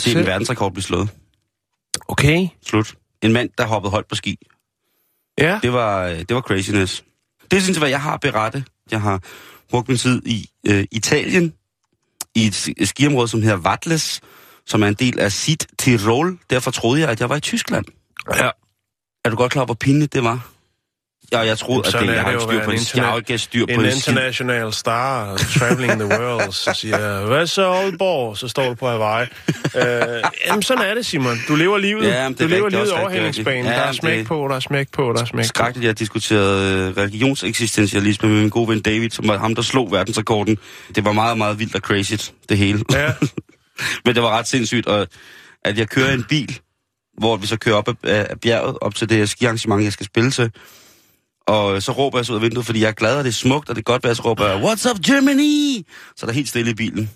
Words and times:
Set 0.00 0.16
en 0.16 0.26
verdensrekord 0.26 0.72
blive 0.72 0.84
slået. 0.84 1.08
Okay. 2.08 2.48
Slut. 2.66 2.94
En 3.22 3.32
mand, 3.32 3.50
der 3.58 3.66
hoppede 3.66 3.90
højt 3.90 4.06
på 4.06 4.14
ski. 4.14 4.38
Ja. 5.38 5.58
Det 5.62 5.72
var, 5.72 6.06
øh, 6.06 6.18
det 6.18 6.34
var 6.34 6.40
craziness. 6.40 7.04
Det 7.50 7.56
er 7.56 7.60
sådan 7.60 7.74
set, 7.74 7.80
hvad 7.80 7.88
jeg 7.88 8.02
har 8.02 8.16
berettet. 8.16 8.64
Jeg 8.90 9.00
har 9.00 9.22
brugt 9.70 9.88
min 9.88 9.96
tid 9.96 10.22
i 10.26 10.50
øh, 10.66 10.84
Italien, 10.90 11.54
i 12.34 12.46
et 12.46 12.54
ski- 12.54 12.86
skiområde, 12.86 13.28
som 13.28 13.42
hedder 13.42 13.56
Vatles, 13.56 14.20
som 14.66 14.82
er 14.82 14.86
en 14.86 14.94
del 14.94 15.20
af 15.20 15.32
Sit 15.32 15.66
Tirol. 15.78 16.38
Derfor 16.50 16.70
troede 16.70 17.00
jeg, 17.00 17.08
at 17.10 17.20
jeg 17.20 17.28
var 17.28 17.36
i 17.36 17.40
Tyskland. 17.40 17.84
Ja. 18.36 18.50
Er 19.24 19.30
du 19.30 19.36
godt 19.36 19.52
klar 19.52 19.64
hvor 19.64 19.74
pinligt 19.74 20.12
det 20.12 20.24
var? 20.24 20.50
Ja, 21.32 21.38
jeg 21.38 21.58
troede, 21.58 21.82
at 21.86 21.92
det, 21.92 22.08
er 22.08 22.12
jeg 22.12 22.22
har 22.22 22.30
ikke 22.30 22.42
styr 22.42 22.64
på 22.64 22.70
en 22.70 22.78
det. 22.78 22.94
Jeg 22.94 23.04
har 23.04 23.16
ikke 23.16 23.38
styr 23.38 23.66
på 23.66 23.72
En 23.72 23.80
det. 23.80 23.94
international 23.94 24.72
star 24.72 25.36
traveling 25.36 25.92
the 26.00 26.04
world, 26.20 26.52
så 26.52 26.72
siger 26.74 27.26
hvad 27.26 27.46
så 27.46 27.66
Aalborg? 27.70 28.36
Så 28.38 28.48
står 28.48 28.68
du 28.68 28.74
på 28.74 28.88
Hawaii. 28.88 29.26
øh, 29.76 30.22
jamen, 30.46 30.62
sådan 30.62 30.84
er 30.84 30.94
det, 30.94 31.06
Simon. 31.06 31.36
Du 31.48 31.54
lever 31.54 31.78
livet. 31.78 32.04
Ja, 32.04 32.28
det 32.28 32.38
du 32.38 32.46
lever 32.46 32.64
rigtigt, 32.66 32.82
livet 32.82 32.92
overhændingsbanen. 32.92 33.64
Ja, 33.64 33.70
der 33.70 33.76
er 33.78 33.92
smæk 33.92 34.18
det- 34.18 34.26
på, 34.26 34.46
der 34.50 34.56
er 34.56 34.60
smæk 34.60 34.88
på, 34.92 35.12
der 35.16 35.20
er 35.20 35.24
smæk 35.24 35.44
på. 35.44 35.48
skrækkeligt, 35.48 35.86
jeg 35.86 35.98
diskuterede 35.98 36.88
øh, 36.90 36.96
religionseksistentialisme 36.96 38.28
med 38.28 38.40
min 38.40 38.50
gode 38.50 38.68
ven 38.68 38.80
David, 38.82 39.10
som 39.10 39.28
var 39.28 39.38
ham, 39.38 39.54
der 39.54 39.62
slog 39.62 39.92
verdensrekorden. 39.92 40.58
Det 40.94 41.04
var 41.04 41.12
meget, 41.12 41.38
meget 41.38 41.58
vildt 41.58 41.74
og 41.74 41.80
crazy, 41.80 42.14
det 42.48 42.58
hele. 42.58 42.84
Ja. 42.92 43.12
Men 44.04 44.14
det 44.14 44.22
var 44.22 44.28
ret 44.38 44.48
sindssygt, 44.48 44.86
og 44.86 45.06
at 45.64 45.78
jeg 45.78 45.88
kører 45.88 46.12
en 46.12 46.24
bil, 46.28 46.58
hvor 47.18 47.36
vi 47.36 47.46
så 47.46 47.56
kører 47.56 47.76
op 47.76 47.88
ad, 47.88 47.94
af 48.02 48.40
bjerget, 48.42 48.76
op 48.80 48.94
til 48.94 49.08
det 49.08 49.28
skiarrangement, 49.30 49.84
jeg 49.84 49.92
skal 49.92 50.06
spille 50.06 50.30
til. 50.30 50.50
Og 51.50 51.82
så 51.82 51.92
råber 51.92 52.18
jeg 52.18 52.26
så 52.26 52.32
ud 52.32 52.36
af 52.36 52.42
vinduet, 52.42 52.66
fordi 52.66 52.80
jeg 52.80 52.88
er 52.88 52.92
glad, 52.92 53.18
og 53.18 53.24
det 53.24 53.30
er 53.30 53.34
smukt, 53.34 53.68
og 53.68 53.74
det 53.74 53.80
er 53.80 53.84
godt, 53.92 54.04
vejr, 54.04 54.14
så 54.14 54.22
råber 54.22 54.46
jeg, 54.46 54.62
What's 54.62 54.90
up, 54.90 55.00
Germany? 55.06 55.84
Så 56.16 56.26
er 56.26 56.26
der 56.26 56.32
helt 56.32 56.48
stille 56.48 56.70
i 56.70 56.74
bilen. 56.74 57.10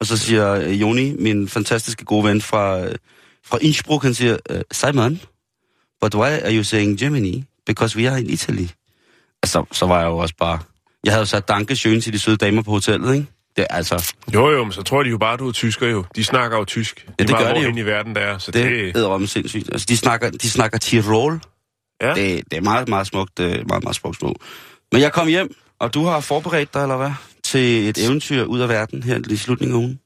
Og 0.00 0.06
så 0.06 0.16
siger 0.16 0.54
øh, 0.54 0.80
Joni, 0.80 1.14
min 1.18 1.48
fantastiske 1.48 2.04
gode 2.04 2.24
ven 2.24 2.40
fra, 2.40 2.80
øh, 2.80 2.94
fra 3.46 3.58
Innsbruck, 3.60 4.02
han 4.02 4.14
siger, 4.14 4.36
øh, 4.50 4.60
Simon, 4.72 5.20
but 6.00 6.14
why 6.14 6.28
are 6.28 6.56
you 6.56 6.62
saying 6.62 6.98
Germany? 6.98 7.44
Because 7.66 7.98
we 7.98 8.10
are 8.10 8.20
in 8.20 8.30
Italy. 8.30 8.66
Altså, 9.42 9.64
så 9.72 9.86
var 9.86 9.98
jeg 9.98 10.06
jo 10.06 10.18
også 10.18 10.34
bare... 10.38 10.58
Jeg 11.04 11.12
havde 11.12 11.20
jo 11.20 11.26
sat 11.26 11.48
danke 11.48 11.74
schön 11.74 12.00
til 12.00 12.12
de 12.12 12.18
søde 12.18 12.36
damer 12.36 12.62
på 12.62 12.70
hotellet, 12.70 13.14
ikke? 13.14 13.26
Det 13.56 13.66
altså... 13.70 14.14
Jo, 14.34 14.50
jo, 14.50 14.64
men 14.64 14.72
så 14.72 14.82
tror 14.82 15.02
de 15.02 15.10
jo 15.10 15.18
bare, 15.18 15.36
du 15.36 15.48
er 15.48 15.52
tysker 15.52 15.86
jo. 15.88 16.04
De 16.16 16.24
snakker 16.24 16.58
jo 16.58 16.64
tysk. 16.64 17.06
Ja, 17.18 17.24
det 17.24 17.30
meget 17.30 17.46
gør 17.46 17.54
de 17.54 17.60
jo. 17.60 17.76
i 17.76 17.86
verden, 17.86 18.14
der 18.14 18.20
er. 18.20 18.38
Så 18.38 18.50
Det 18.50 18.94
det, 18.94 19.02
er 19.02 19.26
sindssygt. 19.26 19.68
Altså, 19.72 19.86
de 19.88 19.96
snakker, 19.96 20.30
de 20.30 20.50
snakker 20.50 20.78
Tirol. 20.78 21.40
Ja. 22.02 22.14
Det, 22.14 22.44
det 22.50 22.56
er 22.56 22.60
meget, 22.60 22.88
meget 22.88 23.06
smukt. 23.06 23.40
øh, 23.40 23.68
Meget, 23.68 23.82
meget 23.82 23.96
smukt 23.96 24.18
små. 24.18 24.34
Men 24.92 25.00
jeg 25.00 25.12
kom 25.12 25.28
hjem, 25.28 25.54
og 25.78 25.94
du 25.94 26.04
har 26.04 26.20
forberedt 26.20 26.74
dig, 26.74 26.82
eller 26.82 26.96
hvad? 26.96 27.10
Til 27.44 27.88
et 27.88 27.98
eventyr 28.04 28.44
ud 28.44 28.60
af 28.60 28.68
verden 28.68 29.02
her 29.02 29.20
i 29.30 29.36
slutningen 29.36 29.74
af 29.76 29.78
ugen. 29.78 30.00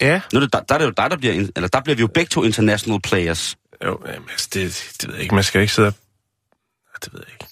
ja. 0.00 0.20
Nu 0.32 0.36
er 0.36 0.40
det, 0.40 0.52
der, 0.52 0.60
der 0.60 0.74
er 0.74 0.78
det 0.78 0.84
jo 0.84 0.90
dig, 0.96 1.10
der 1.10 1.16
bliver... 1.16 1.46
Eller 1.56 1.68
der 1.68 1.80
bliver 1.80 1.96
vi 1.96 2.00
jo 2.00 2.06
begge 2.06 2.28
to 2.28 2.42
international 2.44 3.00
players. 3.00 3.56
Jo, 3.84 4.00
jamen, 4.06 4.28
altså, 4.30 4.48
det, 4.54 4.84
det 5.00 5.08
ved 5.08 5.14
jeg 5.14 5.22
ikke. 5.22 5.34
Man 5.34 5.44
skal 5.44 5.60
ikke 5.60 5.72
sidde 5.74 5.88
og... 5.88 5.94
Det 7.04 7.12
ved 7.12 7.20
jeg 7.26 7.32
ikke. 7.32 7.46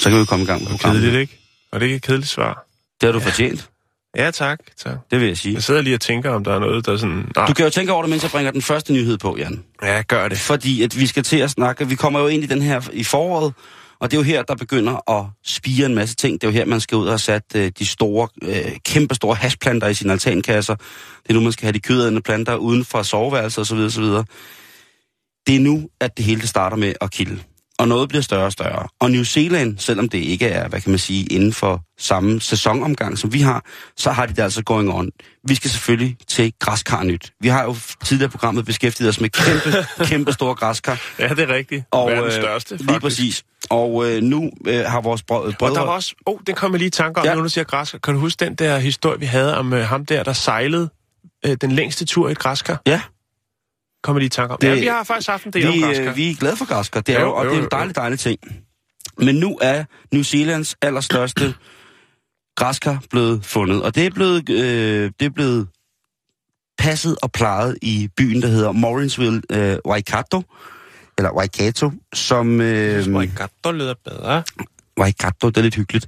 Så 0.00 0.08
kan 0.08 0.12
vi 0.12 0.18
jo 0.18 0.24
komme 0.24 0.42
i 0.42 0.46
gang 0.46 0.62
med 0.62 0.70
programmet. 0.70 1.02
Kedeligt, 1.02 1.20
ikke? 1.20 1.38
Og 1.72 1.80
det 1.80 1.86
er 1.86 1.88
ikke 1.88 1.96
et 1.96 2.02
kedeligt 2.02 2.30
svar. 2.30 2.66
Det 3.00 3.06
har 3.06 3.12
du 3.12 3.20
fortjent. 3.20 3.68
Ja, 4.16 4.30
tak. 4.30 4.58
tak. 4.78 4.96
Det 5.10 5.20
vil 5.20 5.28
jeg 5.28 5.38
sige. 5.38 5.54
Jeg 5.54 5.62
sidder 5.62 5.82
lige 5.82 5.94
og 5.94 6.00
tænker, 6.00 6.30
om 6.30 6.44
der 6.44 6.54
er 6.54 6.58
noget, 6.58 6.86
der 6.86 6.92
er 6.92 6.96
sådan... 6.96 7.28
Nej, 7.36 7.46
Du 7.46 7.52
kan 7.54 7.64
jo 7.64 7.70
tænke 7.70 7.92
over 7.92 8.02
det, 8.02 8.10
mens 8.10 8.22
jeg 8.22 8.30
bringer 8.30 8.52
den 8.52 8.62
første 8.62 8.92
nyhed 8.92 9.18
på, 9.18 9.36
Jan. 9.38 9.64
ja, 9.82 10.02
gør 10.02 10.28
det. 10.28 10.38
Fordi 10.38 10.82
at 10.82 11.00
vi 11.00 11.06
skal 11.06 11.22
til 11.22 11.36
at 11.38 11.50
snakke, 11.50 11.88
vi 11.88 11.94
kommer 11.94 12.20
jo 12.20 12.26
ind 12.26 12.44
i 12.44 12.46
den 12.46 12.62
her 12.62 12.80
i 12.92 13.04
foråret, 13.04 13.54
og 14.00 14.10
det 14.10 14.16
er 14.16 14.18
jo 14.20 14.24
her, 14.24 14.42
der 14.42 14.54
begynder 14.54 15.10
at 15.20 15.26
spire 15.44 15.86
en 15.86 15.94
masse 15.94 16.14
ting. 16.16 16.40
Det 16.40 16.46
er 16.46 16.50
jo 16.50 16.54
her, 16.58 16.64
man 16.64 16.80
skal 16.80 16.98
ud 16.98 17.06
og 17.06 17.20
sat 17.20 17.42
øh, 17.56 17.72
de 17.78 17.86
store, 17.86 18.28
øh, 18.42 18.76
kæmpe 18.84 19.14
store 19.14 19.34
hashplanter 19.34 19.88
i 19.88 19.94
sine 19.94 20.12
altankasser. 20.12 20.74
Det 20.74 21.30
er 21.30 21.34
nu, 21.34 21.40
man 21.40 21.52
skal 21.52 21.64
have 21.66 21.72
de 21.72 21.80
kødædende 21.80 22.20
planter 22.20 22.54
uden 22.56 22.84
for 22.84 23.02
soveværelser 23.02 23.60
osv. 23.62 23.78
osv. 23.78 24.04
Det 25.46 25.56
er 25.56 25.60
nu, 25.60 25.88
at 26.00 26.16
det 26.16 26.24
hele 26.24 26.40
det 26.40 26.48
starter 26.48 26.76
med 26.76 26.94
at 27.00 27.10
kilde. 27.10 27.40
Og 27.80 27.88
noget 27.88 28.08
bliver 28.08 28.22
større 28.22 28.44
og 28.44 28.52
større. 28.52 28.88
Og 29.00 29.10
New 29.10 29.22
Zealand, 29.22 29.78
selvom 29.78 30.08
det 30.08 30.18
ikke 30.18 30.48
er, 30.48 30.68
hvad 30.68 30.80
kan 30.80 30.90
man 30.90 30.98
sige, 30.98 31.26
inden 31.26 31.52
for 31.52 31.82
samme 31.98 32.40
sæsonomgang, 32.40 33.18
som 33.18 33.32
vi 33.32 33.40
har, 33.40 33.64
så 33.96 34.10
har 34.10 34.26
de 34.26 34.34
det 34.34 34.42
altså 34.42 34.62
going 34.62 34.92
on. 34.92 35.10
Vi 35.48 35.54
skal 35.54 35.70
selvfølgelig 35.70 36.16
til 36.28 36.52
græskar 36.58 37.02
nyt. 37.02 37.32
Vi 37.40 37.48
har 37.48 37.64
jo 37.64 37.76
tidligere 38.04 38.28
i 38.28 38.30
programmet 38.30 38.64
beskæftiget 38.64 39.08
os 39.08 39.20
med 39.20 39.28
kæmpe, 39.28 39.86
kæmpe 40.10 40.32
store 40.32 40.54
græskar. 40.54 41.00
Ja, 41.18 41.28
det 41.28 41.38
er 41.38 41.54
rigtigt. 41.54 41.84
Og, 41.90 42.02
Og, 42.02 42.10
Verdens 42.10 42.34
øh, 42.34 42.42
største, 42.42 42.70
faktisk. 42.70 42.90
Lige 42.90 43.00
præcis. 43.00 43.44
Og 43.70 44.10
øh, 44.10 44.22
nu 44.22 44.50
øh, 44.66 44.84
har 44.84 45.00
vores 45.00 45.22
brød, 45.22 45.46
Og 45.46 45.54
brødre... 45.58 45.74
der 45.74 45.80
var 45.80 45.92
også... 45.92 46.14
Oh, 46.26 46.38
den 46.46 46.54
kom 46.54 46.72
jeg 46.72 46.78
lige 46.78 46.86
i 46.86 46.90
tanke 46.90 47.20
om, 47.20 47.26
ja. 47.26 47.34
nu 47.34 47.42
du 47.42 47.48
siger 47.48 47.64
græskar. 47.64 47.98
Kan 47.98 48.14
du 48.14 48.20
huske 48.20 48.44
den 48.44 48.54
der 48.54 48.78
historie, 48.78 49.20
vi 49.20 49.26
havde 49.26 49.58
om 49.58 49.72
øh, 49.72 49.84
ham 49.84 50.06
der, 50.06 50.22
der 50.22 50.32
sejlede 50.32 50.88
øh, 51.46 51.56
den 51.60 51.72
længste 51.72 52.04
tur 52.04 52.28
i 52.28 52.32
et 52.32 52.38
græskar? 52.38 52.82
Ja, 52.86 53.00
Kom 54.02 54.16
jeg 54.16 54.18
lige 54.20 54.26
i 54.26 54.28
tanke 54.30 54.52
om. 54.52 54.58
Det- 54.60 54.68
ja, 54.68 54.80
vi 54.80 54.86
har 54.86 55.04
faktisk 55.04 55.28
haft 55.28 55.44
en 55.44 55.52
del 55.52 55.66
om 55.66 55.72
vi, 55.74 55.80
græskar. 55.80 56.10
øh, 56.10 56.16
vi 56.16 56.30
er 56.30 56.34
glade 56.34 56.56
for 56.56 56.64
græskar, 56.64 57.00
det 57.00 57.14
er 57.16 57.20
Jo, 57.20 57.26
jo, 57.26 57.34
og 57.34 57.44
jo, 57.44 57.50
det 57.50 57.58
er 57.58 57.62
en 57.62 57.68
dejlig, 57.70 57.96
dejlig 57.96 58.18
ting. 58.18 58.38
Men 59.18 59.34
nu 59.34 59.58
er 59.62 59.84
New 60.12 60.22
Zealands 60.22 60.76
allerstørste 60.82 61.54
græskar 62.56 63.02
blevet 63.10 63.44
fundet, 63.44 63.82
og 63.82 63.94
det 63.94 64.06
er 64.06 64.10
blevet, 64.10 64.48
øh, 64.50 65.10
det 65.20 65.26
er 65.26 65.30
blevet 65.30 65.68
passet 66.78 67.16
og 67.22 67.32
plejet 67.32 67.78
i 67.82 68.08
byen, 68.16 68.42
der 68.42 68.48
hedder 68.48 68.72
Morrinsville 68.72 69.42
øh, 69.52 69.78
Waikato, 69.88 70.42
eller 71.18 71.30
Waikato, 71.36 71.92
som... 72.14 72.60
Øh, 72.60 72.96
Øh, 72.96 73.04
der 73.64 73.72
lyder 73.72 73.94
bedre. 74.04 74.42
Waikato, 75.00 75.48
det 75.48 75.56
er 75.56 75.62
lidt 75.62 75.74
hyggeligt, 75.74 76.06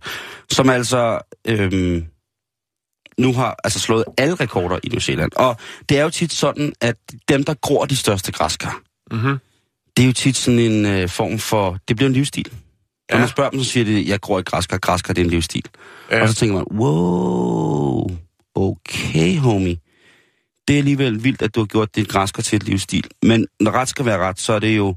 som 0.51 0.71
altså 0.71 1.19
øhm, 1.49 2.05
nu 3.19 3.33
har 3.33 3.57
altså 3.65 3.79
slået 3.79 4.05
alle 4.19 4.35
rekorder 4.35 4.79
i 4.83 4.89
New 4.89 5.01
Zealand. 5.01 5.31
Og 5.37 5.57
det 5.89 5.99
er 5.99 6.03
jo 6.03 6.11
tit 6.11 6.33
sådan, 6.33 6.73
at 6.81 6.97
dem, 7.29 7.45
der 7.45 7.55
gror 7.55 7.85
de 7.85 7.97
største 7.97 8.33
græskar, 8.33 8.81
Mm-hmm. 9.11 9.39
det 9.97 10.03
er 10.03 10.07
jo 10.07 10.13
tit 10.13 10.37
sådan 10.37 10.59
en 10.59 10.87
øh, 10.87 11.09
form 11.09 11.39
for... 11.39 11.79
Det 11.89 11.97
bliver 11.97 12.09
en 12.09 12.15
livsstil. 12.15 12.53
Ja. 13.11 13.15
Når 13.15 13.19
man 13.21 13.29
spørger 13.29 13.51
dem, 13.51 13.61
så 13.61 13.71
siger 13.71 13.85
de, 13.85 14.09
jeg 14.09 14.21
gror 14.21 14.39
i 14.39 14.43
græskar, 14.43 14.79
græskar 14.79 15.15
det 15.15 15.21
er 15.21 15.25
en 15.25 15.31
livsstil. 15.31 15.65
Ja. 16.11 16.23
Og 16.23 16.29
så 16.29 16.35
tænker 16.35 16.55
man, 16.55 16.65
wow, 16.71 18.11
okay 18.55 19.39
homie. 19.39 19.77
Det 20.69 20.75
er 20.75 20.79
alligevel 20.79 21.25
vildt, 21.25 21.43
at 21.43 21.55
du 21.55 21.61
har 21.61 21.67
gjort 21.67 21.97
dit 21.97 22.09
græskar 22.09 22.43
til 22.43 22.57
et 22.57 22.63
livsstil. 22.63 23.05
Men 23.23 23.47
når 23.61 23.71
ret 23.71 23.89
skal 23.89 24.05
være 24.05 24.19
ret, 24.19 24.41
så 24.41 24.53
er 24.53 24.59
det 24.59 24.77
jo 24.77 24.95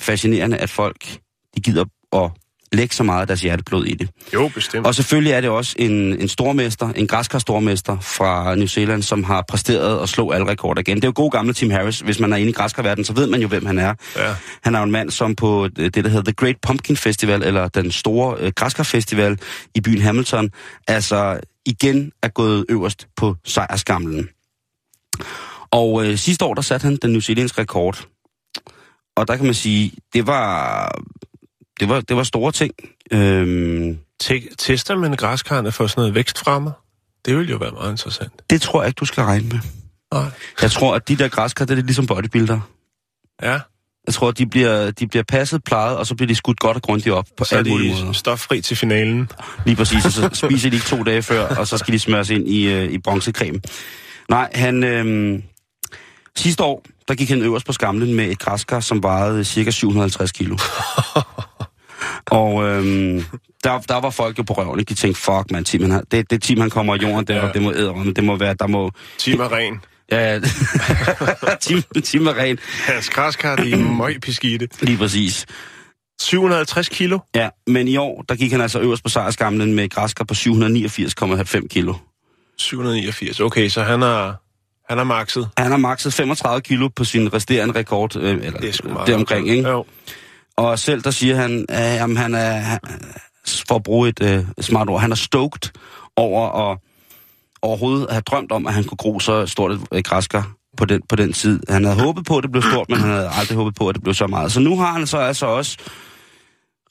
fascinerende, 0.00 0.56
at 0.56 0.70
folk 0.70 1.18
de 1.56 1.60
gider 1.60 1.84
at 2.12 2.30
lægge 2.72 2.94
så 2.94 3.02
meget 3.02 3.20
af 3.20 3.26
deres 3.26 3.40
hjerteblod 3.40 3.84
i 3.84 3.94
det. 3.94 4.08
Jo, 4.34 4.50
bestemt. 4.54 4.86
Og 4.86 4.94
selvfølgelig 4.94 5.32
er 5.32 5.40
det 5.40 5.50
også 5.50 5.74
en, 5.78 5.90
en 6.20 6.28
stormester, 6.28 6.88
en 6.88 7.06
græskar 7.06 7.38
stormester 7.38 8.00
fra 8.00 8.54
New 8.54 8.66
Zealand, 8.66 9.02
som 9.02 9.24
har 9.24 9.44
præsteret 9.48 10.02
at 10.02 10.08
slå 10.08 10.30
alle 10.30 10.46
rekorder 10.46 10.80
igen. 10.80 10.96
Det 10.96 11.04
er 11.04 11.08
jo 11.08 11.12
god 11.16 11.30
gamle 11.30 11.52
Tim 11.52 11.70
Harris. 11.70 12.00
Hvis 12.00 12.20
man 12.20 12.32
er 12.32 12.36
inde 12.36 12.50
i 12.50 12.52
græskarverdenen, 12.52 13.04
så 13.04 13.12
ved 13.12 13.26
man 13.26 13.40
jo, 13.40 13.48
hvem 13.48 13.66
han 13.66 13.78
er. 13.78 13.94
Ja. 14.16 14.34
Han 14.62 14.74
er 14.74 14.78
jo 14.78 14.84
en 14.84 14.90
mand, 14.90 15.10
som 15.10 15.34
på 15.34 15.68
det, 15.76 15.94
der 15.94 16.08
hedder 16.08 16.24
The 16.24 16.32
Great 16.32 16.56
Pumpkin 16.62 16.96
Festival, 16.96 17.42
eller 17.42 17.68
den 17.68 17.90
store 17.90 18.36
øh, 18.40 18.52
græskarfestival 18.56 19.38
i 19.74 19.80
byen 19.80 20.00
Hamilton, 20.00 20.50
altså 20.88 21.40
igen 21.66 22.12
er 22.22 22.28
gået 22.28 22.64
øverst 22.68 23.06
på 23.16 23.36
sejrskamlen. 23.44 24.28
Og 25.70 26.06
øh, 26.06 26.18
sidste 26.18 26.44
år, 26.44 26.54
der 26.54 26.62
satte 26.62 26.84
han 26.84 26.96
den 26.96 27.12
newzealandske 27.12 27.60
rekord. 27.60 28.06
Og 29.16 29.28
der 29.28 29.36
kan 29.36 29.44
man 29.44 29.54
sige, 29.54 29.92
det 30.12 30.26
var, 30.26 30.90
det 31.80 31.88
var, 31.88 32.00
det 32.00 32.16
var 32.16 32.22
store 32.22 32.52
ting. 32.52 32.74
Øhm, 33.12 33.98
Te- 34.20 34.48
tester 34.58 34.96
man 34.96 35.12
græskarne 35.16 35.72
for 35.72 35.86
sådan 35.86 36.00
noget 36.00 36.14
vækstfremmer? 36.14 36.70
Det 37.26 37.36
ville 37.36 37.50
jo 37.50 37.56
være 37.56 37.70
meget 37.70 37.90
interessant. 37.90 38.32
det 38.50 38.62
tror 38.62 38.82
jeg 38.82 38.88
ikke, 38.88 38.98
du 38.98 39.04
skal 39.04 39.24
regne 39.24 39.48
med. 39.48 39.58
Nej. 40.12 40.24
Jeg 40.62 40.70
tror, 40.70 40.94
at 40.94 41.08
de 41.08 41.16
der 41.16 41.28
græskar, 41.28 41.64
det 41.64 41.70
er 41.70 41.74
lidt 41.74 41.86
ligesom 41.86 42.06
bodybuilder. 42.06 42.60
Ja. 43.42 43.58
Jeg 44.06 44.14
tror, 44.14 44.30
de 44.30 44.46
bliver, 44.46 44.90
de 44.90 45.06
bliver 45.06 45.22
passet, 45.22 45.64
plejet, 45.64 45.96
og 45.96 46.06
så 46.06 46.14
bliver 46.14 46.26
de 46.28 46.34
skudt 46.34 46.60
godt 46.60 46.76
og 46.76 46.82
grundigt 46.82 47.14
op 47.14 47.26
på 47.36 47.44
Så 47.44 47.56
alle 47.56 47.70
mulige 47.70 47.94
de 47.96 48.00
måder. 48.00 48.12
stoffri 48.12 48.60
til 48.60 48.76
finalen. 48.76 49.30
Lige 49.66 49.76
præcis, 49.76 50.04
og 50.06 50.12
så 50.12 50.30
spiser 50.48 50.70
de 50.70 50.76
ikke 50.76 50.86
to 50.88 51.02
dage 51.02 51.22
før, 51.22 51.46
og 51.56 51.66
så 51.66 51.78
skal 51.78 51.94
de 51.94 51.98
smøres 51.98 52.30
ind 52.30 52.48
i, 52.48 52.68
øh, 52.72 52.90
i 52.92 52.98
bronzecreme. 52.98 53.60
Nej, 54.28 54.50
han... 54.54 54.84
Øh, 54.84 55.42
sidste 56.36 56.62
år, 56.64 56.84
der 57.08 57.14
gik 57.14 57.28
han 57.28 57.42
øverst 57.42 57.66
på 57.66 57.72
skamlen 57.72 58.14
med 58.14 58.24
et 58.30 58.38
græskar, 58.38 58.80
som 58.80 59.02
vejede 59.02 59.44
cirka 59.44 59.70
750 59.70 60.32
kilo. 60.32 60.56
og 62.30 62.64
øh, 62.64 63.22
der, 63.64 63.78
der 63.78 64.00
var 64.00 64.10
folk 64.10 64.38
jo 64.38 64.42
på 64.42 64.52
røven, 64.52 64.80
ikke? 64.80 64.90
De 64.90 64.94
tænkte, 64.94 65.20
fuck, 65.20 65.50
man, 65.50 65.64
Tim, 65.64 65.82
han 65.82 65.90
har, 65.90 66.02
det, 66.10 66.30
det 66.30 66.42
Tim, 66.42 66.60
han 66.60 66.70
kommer 66.70 66.94
i 66.94 66.98
jorden 67.02 67.26
der, 67.26 67.34
Ja. 67.34 67.46
ja. 67.46 67.52
det 67.52 67.62
må 67.62 67.72
æde, 67.72 68.14
det 68.16 68.24
må 68.24 68.36
være, 68.36 68.54
der 68.54 68.66
må... 68.66 68.90
Team 69.18 69.40
er 69.40 69.52
ren. 69.52 69.80
Ja, 70.12 70.40
Tim, 71.60 71.82
Tim 72.04 72.26
er 72.26 72.36
ren. 72.38 72.58
Hans 72.86 73.10
græskar, 73.10 73.56
de 73.56 73.72
er 73.72 73.76
møg 73.76 74.20
beskidt. 74.20 74.82
Lige 74.82 74.98
præcis. 74.98 75.46
750 76.20 76.88
kilo. 76.88 77.18
Ja, 77.34 77.48
men 77.66 77.88
i 77.88 77.96
år, 77.96 78.24
der 78.28 78.34
gik 78.34 78.52
han 78.52 78.60
altså 78.60 78.80
øverst 78.80 79.02
på 79.02 79.08
sejrskamlen 79.08 79.74
med 79.74 79.88
græskar 79.88 80.24
på 80.24 80.34
789,5 80.34 81.66
kilo. 81.68 81.94
789. 82.58 83.40
Okay, 83.40 83.68
så 83.68 83.82
han 83.82 84.02
er, 84.02 84.32
han 84.88 84.98
er 84.98 85.04
makset. 85.04 85.48
Han 85.58 85.70
har 85.70 85.78
makset 85.78 86.12
35 86.14 86.60
kilo 86.60 86.88
på 86.88 87.04
sin 87.04 87.34
resterende 87.34 87.74
rekord, 87.74 88.16
øh, 88.16 88.30
eller 88.30 88.60
Det 88.60 88.68
er 88.68 88.72
sgu 88.72 88.88
meget 88.88 89.06
deromkring, 89.08 89.48
ikke? 89.48 89.68
Jo. 89.68 89.84
Og 90.58 90.78
selv 90.78 91.02
der 91.02 91.10
siger 91.10 91.36
han, 91.36 91.66
at 91.68 91.94
jamen, 91.94 92.16
han 92.16 92.34
er, 92.34 92.78
for 93.68 93.74
at 93.74 93.82
bruge 93.82 94.08
et 94.08 94.22
øh, 94.22 94.44
smart 94.60 94.88
ord, 94.88 95.00
han 95.00 95.12
er 95.12 95.16
stoked 95.16 95.70
over 96.16 96.70
at 96.70 96.78
overhovedet 97.62 98.06
have 98.10 98.20
drømt 98.20 98.52
om, 98.52 98.66
at 98.66 98.74
han 98.74 98.84
kunne 98.84 98.96
gro 98.96 99.20
så 99.20 99.46
stort 99.46 99.72
et 99.72 99.80
øh, 99.92 100.02
græskar 100.02 100.52
på 100.76 100.84
den, 100.84 101.00
på 101.08 101.16
den 101.16 101.32
tid. 101.32 101.60
Han 101.68 101.84
havde 101.84 102.00
håbet 102.00 102.24
på, 102.26 102.36
at 102.38 102.42
det 102.42 102.52
blev 102.52 102.62
stort, 102.62 102.88
men 102.88 102.98
han 102.98 103.10
havde 103.10 103.30
aldrig 103.32 103.56
håbet 103.58 103.74
på, 103.74 103.88
at 103.88 103.94
det 103.94 104.02
blev 104.02 104.14
så 104.14 104.26
meget. 104.26 104.52
Så 104.52 104.60
nu 104.60 104.76
har 104.78 104.92
han 104.92 105.06
så 105.06 105.18
altså 105.18 105.46
også 105.46 105.78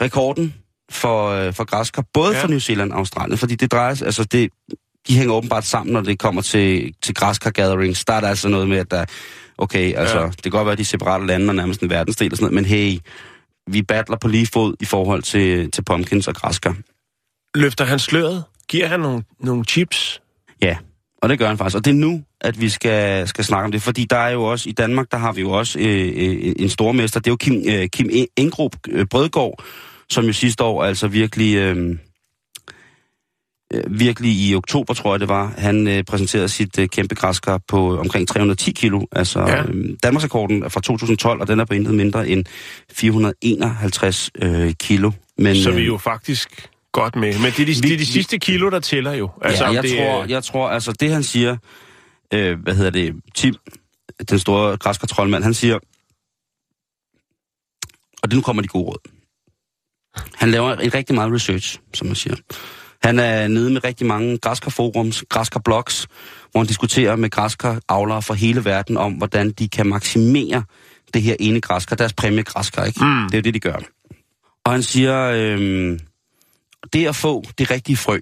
rekorden 0.01 0.53
for, 0.91 1.29
øh, 1.29 1.53
for 1.53 1.63
græskar, 1.65 2.03
både 2.13 2.35
Ja. 2.35 2.43
for 2.43 2.47
New 2.47 2.59
Zealand 2.59 2.91
og 2.91 2.97
Australien, 2.99 3.37
fordi 3.37 3.55
det 3.55 3.71
drejer 3.71 3.93
sig, 3.93 4.05
altså 4.05 4.23
det, 4.23 4.49
de 5.07 5.17
hænger 5.17 5.33
åbenbart 5.33 5.65
sammen, 5.65 5.93
når 5.93 6.01
det 6.01 6.19
kommer 6.19 6.41
til, 6.41 6.93
til 7.01 7.15
græskar 7.15 7.49
gatherings. 7.51 8.05
Der 8.05 8.13
er 8.13 8.19
der 8.19 8.27
altså 8.27 8.49
noget 8.49 8.67
med, 8.67 8.77
at 8.77 8.91
der, 8.91 9.05
okay, 9.57 9.93
altså, 9.95 10.15
Ja. 10.17 10.21
ja. 10.23 10.27
det 10.29 10.43
kan 10.43 10.51
godt 10.51 10.65
være, 10.65 10.71
at 10.71 10.77
de 10.77 10.81
er 10.81 10.85
separate 10.85 11.25
lande 11.25 11.49
og 11.49 11.55
nærmest 11.55 11.81
en 11.81 11.89
verdensdel 11.89 12.31
og 12.33 12.37
sådan 12.37 12.53
noget, 12.53 12.55
men 12.55 12.65
hey, 12.65 12.97
vi 13.67 13.81
battler 13.81 14.17
på 14.17 14.27
lige 14.27 14.47
fod 14.47 14.75
i 14.79 14.85
forhold 14.85 15.23
til, 15.23 15.71
til 15.71 15.83
pumpkins 15.83 16.27
og 16.27 16.35
græskar. 16.35 16.75
Løfter 17.55 17.85
han 17.85 17.99
sløret? 17.99 18.43
Giver 18.69 18.87
han 18.87 18.99
nogle, 18.99 19.23
nogle 19.39 19.63
chips? 19.63 20.21
Ja, 20.61 20.77
og 21.21 21.29
det 21.29 21.39
gør 21.39 21.47
han 21.47 21.57
faktisk. 21.57 21.77
Og 21.77 21.85
det 21.85 21.91
er 21.91 21.95
nu, 21.95 22.23
at 22.41 22.61
vi 22.61 22.69
skal, 22.69 23.27
skal 23.27 23.43
snakke 23.43 23.65
om 23.65 23.71
det, 23.71 23.81
fordi 23.81 24.05
der 24.05 24.17
er 24.17 24.29
jo 24.29 24.43
også, 24.43 24.69
i 24.69 24.71
Danmark, 24.71 25.11
der 25.11 25.17
har 25.17 25.31
vi 25.31 25.41
jo 25.41 25.51
også 25.51 25.79
øh, 25.79 26.13
øh, 26.15 26.53
en 26.59 26.69
stormester, 26.69 27.19
det 27.19 27.27
er 27.27 27.31
jo 27.31 27.35
Kim, 27.35 27.63
øh, 27.67 27.87
Kim 27.87 28.09
Engrup 28.35 28.75
øh, 28.87 29.05
Brødgaard, 29.05 29.63
som 30.09 30.25
jo 30.25 30.33
sidste 30.33 30.63
år 30.63 30.83
altså 30.83 31.07
virkelig, 31.07 31.55
øh, 31.55 31.97
øh, 33.73 33.83
virkelig 33.99 34.31
i 34.31 34.55
oktober, 34.55 34.93
tror 34.93 35.13
jeg 35.13 35.19
det 35.19 35.27
var, 35.29 35.53
han 35.57 35.87
øh, 35.87 36.03
præsenterede 36.03 36.49
sit 36.49 36.79
øh, 36.79 36.87
kæmpe 36.89 37.15
græskar 37.15 37.59
på 37.67 37.97
omkring 37.99 38.27
310 38.27 38.71
kilo. 38.71 39.01
Altså 39.11 39.39
Ja. 39.39 39.63
øh, 39.63 39.97
Danmarksrekorden 40.03 40.63
er 40.63 40.69
fra 40.69 40.81
2012, 40.81 41.41
og 41.41 41.47
den 41.47 41.59
er 41.59 41.65
på 41.65 41.73
intet 41.73 41.93
mindre 41.95 42.29
end 42.29 42.45
451 42.91 44.31
øh, 44.41 44.73
kilo. 44.73 45.11
Men, 45.37 45.55
Så 45.55 45.69
vi 45.71 45.75
er 45.75 45.81
øh, 45.81 45.87
jo 45.87 45.97
faktisk 45.97 46.69
godt 46.91 47.15
med. 47.15 47.33
Men 47.33 47.51
det 47.51 47.59
er 47.59 47.65
de, 47.65 47.73
det 47.73 47.93
er 47.93 47.97
de 47.97 48.05
sidste 48.05 48.37
kilo, 48.39 48.69
der 48.69 48.79
tæller 48.79 49.11
jo. 49.13 49.29
Altså, 49.41 49.65
ja, 49.65 49.71
jeg, 49.71 49.83
det, 49.83 49.91
tror, 49.97 50.25
jeg 50.25 50.43
tror, 50.43 50.69
altså 50.69 50.91
det 50.91 51.11
han 51.11 51.23
siger, 51.23 51.57
øh, 52.33 52.59
hvad 52.59 52.75
hedder 52.75 52.91
det, 52.91 53.15
Tim, 53.35 53.55
den 54.29 54.39
store 54.39 54.77
græske 54.77 55.07
troldmand, 55.07 55.43
han 55.43 55.53
siger, 55.53 55.75
og 58.23 58.31
det 58.31 58.35
nu 58.35 58.41
kommer 58.41 58.61
de 58.61 58.67
gode 58.67 58.85
råd. 58.85 59.11
Han 60.35 60.51
laver 60.51 60.69
et 60.71 60.93
rigtig 60.93 61.15
meget 61.15 61.33
research, 61.33 61.79
som 61.93 62.07
man 62.07 62.15
siger. 62.15 62.35
Han 63.03 63.19
er 63.19 63.47
nede 63.47 63.69
med 63.69 63.83
rigtig 63.83 64.07
mange 64.07 64.38
græskerforums, 64.38 65.23
græskerblogs, 65.29 66.07
hvor 66.51 66.59
han 66.59 66.67
diskuterer 66.67 67.15
med 67.15 67.29
græskeravlere 67.29 68.21
fra 68.21 68.33
hele 68.33 68.65
verden 68.65 68.97
om, 68.97 69.13
hvordan 69.13 69.51
de 69.51 69.69
kan 69.69 69.88
maksimere 69.88 70.63
det 71.13 71.21
her 71.21 71.35
ene 71.39 71.61
græsker, 71.61 71.95
deres 71.95 72.13
præmie 72.13 72.44
græsker, 72.44 72.83
ikke? 72.83 73.05
Mm. 73.05 73.23
Det 73.23 73.33
er 73.33 73.38
jo 73.38 73.41
det, 73.41 73.53
de 73.53 73.59
gør. 73.59 73.79
Og 74.65 74.71
han 74.71 74.83
siger, 74.83 75.31
øh, 75.33 75.99
det 76.94 77.07
at 77.07 77.15
få 77.15 77.44
det 77.57 77.71
rigtige 77.71 77.97
frø, 77.97 78.19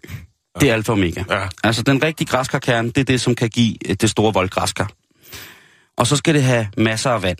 det 0.62 0.70
er 0.70 0.74
alfa 0.74 0.92
og 0.92 0.98
omega. 0.98 1.24
Ja. 1.30 1.48
Altså 1.64 1.84
den 1.84 2.04
rigtige 2.04 2.28
græskarkerne, 2.28 2.88
det 2.88 2.98
er 2.98 3.04
det, 3.04 3.22
som 3.22 3.36
kan 3.36 3.50
give 3.50 3.90
øh, 3.90 3.96
det 4.02 4.10
store 4.10 4.34
voldgræskar. 4.34 4.92
Og 5.98 6.08
så 6.08 6.16
skal 6.16 6.34
det 6.34 6.44
have 6.44 6.68
masser 6.78 7.10
af 7.10 7.24
vand. 7.24 7.38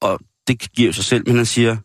Og 0.00 0.20
det 0.48 0.72
giver 0.72 0.86
jo 0.86 0.92
sig 0.92 1.04
selv, 1.04 1.22
men 1.26 1.36
han 1.36 1.46
siger, 1.46 1.76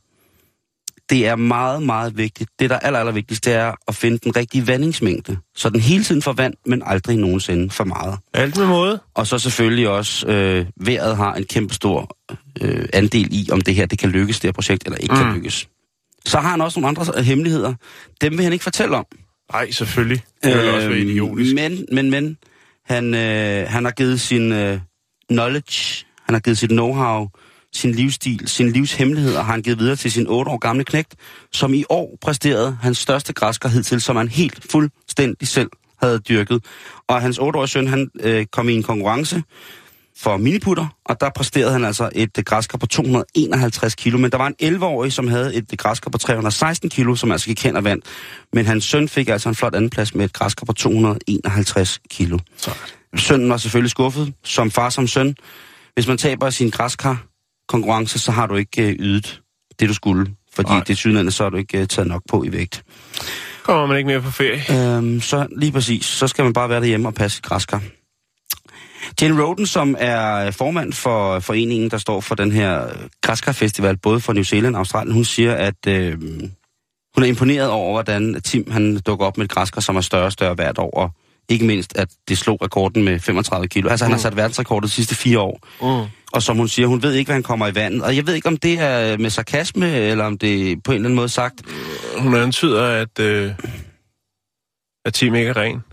det 1.11 1.27
er 1.27 1.35
meget, 1.35 1.83
meget 1.83 2.17
vigtigt. 2.17 2.49
Det, 2.59 2.69
der 2.69 2.75
er 2.75 2.79
aller, 2.79 2.99
aller 2.99 3.11
vigtigst, 3.11 3.45
det 3.45 3.53
er 3.53 3.73
at 3.87 3.95
finde 3.95 4.17
den 4.17 4.35
rigtige 4.35 4.67
vandingsmængde. 4.67 5.37
Så 5.55 5.69
den 5.69 5.79
hele 5.79 6.03
tiden 6.03 6.21
får 6.21 6.33
vand, 6.33 6.53
men 6.65 6.83
aldrig 6.85 7.17
nogensinde 7.17 7.69
for 7.69 7.83
meget. 7.83 8.19
Alt 8.33 8.57
med 8.57 8.67
måde. 8.67 8.99
Og 9.13 9.27
så 9.27 9.39
selvfølgelig 9.39 9.89
også, 9.89 10.27
øh, 10.27 10.65
vejret 10.75 11.17
har 11.17 11.33
en 11.33 11.43
kæmpe 11.43 11.73
stor 11.73 12.17
øh, 12.61 12.85
andel 12.93 13.27
i, 13.31 13.49
om 13.51 13.61
det 13.61 13.75
her 13.75 13.85
det 13.85 13.99
kan 13.99 14.09
lykkes, 14.09 14.39
det 14.39 14.47
her 14.47 14.51
projekt, 14.51 14.83
eller 14.85 14.97
ikke 14.97 15.15
mm. 15.15 15.21
Kan 15.21 15.33
lykkes. 15.33 15.67
Så 16.25 16.39
har 16.39 16.49
han 16.49 16.61
også 16.61 16.79
nogle 16.79 16.99
andre 16.99 17.13
øh, 17.17 17.23
hemmeligheder. 17.23 17.73
Dem 18.21 18.37
vil 18.37 18.43
han 18.43 18.53
ikke 18.53 18.63
fortælle 18.63 18.95
om. 18.95 19.05
Nej, 19.53 19.71
selvfølgelig. 19.71 20.23
Det 20.43 20.55
ville 20.55 20.73
også 20.73 20.87
være 20.87 20.97
Øhm, 20.99 21.09
idiotisk. 21.09 21.55
Men, 21.55 21.85
men, 21.91 22.09
men, 22.09 22.37
han, 22.85 23.13
øh, 23.13 23.67
han 23.69 23.85
har 23.85 23.91
givet 23.91 24.21
sin 24.21 24.51
øh, 24.51 24.79
knowledge, 25.29 26.05
han 26.25 26.35
har 26.35 26.39
givet 26.39 26.57
sit 26.57 26.71
know-how, 26.71 27.40
sin 27.73 27.91
livsstil, 27.91 28.41
sin 28.45 28.71
livshemmeligheder 28.71 29.43
har 29.43 29.51
han 29.51 29.61
givet 29.61 29.79
videre 29.79 29.95
til 29.95 30.11
sin 30.11 30.27
8 30.27 30.51
år 30.51 30.57
gamle 30.57 30.83
knægt, 30.83 31.15
som 31.51 31.73
i 31.73 31.83
år 31.89 32.17
præsterede 32.21 32.77
hans 32.81 32.97
største 32.97 33.33
græsker 33.33 33.69
hidtil, 33.69 34.01
som 34.01 34.15
han 34.15 34.27
helt 34.27 34.71
fuldstændig 34.71 35.47
selv 35.47 35.69
havde 36.01 36.19
dyrket. 36.19 36.65
Og 37.07 37.21
hans 37.21 37.39
8-årige 37.39 37.67
søn, 37.67 37.87
han 37.87 38.09
øh, 38.19 38.45
kom 38.45 38.69
i 38.69 38.73
en 38.73 38.83
konkurrence 38.83 39.43
for 40.17 40.37
miniputter, 40.37 40.87
og 41.05 41.21
der 41.21 41.29
præsterede 41.35 41.71
han 41.71 41.85
altså 41.85 42.09
et 42.15 42.37
øh, 42.37 42.43
græsker 42.43 42.77
på 42.77 42.85
251 42.85 43.95
kilo. 43.95 44.17
Men 44.17 44.31
der 44.31 44.37
var 44.37 44.51
en 44.59 44.75
11-årig, 44.75 45.13
som 45.13 45.27
havde 45.27 45.55
et 45.55 45.65
øh, 45.73 45.77
græsker 45.77 46.09
på 46.09 46.17
316 46.17 46.89
kilo, 46.89 47.15
som 47.15 47.31
altså 47.31 47.47
gik 47.47 47.63
hen 47.63 47.75
og 47.75 47.83
vandt. 47.83 48.05
Men 48.53 48.65
hans 48.65 48.83
søn 48.83 49.09
fik 49.09 49.29
altså 49.29 49.49
en 49.49 49.55
flot 49.55 49.75
andenplads 49.75 50.15
med 50.15 50.25
et 50.25 50.33
græsker 50.33 50.65
på 50.65 50.73
251 50.73 51.99
kilo. 52.09 52.39
Sønnen 53.17 53.49
var 53.49 53.57
selvfølgelig 53.57 53.91
skuffet, 53.91 54.33
som 54.43 54.71
far 54.71 54.89
som 54.89 55.07
søn. 55.07 55.35
Hvis 55.93 56.07
man 56.07 56.17
taber 56.17 56.49
sin 56.49 56.69
græskar 56.69 57.23
konkurrence, 57.67 58.19
så 58.19 58.31
har 58.31 58.47
du 58.47 58.55
ikke 58.55 58.89
øh, 58.89 58.95
ydet 58.99 59.41
det, 59.79 59.89
du 59.89 59.93
skulle. 59.93 60.35
Fordi 60.53 60.69
Nej. 60.69 60.83
det 60.87 60.97
sydlandet, 60.97 61.33
så 61.33 61.43
har 61.43 61.49
du 61.49 61.57
ikke 61.57 61.79
øh, 61.79 61.87
taget 61.87 62.07
nok 62.07 62.21
på 62.29 62.43
i 62.43 62.51
vægt. 62.51 62.83
Kommer 63.63 63.85
man 63.85 63.97
ikke 63.97 64.07
mere 64.07 64.21
på 64.21 64.31
ferie? 64.31 64.97
Øhm, 64.97 65.21
så 65.21 65.47
lige 65.57 65.71
præcis, 65.71 66.05
så 66.05 66.27
skal 66.27 66.43
man 66.43 66.53
bare 66.53 66.69
være 66.69 66.79
derhjemme 66.79 67.07
og 67.07 67.13
passe 67.13 67.41
græskar. 67.41 67.81
Jane 69.21 69.43
Roden, 69.43 69.67
som 69.67 69.95
er 69.99 70.51
formand 70.51 70.93
for 70.93 71.39
foreningen, 71.39 71.91
der 71.91 71.97
står 71.97 72.21
for 72.21 72.35
den 72.35 72.51
her 72.51 72.87
græskarfestival, 73.21 73.97
både 73.97 74.19
for 74.19 74.33
New 74.33 74.43
Zealand 74.43 74.75
og 74.75 74.79
Australien, 74.79 75.13
hun 75.13 75.25
siger, 75.25 75.55
at 75.55 75.87
øh, 75.87 76.17
hun 77.15 77.23
er 77.23 77.27
imponeret 77.27 77.69
over, 77.69 77.91
hvordan 77.93 78.41
Tim 78.41 78.71
han 78.71 78.99
dukker 78.99 79.25
op 79.25 79.37
med 79.37 79.45
et 79.45 79.51
græskar, 79.51 79.81
som 79.81 79.95
er 79.95 80.01
større 80.01 80.25
og 80.25 80.31
større 80.31 80.53
hvert 80.53 80.77
år. 80.77 80.91
Og 80.91 81.11
ikke 81.51 81.65
mindst, 81.65 81.97
at 81.97 82.09
det 82.27 82.37
slog 82.37 82.61
rekorden 82.61 83.03
med 83.03 83.19
35 83.19 83.67
kilo. 83.67 83.89
Altså, 83.89 84.05
han 84.05 84.11
har 84.11 84.19
sat 84.19 84.35
verdensrekord 84.35 84.83
de 84.83 84.89
sidste 84.89 85.15
fire 85.15 85.39
år. 85.39 85.59
Mm. 85.81 86.09
Og 86.33 86.43
som 86.43 86.57
hun 86.57 86.67
siger, 86.67 86.87
hun 86.87 87.03
ved 87.03 87.13
ikke, 87.13 87.27
hvad 87.27 87.35
han 87.35 87.43
kommer 87.43 87.67
i 87.67 87.75
vandet. 87.75 88.03
Og 88.03 88.15
jeg 88.15 88.27
ved 88.27 88.33
ikke, 88.33 88.47
om 88.47 88.57
det 88.57 88.79
er 88.79 89.17
med 89.17 89.29
sarkasme, 89.29 89.91
eller 89.95 90.25
om 90.25 90.37
det 90.37 90.71
er 90.71 90.75
på 90.83 90.91
en 90.91 90.95
eller 90.95 91.07
anden 91.07 91.15
måde 91.15 91.29
sagt. 91.29 91.61
Hun 92.17 92.35
antyder, 92.35 92.85
at, 92.85 93.19
øh, 93.19 93.53
at 95.05 95.13
Tim 95.13 95.35
ikke 95.35 95.49
er 95.49 95.57
ren. 95.57 95.83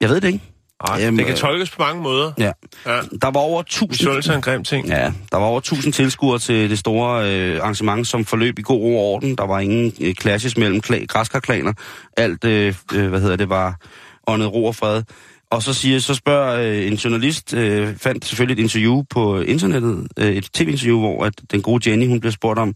Jeg 0.00 0.08
ved 0.08 0.20
det 0.20 0.28
ikke. 0.28 0.55
Ej, 0.80 0.96
Jamen, 1.00 1.18
det 1.18 1.26
kan 1.26 1.34
øh, 1.34 1.38
tolkes 1.38 1.70
på 1.70 1.82
mange 1.82 2.02
måder. 2.02 2.32
Ja. 2.38 2.52
Ja. 2.86 3.00
Der 3.22 3.30
var 3.30 3.40
over 3.40 3.60
1000... 3.60 3.90
Misundelse 3.90 4.32
er 4.32 4.36
en 4.36 4.42
grim 4.42 4.64
ting. 4.64 4.88
Ja, 4.88 5.12
der 5.32 5.36
var 5.38 5.46
over 5.46 5.58
1000 5.58 5.92
tilskuere 5.92 6.38
til 6.38 6.70
det 6.70 6.78
store 6.78 7.30
øh, 7.32 7.60
arrangement, 7.60 8.06
som 8.06 8.24
forløb 8.24 8.58
i 8.58 8.62
god 8.62 8.80
ro 8.80 8.98
og 8.98 9.04
orden. 9.04 9.36
Der 9.36 9.46
var 9.46 9.60
ingen 9.60 9.92
øh, 10.00 10.14
clashes 10.14 10.56
mellem 10.56 10.80
kla- 10.86 11.06
græskarklaner. 11.06 11.72
Alt, 12.16 12.44
øh, 12.44 12.74
øh, 12.94 13.08
hvad 13.08 13.20
hedder 13.20 13.36
det, 13.36 13.48
var 13.48 13.80
åndet 14.26 14.52
ro 14.52 14.64
og 14.64 14.74
fred. 14.76 15.02
Og 15.50 15.62
så 15.62 15.74
siger, 15.74 15.98
så 15.98 16.14
spørger 16.14 16.60
øh, 16.60 16.86
en 16.86 16.94
journalist, 16.94 17.54
øh, 17.54 17.96
fandt 17.96 18.24
selvfølgelig 18.24 18.60
et 18.60 18.62
interview 18.62 19.02
på 19.10 19.40
internettet, 19.40 20.08
øh, 20.16 20.28
et 20.32 20.44
tv-interview, 20.54 20.98
hvor 20.98 21.24
at 21.24 21.34
den 21.50 21.62
gode 21.62 21.90
Jenny, 21.90 22.08
hun 22.08 22.20
bliver 22.20 22.32
spurgt 22.32 22.58
om, 22.58 22.74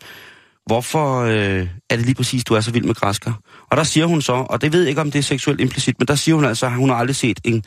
hvorfor 0.67 1.21
øh, 1.21 1.69
er 1.91 1.97
det 1.97 2.05
lige 2.05 2.15
præcis, 2.15 2.45
du 2.45 2.55
er 2.55 2.61
så 2.61 2.71
vild 2.71 2.85
med 2.85 2.95
græskar? 2.95 3.39
Og 3.71 3.77
der 3.77 3.83
siger 3.83 4.07
hun 4.07 4.23
så, 4.23 4.33
og 4.33 4.63
det 4.63 4.73
ved 4.73 4.81
jeg 4.81 4.89
ikke, 4.89 5.01
om 5.01 5.11
det 5.11 5.19
er 5.19 5.23
seksuelt 5.23 5.61
implicit, 5.61 5.99
men 5.99 6.09
der 6.09 6.15
siger 6.15 6.35
hun 6.35 6.45
altså, 6.45 6.67
at 6.67 6.73
hun 6.73 6.89
har 6.89 6.97
aldrig 6.97 7.17
set 7.17 7.41
en, 7.45 7.63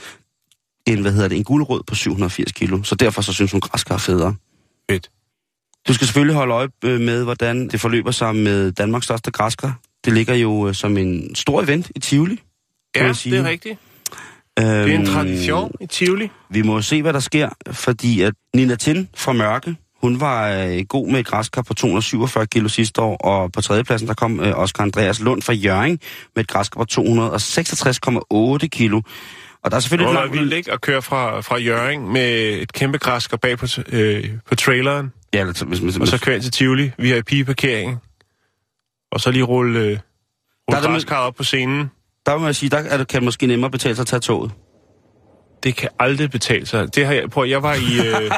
en 0.88 1.02
hvad 1.02 1.12
hedder 1.12 1.28
det, 1.28 1.38
en 1.38 1.44
guldrød 1.44 1.84
på 1.88 1.96
780 1.96 2.52
kilo. 2.52 2.84
Så 2.84 2.96
derfor 2.96 3.22
så 3.22 3.34
synes 3.34 3.52
hun, 3.52 3.62
græskar 3.62 3.96
er 3.96 4.00
federe. 4.00 4.36
Fedt. 4.92 5.10
Du 5.88 5.94
skal 5.94 6.08
selvfølgelig 6.08 6.36
holde 6.36 6.54
øje 6.54 6.68
øh, 6.84 7.02
med, 7.02 7.24
hvordan 7.24 7.68
det 7.68 7.82
forløber 7.82 8.12
sig 8.12 8.36
med 8.36 8.72
Danmarks 8.72 9.06
største 9.06 9.32
græsker. 9.32 9.72
Det 10.06 10.14
ligger 10.14 10.34
jo 10.34 10.68
øh, 10.68 10.76
som 10.76 10.98
en 10.98 11.36
stor 11.36 11.62
event 11.62 11.92
i 11.96 12.00
Tivoli. 12.00 12.40
Ja, 12.96 13.08
det 13.08 13.34
er 13.34 13.44
rigtigt. 13.44 13.80
Det 14.58 14.68
er 14.68 14.84
en 14.84 14.94
Øhm, 14.94 15.06
tradition 15.06 15.72
i 15.82 15.86
Tivoli. 15.86 16.30
Vi 16.50 16.62
må 16.62 16.82
se, 16.82 17.02
hvad 17.02 17.14
der 17.14 17.20
sker, 17.20 17.50
fordi 17.72 18.22
at 18.22 18.34
Nina 18.56 18.76
Tin 18.76 19.10
fra 19.16 19.34
Mørke, 19.34 19.76
hun 20.02 20.20
var 20.20 20.50
øh, 20.50 20.86
god 20.90 21.12
med 21.12 21.20
et 21.20 21.26
græskar 21.26 21.62
på 21.62 21.74
247 21.74 22.48
kilo 22.48 22.68
sidste 22.68 23.02
år, 23.02 23.18
og 23.18 23.52
på 23.52 23.62
tredjepladsen 23.62 24.08
der 24.08 24.14
kom 24.14 24.40
øh, 24.40 24.60
Oscar 24.60 24.84
Andreas 24.84 25.20
Lund 25.20 25.42
fra 25.42 25.54
Jørgen 25.54 26.00
med 26.36 26.44
et 26.44 26.48
græskar 26.50 26.80
på 26.80 26.86
266,8 28.62 28.68
kilo. 28.68 29.02
Og 29.64 29.72
der 29.72 29.78
er 29.78 29.82
selvfølgelig 29.82 30.06
Det 30.08 30.12
et 30.14 30.16
var 30.16 30.22
langt... 30.22 30.40
vildt 30.40 30.54
ikke 30.54 30.72
at 30.72 30.82
køre 30.82 31.02
fra, 31.02 31.42
fra 31.42 31.58
Jørgen 31.58 32.14
med 32.14 32.34
et 32.62 32.74
kæmpe 32.74 32.98
græsker 32.98 33.38
bag 33.38 33.58
på, 33.58 33.66
øh, 33.90 34.30
på 34.50 34.56
traileren, 34.56 35.14
Ja, 35.34 35.40
altså, 35.48 35.66
hvis, 35.66 35.80
hvis, 35.80 35.98
og 35.98 36.08
så 36.08 36.20
køre 36.22 36.36
ind 36.36 36.44
til 36.44 36.52
Tivoli, 36.52 36.92
VIP-parkering, 36.98 37.98
og 39.12 39.20
så 39.22 39.32
lige 39.32 39.44
rulle, 39.44 39.80
øh, 39.80 39.98
rulle 40.72 40.88
græskarret 40.88 41.26
op 41.28 41.36
på 41.36 41.44
scenen. 41.44 41.92
der 42.26 42.38
må 42.38 42.46
jeg 42.46 42.56
sige, 42.56 42.70
der 42.70 42.78
er 42.78 42.98
det, 42.98 43.08
kan 43.08 43.20
det 43.22 43.24
måske 43.26 43.48
nemmere 43.48 43.72
betale 43.72 43.96
sig 43.96 44.02
at 44.04 44.08
tage 44.08 44.20
toget. 44.20 44.52
Det 45.64 45.76
kan 45.76 45.90
aldrig 46.00 46.32
betale 46.32 46.66
sig. 46.66 46.96
Det 46.96 47.06
har 47.06 47.14
jeg, 47.14 47.30
prøv, 47.30 47.46
jeg 47.46 47.64
var 47.64 47.74
i... 47.74 48.08
Øh, 48.08 48.32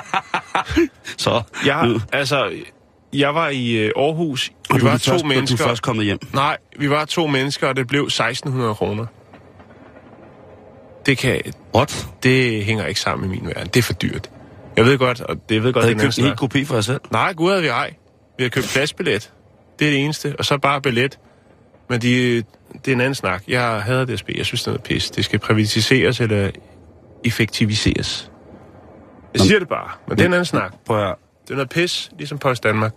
Så, 1.18 1.42
jeg, 1.66 1.88
nu- 1.88 2.00
altså, 2.14 2.52
jeg 3.14 3.36
var 3.36 3.50
i 3.50 3.72
øh, 3.72 3.92
Aarhus. 3.98 4.52
og 4.70 4.76
Vi 4.76 4.80
du, 4.80 4.86
var 4.86 4.92
først, 4.92 5.06
to 5.06 5.14
Du 5.18 5.20
er 5.24 5.28
mennesker. 5.28 5.58
først 5.68 5.82
kommet 5.82 6.06
hjem. 6.06 6.20
Nej, 6.34 6.58
vi 6.80 6.90
var 6.90 7.06
to 7.06 7.28
mennesker, 7.28 7.68
og 7.68 7.76
det 7.76 7.88
blev 7.88 8.02
1600 8.04 8.76
kroner. 8.76 9.06
Det 11.06 11.18
kan, 11.18 11.42
What? 11.76 12.08
det 12.24 12.66
hænger 12.66 12.86
ikke 12.86 13.00
sammen 13.00 13.32
i 13.32 13.40
min 13.40 13.48
verden. 13.48 13.68
Det 13.68 13.78
er 13.78 13.84
for 13.84 13.94
dyrt. 13.94 14.30
Jeg 14.78 14.86
ved 14.86 14.98
godt, 14.98 15.22
og 15.22 15.50
det 15.50 15.64
ved 15.64 15.74
godt, 15.74 15.86
Havde 15.86 15.96
I 15.96 16.00
er 16.00 16.02
købt 16.04 16.18
en 16.18 16.26
hel 16.26 16.36
kopi 16.36 16.66
for 16.66 16.76
jer 16.76 16.82
selv? 16.82 17.02
Nej, 17.12 17.34
gud 17.34 17.50
havde 17.50 17.62
vi 17.62 17.68
ej. 17.68 17.94
Vi 18.38 18.44
har 18.44 18.50
købt 18.50 18.68
pladsbillet. 18.74 19.34
Det 19.80 19.88
er 19.88 19.92
det 19.92 20.00
eneste. 20.04 20.36
Og 20.40 20.46
så 20.46 20.58
bare 20.58 20.82
billet. 20.82 21.20
Men 21.90 22.02
de, 22.02 22.36
det 22.36 22.88
er 22.88 22.92
en 22.92 23.02
anden 23.02 23.16
snak. 23.16 23.44
Jeg 23.48 23.82
hader 23.82 24.06
DSB. 24.16 24.30
Jeg 24.38 24.46
synes, 24.46 24.64
det 24.64 24.68
er 24.68 24.72
noget 24.72 24.84
pis. 24.84 25.12
Det 25.12 25.26
skal 25.26 25.40
privatiseres 25.40 26.20
eller 26.20 26.52
effektiviseres. 27.26 28.32
Jeg 29.34 29.42
siger 29.42 29.60
det 29.60 29.68
bare, 29.68 29.90
men 30.08 30.18
det 30.18 30.24
er 30.24 30.28
en 30.28 30.34
anden 30.34 30.46
snak. 30.46 30.74
Prøv 30.86 31.10
at. 31.10 31.16
Det 31.44 31.52
er 31.52 31.56
noget 31.56 31.70
pis, 31.70 32.12
ligesom 32.18 32.38
Post 32.38 32.64
Danmark. 32.64 32.94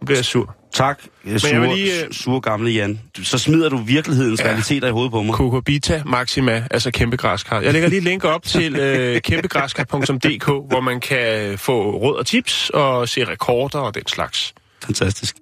Nu 0.00 0.04
bliver 0.04 0.18
jeg 0.18 0.24
sur. 0.24 0.56
Tak, 0.72 1.00
sure, 1.38 1.52
jeg 1.52 1.60
vil 1.60 1.70
lige, 1.70 2.04
øh, 2.04 2.12
sure 2.12 2.40
gamle 2.40 2.70
Jan. 2.70 3.00
Så 3.22 3.38
smider 3.38 3.68
du 3.68 3.76
virkelighedens. 3.76 4.40
Ja. 4.40 4.46
realiteter 4.46 4.88
i 4.88 4.90
hovedet 4.90 5.12
på 5.12 5.22
mig. 5.22 5.34
Cucurbita 5.34 6.02
Maxima, 6.06 6.66
altså 6.70 6.90
kæmpe 6.90 7.16
græskar. 7.16 7.60
Jeg 7.60 7.72
lægger 7.72 7.88
lige 7.88 7.98
et 7.98 8.04
link 8.04 8.24
op 8.24 8.42
til 8.54 8.76
øh, 8.76 9.20
kæmpegræskar.dk, 9.20 10.44
hvor 10.44 10.80
man 10.80 11.00
kan 11.00 11.58
få 11.58 11.90
råd 11.90 12.16
og 12.16 12.26
tips 12.26 12.70
og 12.74 13.08
se 13.08 13.24
rekorder 13.24 13.78
og 13.78 13.94
den 13.94 14.06
slags. 14.06 14.54
Fantastisk. 14.84 15.36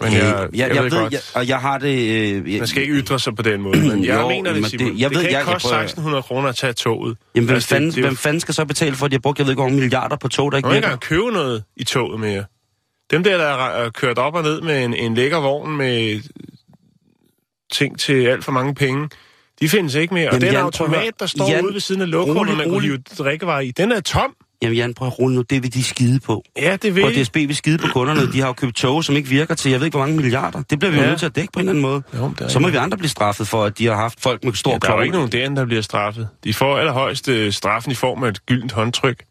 Men 0.00 0.12
jeg- 0.12 0.22
jeg, 0.22 0.48
jeg 0.52 0.74
jeg 0.74 0.82
ved 0.84 0.90
ved, 0.90 0.98
godt. 1.00 1.12
jeg, 1.12 1.20
og 1.34 1.48
jeg 1.48 1.58
har 1.60 1.78
det... 1.78 1.88
Øh, 1.98 2.52
jeg, 2.52 2.58
Man 2.58 2.66
skal 2.68 2.82
ikke 2.82 2.94
ytre 2.94 3.18
sig 3.20 3.36
på 3.36 3.42
den 3.42 3.60
måde, 3.60 3.78
men 3.80 4.04
jeg 4.04 4.20
Jo, 4.20 4.28
mener 4.28 4.52
det, 4.52 4.66
Simon. 4.66 4.86
det- 4.94 5.00
jeg 5.00 5.10
det 5.10 5.16
ved- 5.16 5.22
kan 5.22 5.28
ikke 5.30 5.38
jeg- 5.38 5.46
jeg 5.46 5.52
koste 5.52 5.68
prøver- 5.68 5.82
1600 5.82 6.22
kroner 6.22 6.48
at 6.48 6.56
tage 6.56 6.72
toget. 6.72 7.16
Jamen, 7.34 7.46
hvem, 7.46 7.54
Altså, 7.54 7.68
fanden, 7.68 7.88
det, 7.88 7.94
det, 7.96 8.04
hvem 8.04 8.16
fanden 8.16 8.40
skal 8.40 8.54
så 8.54 8.64
betale 8.64 8.96
for, 8.96 9.04
at 9.04 9.10
de 9.10 9.14
har 9.16 9.20
brugt, 9.20 9.38
jeg 9.38 9.46
ved 9.46 9.52
ikke, 9.52 9.62
hvor 9.62 9.70
milliarder 9.70 10.16
på 10.16 10.28
tog, 10.28 10.52
der 10.52 10.58
ikke 10.58 10.66
må 10.68 10.72
ikke 10.72 10.76
virker? 10.76 10.88
engang 10.88 11.00
købe 11.00 11.30
noget 11.32 11.64
i 11.76 11.84
toget 11.84 12.20
mere. 12.20 12.44
Dem 13.10 13.24
der, 13.24 13.36
der 13.36 13.44
er 13.66 13.90
kørt 13.90 14.18
op 14.18 14.34
og 14.34 14.42
ned 14.42 14.60
med 14.60 14.84
en, 14.84 14.94
en 14.94 15.14
lækker 15.14 15.38
vogn 15.40 15.76
med 15.76 16.20
ting 17.72 17.98
til 17.98 18.26
alt 18.26 18.44
for 18.44 18.52
mange 18.52 18.74
penge, 18.74 19.08
de 19.60 19.68
findes 19.68 19.94
ikke 19.94 20.14
mere. 20.14 20.28
Og 20.28 20.32
Jamen, 20.32 20.46
den 20.46 20.52
Jan, 20.52 20.62
automat, 20.64 21.14
der 21.20 21.26
står 21.26 21.50
Jan, 21.50 21.64
ude 21.64 21.72
ved 21.74 21.80
siden 21.80 22.02
af 22.02 22.10
lokummet, 22.10 22.56
man 22.56 22.68
kunne 22.68 22.82
hive 22.82 22.98
drikkevarer 23.18 23.60
i, 23.60 23.70
den 23.70 23.92
er 23.92 24.00
tom. 24.00 24.34
Jamen 24.64 24.76
Jan, 24.76 24.94
prøv 24.94 25.08
at 25.08 25.18
rulle 25.18 25.36
nu, 25.36 25.42
det 25.42 25.62
vil 25.62 25.74
de 25.74 25.84
skide 25.84 26.20
på. 26.20 26.44
Ja, 26.58 26.76
det 26.82 26.94
vil 26.94 27.04
Og 27.04 27.10
DSB 27.12 27.34
vil 27.36 27.56
skide 27.56 27.78
på 27.78 27.86
kunderne. 27.92 28.32
De 28.32 28.40
har 28.40 28.46
jo 28.46 28.52
købt 28.52 28.76
tog, 28.76 29.04
som 29.04 29.16
ikke 29.16 29.28
virker 29.28 29.54
til, 29.54 29.70
jeg 29.70 29.80
ved 29.80 29.86
ikke, 29.86 29.96
hvor 29.98 30.06
mange 30.06 30.16
milliarder. 30.22 30.62
Det 30.70 30.78
bliver 30.78 30.90
vi 30.92 30.96
jo 30.96 31.02
Ja. 31.02 31.08
nødt 31.08 31.18
til 31.18 31.26
at 31.26 31.36
dække 31.36 31.52
på 31.52 31.60
en 31.60 31.68
eller 31.68 31.72
anden 31.72 31.82
måde. 31.82 32.02
Jo, 32.18 32.32
det 32.38 32.44
er 32.44 32.48
Så 32.48 32.58
må 32.58 32.66
ikke- 32.68 32.78
vi 32.78 32.82
andre 32.82 32.98
blive 32.98 33.08
straffet 33.10 33.48
for, 33.48 33.64
at 33.64 33.78
de 33.78 33.86
har 33.86 33.94
haft 33.96 34.20
folk 34.20 34.44
med 34.44 34.52
stor 34.52 34.70
Ja, 34.72 34.78
der 34.78 34.90
er 34.92 34.96
jo 34.96 35.02
ikke 35.02 35.14
nogen 35.16 35.32
derinde, 35.32 35.56
der 35.56 35.64
bliver 35.66 35.82
straffet. 35.82 36.28
De 36.44 36.54
får 36.54 36.78
allerhøjst 36.78 37.28
øh, 37.28 37.52
straffen 37.52 37.92
i 37.92 37.94
form 37.94 38.24
af 38.24 38.28
et 38.28 38.46
gyldent 38.46 38.72
håndtryk. 38.72 39.24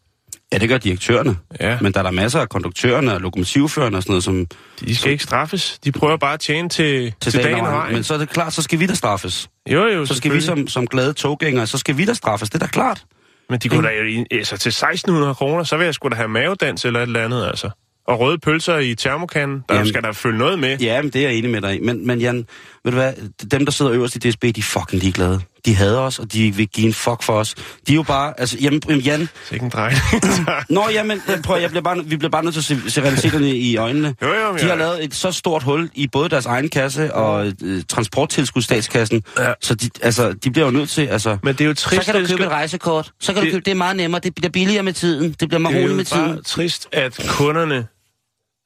Ja, 0.52 0.58
det 0.58 0.68
gør 0.68 0.78
direktørerne. 0.78 1.36
Ja. 1.60 1.78
Men 1.80 1.92
der 1.92 1.98
er 1.98 2.02
der 2.02 2.10
masser 2.10 2.40
af 2.40 2.48
konduktørerne 2.48 3.14
og 3.14 3.20
lokomotivførerne 3.20 3.96
og 3.96 4.02
sådan 4.02 4.10
noget, 4.12 4.24
som 4.24 4.46
De 4.80 4.96
skal 4.96 5.12
ikke 5.12 5.24
straffes. 5.24 5.78
De 5.84 5.92
prøver 5.92 6.16
bare 6.16 6.34
at 6.34 6.40
tjene 6.40 6.68
til, 6.68 7.14
til, 7.20 7.32
til 7.32 7.42
dagen 7.42 7.60
og 7.66 7.72
vejen. 7.72 7.94
Men 7.94 8.04
så 8.04 8.14
er 8.14 8.18
det 8.18 8.28
klart, 8.30 8.52
så 8.52 8.62
skal 8.62 8.80
vi 8.80 8.86
da 8.86 8.94
straffes. 8.94 9.48
Jo, 9.72 9.86
jo, 9.86 10.06
Så 10.06 10.14
skal 10.14 10.32
vi 10.32 10.40
som, 10.40 10.68
som 10.68 10.86
glade 10.86 11.12
toggængere, 11.12 11.66
så 11.66 11.78
skal 11.78 11.96
vi 11.96 12.04
da 12.04 12.14
straffes. 12.14 12.50
Det 12.50 12.54
er 12.62 12.66
da 12.66 12.70
klart. 12.70 13.04
Men 13.50 13.58
de 13.58 13.68
kunne 13.68 13.88
da 13.88 13.92
jo, 13.94 14.04
i- 14.04 14.24
altså 14.30 14.56
til 14.58 14.68
1600 14.72 15.34
kroner, 15.34 15.64
så 15.64 15.76
vil 15.76 15.84
jeg 15.84 15.94
sgu 15.94 16.08
da 16.08 16.14
have 16.14 16.28
mavedans 16.28 16.84
eller 16.84 17.00
et 17.00 17.06
eller 17.06 17.24
andet, 17.24 17.46
altså. 17.46 17.70
Og 18.06 18.20
røde 18.20 18.38
pølser 18.38 18.78
i 18.78 18.94
termokanden, 18.94 19.64
der 19.68 19.74
Jamen. 19.74 19.88
Skal 19.88 20.02
der 20.02 20.12
følge 20.12 20.38
noget 20.38 20.58
med. 20.58 20.78
Ja, 20.78 21.02
men 21.02 21.10
det 21.10 21.24
er 21.24 21.28
jeg 21.28 21.38
enig 21.38 21.50
med 21.50 21.60
dig. 21.60 21.78
Men, 21.82 22.06
men 22.06 22.18
Jan, 22.18 22.46
ved 22.84 22.92
du 22.92 22.98
hvad? 22.98 23.12
Dem, 23.50 23.64
der 23.66 23.72
sidder 23.72 23.92
øverst 23.92 24.16
i 24.16 24.18
DSB, 24.18 24.42
de 24.42 24.48
er 24.58 24.62
fucking 24.62 25.02
ligeglade. 25.02 25.40
De 25.66 25.74
hader 25.74 25.98
os, 26.00 26.18
og 26.18 26.32
de 26.32 26.50
vil 26.54 26.68
give 26.68 26.86
en 26.86 26.94
fuck 26.94 27.22
for 27.22 27.32
os. 27.32 27.54
De 27.86 27.92
er 27.92 27.94
jo 27.96 28.02
bare... 28.02 28.40
Altså, 28.40 28.58
jamen, 28.60 28.82
jamen, 28.88 29.00
Jan... 29.00 29.20
Det 29.20 29.28
er 29.50 29.54
ikke 29.54 29.64
en 29.64 29.70
dreng. 29.70 29.94
Nå, 30.70 30.88
jamen, 30.92 31.20
prøv, 31.44 31.60
jeg 31.60 31.70
bliver 31.70 31.82
bare, 31.82 32.04
vi 32.04 32.16
bliver 32.16 32.30
bare 32.30 32.44
nødt 32.44 32.54
til 32.54 32.60
at 32.60 32.64
se, 32.64 32.90
se 32.90 33.02
realiteterne 33.02 33.50
i 33.56 33.76
øjnene. 33.76 34.14
Jo, 34.22 34.26
jo, 34.28 34.56
De 34.56 34.62
har 34.64 34.74
lavet 34.74 35.04
et 35.04 35.14
så 35.14 35.32
stort 35.32 35.62
hul 35.62 35.90
i 35.94 36.06
både 36.08 36.28
deres 36.28 36.46
egen 36.46 36.68
kasse 36.68 37.14
og 37.14 37.52
øh, 37.62 37.82
transporttilskudsstatskassen. 37.88 39.22
Ja. 39.38 39.52
Så 39.60 39.74
de, 39.74 39.90
altså, 40.02 40.32
de 40.32 40.50
bliver 40.50 40.64
jo 40.66 40.70
nødt 40.72 40.88
til... 40.90 41.06
Altså, 41.06 41.38
Men 41.42 41.54
det 41.54 41.60
er 41.60 41.68
jo 41.68 41.74
så 41.74 41.82
trist, 41.84 42.04
kan 42.04 42.14
du 42.14 42.20
det 42.20 42.28
købe 42.30 42.42
et 42.44 42.50
rejsekort. 42.50 43.12
Så 43.20 43.32
kan 43.32 43.42
Det- 43.42 43.48
du 43.50 43.54
købe, 43.56 43.64
det 43.64 43.70
er 43.70 43.74
meget 43.74 43.96
nemmere. 43.96 44.20
Det 44.20 44.34
bliver 44.34 44.50
billigere 44.50 44.82
med 44.82 44.92
tiden. 44.92 45.32
Det 45.40 45.48
bliver 45.48 45.58
meget 45.60 45.74
det 45.76 45.82
er 45.84 45.88
roligt 45.88 46.12
jo 46.12 46.16
med 46.18 46.24
tiden. 46.26 46.34
bare 46.34 46.42
trist, 46.42 46.88
at 46.92 47.26
kunderne 47.28 47.86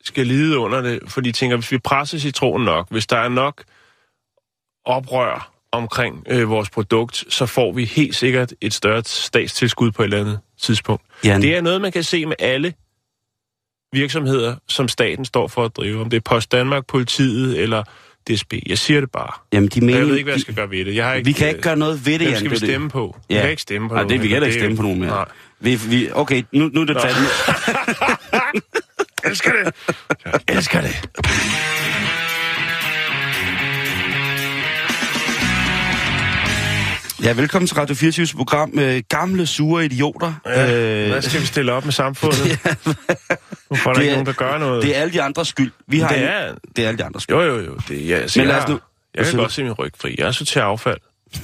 skal 0.05 0.27
lide 0.27 0.59
under 0.59 0.81
det, 0.81 0.99
for 1.09 1.21
de 1.21 1.33
tænker, 1.33 1.57
hvis 1.57 1.73
vi 1.73 1.79
presser 1.79 2.19
citronen 2.19 2.65
nok, 2.65 2.87
hvis 2.91 3.07
der 3.07 3.17
er 3.17 3.29
nok 3.29 3.63
oprør 4.89 5.53
omkring 5.73 6.25
øh, 6.31 6.49
vores 6.51 6.71
produkt, 6.71 7.25
så 7.29 7.47
får 7.47 7.73
vi 7.73 7.85
helt 7.85 8.15
sikkert 8.17 8.53
et 8.61 8.75
større 8.75 9.03
statstilskud 9.05 9.91
på 9.91 10.03
et 10.03 10.05
eller 10.05 10.21
andet 10.21 10.39
tidspunkt. 10.61 11.03
Jan. 11.25 11.43
Det 11.43 11.57
er 11.57 11.61
noget, 11.61 11.81
man 11.81 11.93
kan 11.93 12.03
se 12.03 12.27
med 12.27 12.37
alle 12.39 12.75
virksomheder, 13.93 14.57
som 14.69 14.89
staten 14.89 15.25
står 15.25 15.49
for 15.49 15.65
at 15.65 15.77
drive. 15.77 16.01
Om 16.01 16.11
det 16.11 16.17
er 16.17 16.21
Post 16.21 16.53
Danmark, 16.53 16.87
politiet 16.87 17.61
eller 17.61 17.83
DSB. 18.31 18.55
Jeg 18.67 18.79
siger 18.79 19.01
det 19.01 19.11
bare. 19.11 19.31
Jamen, 19.53 19.69
de 19.69 19.81
Men 19.81 19.87
mener, 19.87 19.99
jeg 19.99 20.09
ved 20.09 20.15
ikke, 20.17 20.25
hvad 20.25 20.35
jeg 20.35 20.41
skal 20.41 20.55
gøre 20.55 20.71
ved 20.71 20.85
det. 20.85 20.95
Jeg 20.95 21.07
har 21.07 21.15
ikke, 21.15 21.27
Vi 21.27 21.33
kan 21.33 21.49
ikke 21.49 21.61
gøre 21.61 21.77
noget 21.77 22.07
ved 22.07 22.19
det, 22.19 22.25
Jan. 22.25 22.37
skal 22.39 22.51
vi 22.51 22.57
stemme 22.57 22.91
på? 22.91 23.17
Vi 23.29 23.35
Ja. 23.35 23.41
kan 23.41 23.51
ikke 23.51 23.63
stemme 23.63 23.89
på 23.89 23.95
Nej, 23.95 24.03
nogen. 24.03 24.13
det, 24.13 24.23
vi 24.23 24.29
kan 24.29 24.35
heller 24.35 24.47
ikke 24.47 24.55
Det 24.55 24.63
stemme 24.63 24.77
på 24.77 24.83
nogen 24.83 25.01
mere. 25.01 25.11
Nej. 25.11 25.25
Vi, 25.61 25.75
vi, 25.89 26.09
okay, 26.13 26.43
nu, 26.53 26.71
nu 26.73 26.81
er 26.81 26.85
det 26.85 26.97
fandme... 27.03 27.27
Elsker 29.31 29.51
det. 29.65 29.75
Jeg 30.25 30.41
elsker 30.57 30.81
det. 30.81 31.09
Ja, 37.23 37.33
velkommen 37.33 37.67
til 37.67 37.77
Radio 37.77 37.95
24 37.95 38.37
program 38.37 38.71
med 38.75 39.03
gamle, 39.09 39.47
sure 39.47 39.85
idioter. 39.85 40.33
Ja, 40.47 41.05
Øh, 41.05 41.11
hvad 41.11 41.23
skal 41.23 41.41
vi 41.41 41.47
stille 41.47 41.73
op 41.73 41.85
med 41.85 41.93
samfundet? 41.93 42.39
Hvorfor 43.69 43.91
er 43.91 43.95
der 43.95 44.01
ikke 44.01 44.11
er- 44.11 44.15
nogen, 44.15 44.27
der 44.27 44.33
gør 44.33 44.59
noget? 44.59 44.83
Det 44.83 44.97
er 44.97 45.01
alle 45.01 45.13
de 45.13 45.23
andres 45.23 45.49
skyld. 45.49 45.73
Vi 45.89 45.99
har 45.99 46.09
Det 46.09 46.19
en- 46.19 46.25
er- 46.25 46.55
det 46.77 46.85
er 46.85 46.89
alle 46.89 46.99
de 46.99 47.05
andres 47.05 47.23
skyld. 47.23 47.37
Jo, 47.37 47.43
jo, 47.43 47.61
jo. 47.61 47.77
Det, 47.89 48.09
ja, 48.09 48.17
altså, 48.17 48.39
Men 48.39 48.47
Men 48.47 48.49
lad 48.49 48.55
jeg, 48.57 48.65
os 48.65 48.71
nu- 48.71 48.81
jeg 49.15 49.27
så- 49.27 49.33
kan 49.33 49.41
godt 49.41 49.53
se 49.53 49.63
min 49.63 49.73
ryg 49.73 49.93
fri. 50.01 50.15
Jeg 50.19 50.35
sorterer 50.35 50.65
affald. 50.65 50.99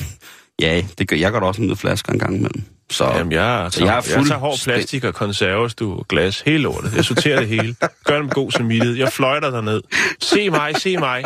Ja, 0.61 0.83
det 0.99 1.09
gør, 1.09 1.17
jeg 1.17 1.33
gør 1.33 1.41
da 1.41 1.47
også 1.47 1.63
med 1.63 1.77
flasker 1.77 2.13
en 2.13 2.19
gang 2.19 2.37
imellem. 2.37 2.63
Så, 2.91 3.05
Jamen, 3.05 3.33
jeg, 3.33 3.69
tager, 3.73 3.87
jeg 3.87 3.99
er 3.99 4.03
jeg, 4.09 4.17
jeg 4.19 4.27
tager 4.27 4.39
hård 4.39 4.59
plastik 4.65 5.05
og 5.05 5.15
konserves, 5.15 5.75
du, 5.75 6.03
glas, 6.09 6.41
hele 6.41 6.59
lortet. 6.59 6.93
Jeg 6.97 7.05
sorterer 7.05 7.39
det 7.41 7.49
hele. 7.49 7.77
Gør 8.05 8.15
det 8.17 8.25
med 8.25 8.33
god 8.33 8.51
samvittighed. 8.53 8.97
Jeg 8.97 9.13
fløjter 9.13 9.51
derned. 9.51 9.81
Se 10.23 10.51
mig, 10.51 10.73
se 10.77 10.97
mig. 10.97 11.23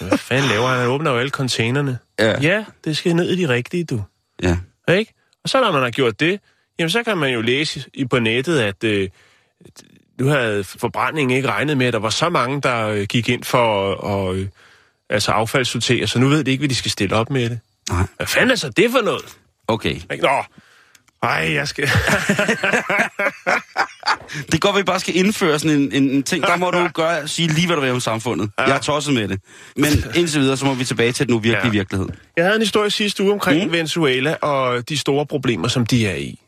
Hvad 0.00 0.18
fanden 0.18 0.50
laver 0.50 0.68
han? 0.68 0.78
Han 0.78 0.88
åbner 0.88 1.10
jo 1.10 1.18
alle 1.18 1.30
containerne. 1.30 1.98
Ja. 2.18 2.40
ja, 2.40 2.64
det 2.84 2.96
skal 2.96 3.16
ned 3.16 3.30
i 3.30 3.42
de 3.42 3.48
rigtige, 3.48 3.84
du. 3.84 4.02
ja. 4.42 4.58
Ikke? 4.88 5.12
Og 5.44 5.48
så 5.48 5.60
når 5.60 5.72
man 5.72 5.82
har 5.82 5.90
gjort 5.90 6.20
det, 6.20 6.40
jamen 6.78 6.90
så 6.90 7.02
kan 7.02 7.18
man 7.18 7.32
jo 7.32 7.40
læse 7.40 7.84
i 7.94 8.04
på 8.04 8.18
nettet, 8.18 8.60
at 8.60 8.84
øh, 8.84 9.08
nu 10.18 10.26
havde 10.26 10.64
forbrændingen 10.64 11.36
ikke 11.36 11.48
regnet 11.48 11.76
med, 11.76 11.86
at 11.86 11.92
der 11.92 11.98
var 11.98 12.10
så 12.10 12.28
mange, 12.28 12.60
der 12.60 12.88
øh, 12.88 13.02
gik 13.02 13.28
ind 13.28 13.44
for 13.44 13.92
at 13.92 13.98
og, 14.00 14.36
øh, 14.36 14.48
altså 15.10 15.30
affaldssortere, 15.32 16.06
så 16.06 16.18
nu 16.18 16.28
ved 16.28 16.44
de 16.44 16.50
ikke, 16.50 16.60
hvad 16.60 16.68
de 16.68 16.74
skal 16.74 16.90
stille 16.90 17.16
op 17.16 17.30
med 17.30 17.50
det. 17.50 17.60
Nej. 17.90 18.06
Hvad 18.16 18.26
fanden 18.26 18.50
er 18.50 18.54
så 18.54 18.68
det 18.70 18.90
for 18.90 19.00
noget? 19.00 19.36
Okay. 19.68 19.94
Ikke? 20.12 20.18
Nå, 20.22 20.44
ej, 21.24 21.52
jeg 21.54 21.68
skal... 21.68 21.88
Det 24.52 24.60
går, 24.60 24.68
at 24.68 24.76
vi 24.76 24.82
bare 24.82 25.00
skal 25.00 25.16
indføre 25.16 25.58
sådan 25.58 25.76
en, 25.80 25.92
en, 25.92 26.10
en 26.10 26.22
ting. 26.22 26.44
Der 26.46 26.56
må 26.56 26.70
du 26.70 26.88
gøre, 26.94 27.28
sige 27.28 27.48
lige, 27.48 27.66
hvad 27.66 27.76
du 27.76 27.82
vil 27.82 27.90
om 27.90 28.00
samfundet. 28.00 28.50
Ja. 28.58 28.64
Jeg 28.64 28.74
er 28.76 28.78
tosset 28.80 29.14
med 29.14 29.28
det. 29.28 29.40
Men 29.76 29.92
indtil 30.18 30.40
videre, 30.40 30.56
så 30.56 30.64
må 30.64 30.74
vi 30.74 30.84
tilbage 30.84 31.12
til 31.12 31.26
den 31.26 31.34
uvirkelige 31.34 31.66
ja. 31.66 31.70
Virkelighed. 31.70 32.08
Jeg 32.36 32.44
havde 32.44 32.56
en 32.56 32.62
historie 32.62 32.90
sidste 32.90 33.22
uge 33.22 33.32
omkring 33.32 33.60
Mm. 33.60 33.66
mm. 33.66 33.72
Venezuela 33.72 34.34
og 34.34 34.88
de 34.88 34.98
store 34.98 35.26
problemer, 35.26 35.68
som 35.68 35.86
de 35.86 36.06
er 36.06 36.14
i. 36.14 36.40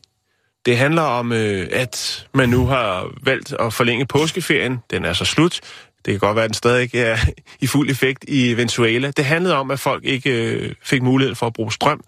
Det 0.66 0.78
handler 0.78 1.02
om, 1.02 1.32
øh, 1.32 1.68
at 1.72 2.26
man 2.34 2.48
nu 2.48 2.66
har 2.66 3.06
valgt 3.22 3.52
at 3.60 3.72
forlænge 3.72 4.06
påskeferien. 4.06 4.78
Den 4.90 5.04
er 5.04 5.12
så 5.12 5.24
slut. 5.24 5.60
Det 6.04 6.12
kan 6.12 6.18
godt 6.18 6.36
være, 6.36 6.44
at 6.44 6.48
den 6.50 6.54
stadig 6.54 6.82
ikke 6.82 7.00
er 7.00 7.16
i 7.60 7.66
fuld 7.66 7.90
effekt 7.90 8.24
i 8.28 8.54
Venezuela. 8.56 9.10
Det 9.10 9.24
handlede 9.24 9.56
om, 9.56 9.70
at 9.70 9.80
folk 9.80 10.04
ikke 10.04 10.30
øh, 10.30 10.74
fik 10.82 11.02
mulighed 11.02 11.34
for 11.34 11.46
at 11.46 11.52
bruge 11.52 11.72
strøm, 11.72 12.00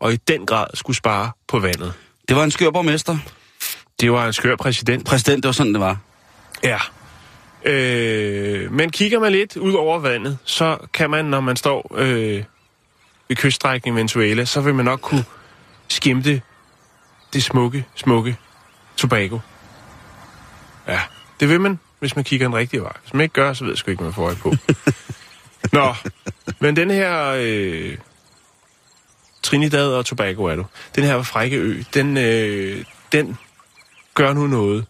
og 0.00 0.12
i 0.12 0.16
den 0.16 0.46
grad 0.46 0.66
skulle 0.74 0.96
spare 0.96 1.30
på 1.48 1.58
vandet. 1.58 1.92
Det 2.28 2.36
var 2.36 2.44
en 2.44 2.50
skør 2.50 2.70
borgmester. 2.70 3.18
Det 4.00 4.12
var 4.12 4.26
en 4.26 4.32
skør 4.32 4.56
præsident. 4.56 5.06
Præsident, 5.06 5.42
det 5.42 5.48
var 5.48 5.52
sådan, 5.52 5.72
det 5.72 5.80
var. 5.80 5.96
Ja. 6.64 6.78
Øh, 7.64 8.72
men 8.72 8.90
kigger 8.90 9.20
man 9.20 9.32
lidt 9.32 9.56
ud 9.56 9.72
over 9.72 9.98
vandet, 9.98 10.38
så 10.44 10.78
kan 10.92 11.10
man, 11.10 11.24
når 11.24 11.40
man 11.40 11.56
står 11.56 11.94
øh, 11.94 12.44
ved 13.28 13.36
kyststrækningen 13.36 13.96
Venezuela, 13.96 14.44
så 14.44 14.60
vil 14.60 14.74
man 14.74 14.84
nok 14.84 15.00
kunne 15.00 15.24
skimte 15.88 16.42
det 17.32 17.42
smukke, 17.42 17.84
smukke 17.94 18.36
Tobago. 18.96 19.38
Ja, 20.88 21.00
det 21.40 21.48
vil 21.48 21.60
man, 21.60 21.78
hvis 21.98 22.16
man 22.16 22.24
kigger 22.24 22.46
en 22.46 22.54
rigtig 22.54 22.82
vej. 22.82 22.92
Hvis 23.02 23.14
man 23.14 23.22
ikke 23.22 23.32
gør, 23.32 23.52
så 23.52 23.64
ved 23.64 23.72
jeg 23.72 23.78
sgu 23.78 23.90
ikke, 23.90 24.02
hvad 24.02 24.06
man 24.06 24.14
får 24.14 24.24
øje 24.24 24.36
på. 24.36 24.54
Nå, 25.78 25.94
men 26.60 26.76
den 26.76 26.90
her 26.90 27.34
øh, 27.38 27.96
Trinidad 29.42 29.86
og 29.92 30.06
Tobago 30.06 30.44
er 30.44 30.56
du. 30.56 30.66
Den 30.94 31.04
her 31.04 31.22
frække 31.22 31.56
ø, 31.56 31.82
den, 31.94 32.16
øh, 32.16 32.84
den 33.12 33.38
gør 34.14 34.32
nu 34.32 34.46
noget 34.46 34.86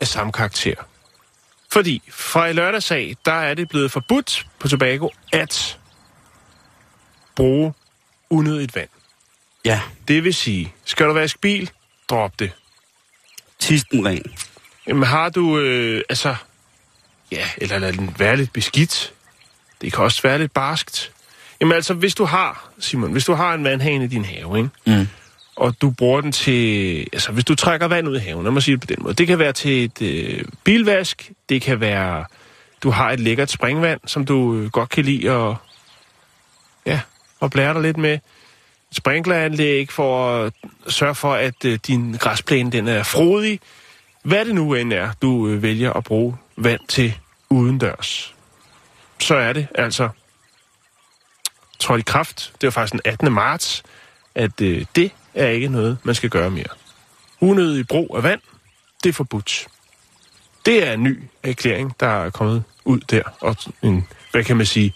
af 0.00 0.06
samme 0.06 0.32
karakter. 0.32 0.74
Fordi 1.72 2.02
fra 2.10 2.46
i 2.46 2.52
lørdagsag, 2.52 3.16
der 3.24 3.32
er 3.32 3.54
det 3.54 3.68
blevet 3.68 3.90
forbudt 3.92 4.46
på 4.58 4.68
Tobago 4.68 5.08
at 5.32 5.78
bruge 7.36 7.74
unødigt 8.30 8.74
vand. 8.74 8.88
Ja, 9.64 9.80
Det 10.08 10.24
vil 10.24 10.34
sige, 10.34 10.74
skal 10.84 11.06
du 11.06 11.12
vaske 11.12 11.38
bil, 11.38 11.70
drop 12.10 12.38
det. 12.38 12.52
tisten 13.58 14.06
ren. 14.06 14.32
Jamen 14.86 15.02
har 15.02 15.28
du, 15.28 15.58
øh, 15.58 16.02
altså, 16.08 16.34
ja, 17.32 17.48
eller 17.56 17.78
lad 17.78 17.92
den 17.92 18.14
være 18.18 18.36
lidt 18.36 18.52
beskidt. 18.52 19.14
Det 19.80 19.92
kan 19.92 20.04
også 20.04 20.22
være 20.22 20.38
lidt 20.38 20.52
barskt. 20.52 21.12
Jamen 21.62 21.74
altså, 21.74 21.94
hvis 21.94 22.14
du 22.14 22.24
har, 22.24 22.70
Simon, 22.78 23.12
hvis 23.12 23.24
du 23.24 23.34
har 23.34 23.54
en 23.54 23.64
vandhane 23.64 24.04
i 24.04 24.08
din 24.08 24.24
have, 24.24 24.58
ikke? 24.58 24.70
Mm. 24.86 25.08
og 25.56 25.74
du 25.82 25.90
bruger 25.90 26.20
den 26.20 26.32
til... 26.32 27.00
Altså, 27.12 27.32
hvis 27.32 27.44
du 27.44 27.54
trækker 27.54 27.88
vand 27.88 28.08
ud 28.08 28.16
i 28.16 28.18
haven, 28.18 28.44
lad 28.44 28.52
mig 28.52 28.62
sige 28.62 28.76
det 28.76 28.80
på 28.80 28.86
den 28.86 28.96
måde. 29.02 29.14
Det 29.14 29.26
kan 29.26 29.38
være 29.38 29.52
til 29.52 29.84
et 29.84 30.02
øh, 30.02 30.44
bilvask, 30.64 31.30
det 31.48 31.62
kan 31.62 31.80
være... 31.80 32.24
Du 32.82 32.90
har 32.90 33.10
et 33.10 33.20
lækkert 33.20 33.50
springvand, 33.50 34.00
som 34.06 34.24
du 34.24 34.54
øh, 34.54 34.70
godt 34.70 34.88
kan 34.88 35.04
lide 35.04 35.30
at... 35.30 35.54
Ja, 36.86 37.00
og 37.40 37.50
blære 37.50 37.74
dig 37.74 37.82
lidt 37.82 37.96
med. 37.96 38.12
Et 38.12 38.20
sprinkleranlæg 38.96 39.90
for 39.90 40.36
at 40.36 40.52
sørge 40.88 41.14
for, 41.14 41.32
at 41.32 41.64
øh, 41.64 41.78
din 41.86 42.12
græsplæne 42.12 42.72
den 42.72 42.88
er 42.88 43.02
frodig. 43.02 43.60
Hvad 44.22 44.44
det 44.44 44.54
nu 44.54 44.74
end 44.74 44.92
er, 44.92 45.10
du 45.22 45.48
øh, 45.48 45.62
vælger 45.62 45.92
at 45.92 46.04
bruge 46.04 46.36
vand 46.56 46.80
til 46.88 47.14
udendørs. 47.50 48.34
Så 49.20 49.34
er 49.34 49.52
det 49.52 49.66
altså 49.74 50.08
trådte 51.82 52.00
i 52.00 52.04
kraft. 52.06 52.52
Det 52.60 52.66
var 52.66 52.70
faktisk 52.70 52.92
den 52.92 53.00
18. 53.04 53.32
marts, 53.32 53.82
at 54.34 54.60
øh, 54.60 54.84
det 54.96 55.10
er 55.34 55.48
ikke 55.48 55.68
noget, 55.68 55.98
man 56.02 56.14
skal 56.14 56.30
gøre 56.30 56.50
mere. 56.50 56.66
Unødig 57.40 57.88
brug 57.88 58.16
af 58.16 58.22
vand, 58.22 58.40
det 59.02 59.08
er 59.08 59.12
forbudt. 59.12 59.66
Det 60.66 60.88
er 60.88 60.92
en 60.92 61.02
ny 61.02 61.22
erklæring, 61.42 61.94
der 62.00 62.06
er 62.24 62.30
kommet 62.30 62.64
ud 62.84 63.00
der, 63.00 63.22
og 63.40 63.56
en, 63.82 64.06
hvad 64.30 64.44
kan 64.44 64.56
man 64.56 64.66
sige, 64.66 64.94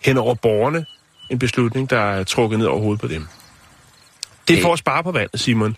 hen 0.00 0.18
over 0.18 0.34
borgerne, 0.34 0.86
en 1.30 1.38
beslutning, 1.38 1.90
der 1.90 2.00
er 2.00 2.24
trukket 2.24 2.58
ned 2.58 2.66
over 2.66 2.80
hovedet 2.80 3.00
på 3.00 3.08
dem. 3.08 3.26
Det 4.48 4.58
er 4.58 4.62
for 4.62 4.72
at 4.72 4.78
spare 4.78 5.02
på 5.02 5.12
vandet, 5.12 5.40
Simon. 5.40 5.76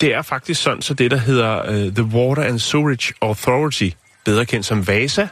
Det 0.00 0.14
er 0.14 0.22
faktisk 0.22 0.62
sådan, 0.62 0.82
så 0.82 0.94
det, 0.94 1.10
der 1.10 1.16
hedder 1.16 1.62
uh, 1.86 1.94
The 1.94 2.04
Water 2.04 2.42
and 2.42 2.58
Sewerage 2.58 3.14
Authority, 3.22 3.90
bedre 4.24 4.46
kendt 4.46 4.66
som 4.66 4.86
VASA, 4.86 5.28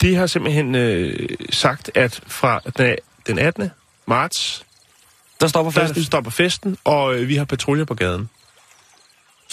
de 0.00 0.14
har 0.14 0.26
simpelthen 0.26 0.74
uh, 0.74 1.12
sagt, 1.50 1.90
at 1.94 2.20
fra 2.26 2.60
den- 2.78 2.96
den 3.26 3.38
18. 3.38 3.70
marts 4.06 4.64
Der 5.40 5.46
stopper 5.46 5.72
der 5.72 5.86
festen. 5.86 6.04
stopper 6.04 6.30
festen, 6.30 6.76
og 6.84 7.14
øh, 7.14 7.28
vi 7.28 7.36
har 7.36 7.44
patruljer 7.44 7.84
på 7.84 7.94
gaden. 7.94 8.20
De 8.22 8.28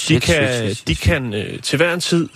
Shit, 0.01 0.21
kan, 0.21 0.35
shit, 0.35 0.65
shit, 0.67 0.77
shit. 0.77 0.87
de 0.87 0.95
kan 0.95 1.33
øh, 1.33 1.61
til 1.61 1.77
hver 1.77 1.93
en 1.93 1.99
tid 1.99 2.29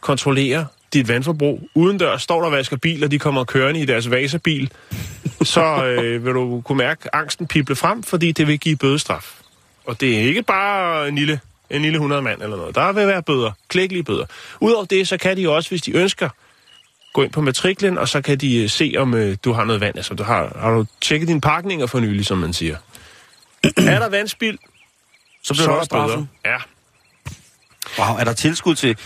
kontrollere 0.00 0.66
dit 0.92 1.08
vandforbrug. 1.08 1.68
Udendør 1.74 2.16
står 2.16 2.38
der 2.40 2.46
og 2.46 2.52
vasker 2.52 2.76
bil, 2.76 3.04
og 3.04 3.10
de 3.10 3.18
kommer 3.18 3.44
kørende 3.44 3.80
i 3.80 3.84
deres 3.84 4.10
vaserbil. 4.10 4.70
så 5.42 5.84
øh, 5.84 6.24
vil 6.24 6.34
du 6.34 6.60
kunne 6.60 6.78
mærke 6.78 7.14
angsten 7.14 7.46
pible 7.46 7.76
frem, 7.76 8.02
fordi 8.02 8.32
det 8.32 8.46
vil 8.46 8.58
give 8.60 8.76
bødestraf. 8.76 9.34
Og 9.86 10.00
det 10.00 10.16
er 10.18 10.20
ikke 10.22 10.42
bare 10.42 11.08
en 11.08 11.14
lille, 11.14 11.40
en 11.70 11.82
lille 11.82 11.96
100 11.96 12.22
mand 12.22 12.42
eller 12.42 12.56
noget. 12.56 12.74
Der 12.74 12.92
vil 12.92 13.06
være 13.06 13.22
bøder, 13.22 13.52
klækkelige 13.68 14.02
bøder. 14.04 14.26
Udover 14.60 14.84
det, 14.84 15.08
så 15.08 15.16
kan 15.16 15.36
de 15.36 15.48
også, 15.48 15.68
hvis 15.70 15.82
de 15.82 15.92
ønsker, 15.96 16.28
gå 17.12 17.22
ind 17.22 17.32
på 17.32 17.40
matriklen, 17.40 17.98
og 17.98 18.08
så 18.08 18.20
kan 18.20 18.38
de 18.38 18.62
øh, 18.62 18.70
se, 18.70 18.94
om 18.98 19.14
øh, 19.14 19.36
du 19.44 19.52
har 19.52 19.64
noget 19.64 19.80
vand. 19.80 19.96
Altså, 19.96 20.14
du 20.14 20.22
har, 20.22 20.56
har 20.60 20.70
du 20.70 20.86
tjekket 21.00 21.28
dine 21.28 21.40
pakninger 21.40 21.86
for 21.86 22.00
nylig, 22.00 22.26
som 22.26 22.38
man 22.38 22.52
siger. 22.52 22.76
er 23.64 23.98
der 23.98 24.08
vandspild, 24.08 24.58
Så 25.42 25.54
så 25.54 25.54
bliver 25.54 25.68
er 25.68 25.78
der 25.80 25.84
der 25.84 25.96
bøder. 25.96 26.06
straffen. 26.06 26.30
Ja. 26.44 26.56
Wow, 27.98 28.16
er 28.18 28.24
der 28.24 28.32
tilskud 28.32 28.74
til... 28.74 28.96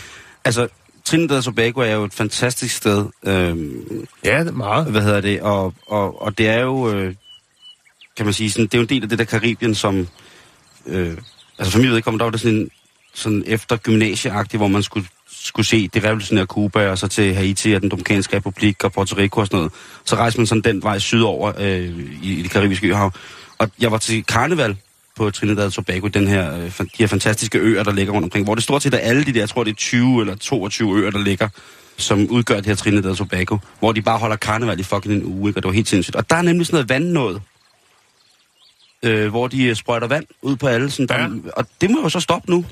Altså, 0.45 0.67
Trinidad 1.05 1.37
og 1.37 1.43
Tobago 1.43 1.81
er 1.81 1.91
jo 1.93 2.03
et 2.03 2.13
fantastisk 2.13 2.75
sted. 2.75 3.05
Øhm, 3.25 4.07
ja, 4.23 4.39
det 4.39 4.47
er 4.47 4.51
meget. 4.51 4.85
hvad 4.91 5.01
hedder 5.01 5.21
det? 5.21 5.41
Og, 5.41 5.73
og, 5.87 6.21
og 6.21 6.37
det 6.37 6.47
er 6.47 6.59
jo, 6.59 6.91
øh, 6.91 7.15
kan 8.17 8.25
man 8.25 8.33
sige, 8.33 8.51
sådan, 8.51 8.65
det 8.65 8.73
er 8.73 8.77
jo 8.77 8.81
en 8.81 8.89
del 8.89 9.03
af 9.03 9.09
det 9.09 9.19
der 9.19 9.25
Karibien, 9.25 9.75
som... 9.75 10.07
Øh, 10.85 11.17
altså, 11.59 11.71
for 11.71 11.79
mig 11.79 11.89
vedkommende, 11.91 12.19
der 12.19 12.25
var 12.25 12.31
det 12.31 12.39
sådan, 12.41 12.57
en, 12.57 12.69
sådan 13.13 13.43
efter 13.47 13.77
gymnasieagtigt, 13.77 14.59
hvor 14.59 14.67
man 14.67 14.83
skulle, 14.83 15.07
skulle 15.45 15.65
se 15.65 15.87
det 15.87 16.03
revolutionære 16.03 16.45
Cuba, 16.45 16.89
og 16.89 16.97
så 16.97 17.07
til 17.07 17.35
Haiti 17.35 17.73
og 17.73 17.81
den 17.81 17.89
Dominikanske 17.89 18.35
Republik 18.35 18.83
og 18.83 18.91
Puerto 18.91 19.15
Rico 19.17 19.39
og 19.39 19.47
sådan 19.47 19.57
noget. 19.57 19.73
Så 20.05 20.15
rejste 20.15 20.39
man 20.39 20.47
sådan 20.47 20.61
den 20.61 20.83
vej 20.83 20.99
sydover 20.99 21.53
øh, 21.57 21.99
i, 22.23 22.33
i 22.39 22.41
det 22.41 22.51
karibiske 22.51 22.87
øhav. 22.87 23.11
Og 23.57 23.69
jeg 23.79 23.91
var 23.91 23.97
til 23.97 24.23
karneval 24.23 24.77
på 25.15 25.31
Trinidad 25.31 25.65
og 25.65 25.73
Tobago, 25.73 26.07
den 26.07 26.27
her, 26.27 26.57
øh, 26.57 26.71
de 26.79 26.87
her 26.99 27.07
fantastiske 27.07 27.59
øer, 27.59 27.83
der 27.83 27.91
ligger 27.91 28.13
rundt 28.13 28.25
omkring, 28.25 28.45
hvor 28.45 28.55
det 28.55 28.63
stort 28.63 28.83
set 28.83 28.93
er 28.93 28.97
alle 28.97 29.25
de 29.25 29.33
der, 29.33 29.39
jeg 29.39 29.49
tror 29.49 29.63
det 29.63 29.71
er 29.71 29.75
20 29.75 30.21
eller 30.21 30.35
22 30.35 30.97
øer, 30.97 31.11
der 31.11 31.19
ligger, 31.19 31.49
som 31.97 32.27
udgør 32.29 32.55
det 32.55 32.65
her 32.65 32.75
Trinidad 32.75 33.11
og 33.11 33.17
Tobago, 33.17 33.57
hvor 33.79 33.91
de 33.91 34.01
bare 34.01 34.17
holder 34.17 34.35
karneval 34.35 34.79
i 34.79 34.83
fucking 34.83 35.13
en 35.13 35.23
uge, 35.23 35.49
ikke? 35.49 35.59
og 35.59 35.63
det 35.63 35.67
var 35.67 35.73
helt 35.73 35.87
sindssygt. 35.87 36.15
Og 36.15 36.29
der 36.29 36.35
er 36.35 36.41
nemlig 36.41 36.65
sådan 36.67 36.75
noget 36.75 36.89
vandnåd, 36.89 37.39
øh, 39.03 39.29
hvor 39.29 39.47
de 39.47 39.75
sprøjter 39.75 40.07
vand 40.07 40.25
ud 40.41 40.55
på 40.55 40.67
alle. 40.67 40.91
Sådan, 40.91 41.07
der, 41.07 41.19
Ja. 41.19 41.29
Og 41.57 41.65
det 41.81 41.89
må 41.91 42.01
jo 42.01 42.09
så 42.09 42.19
stoppe 42.19 42.51
nu. 42.51 42.65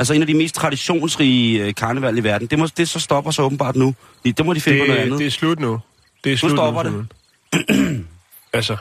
Altså 0.00 0.14
en 0.14 0.20
af 0.20 0.26
de 0.26 0.34
mest 0.34 0.54
traditionsrige 0.54 1.64
øh, 1.64 1.74
karneval 1.74 2.18
i 2.18 2.24
verden, 2.24 2.46
det, 2.46 2.58
må, 2.58 2.66
det 2.76 2.88
så 2.88 3.00
stopper 3.00 3.30
så 3.30 3.42
åbenbart 3.42 3.76
nu. 3.76 3.94
Det, 4.24 4.38
det 4.38 4.46
må 4.46 4.54
de 4.54 4.60
finde 4.60 4.78
på 4.78 4.86
noget 4.86 4.98
Det, 4.98 5.04
andet. 5.06 5.18
det 5.18 5.26
er 5.26 5.30
slut 5.30 5.60
nu. 5.60 5.80
Det 6.24 6.32
er 6.32 6.36
slut 6.36 6.50
stopper 6.50 6.82
nu, 6.82 7.04
det. 7.52 8.06
Altså, 8.52 8.76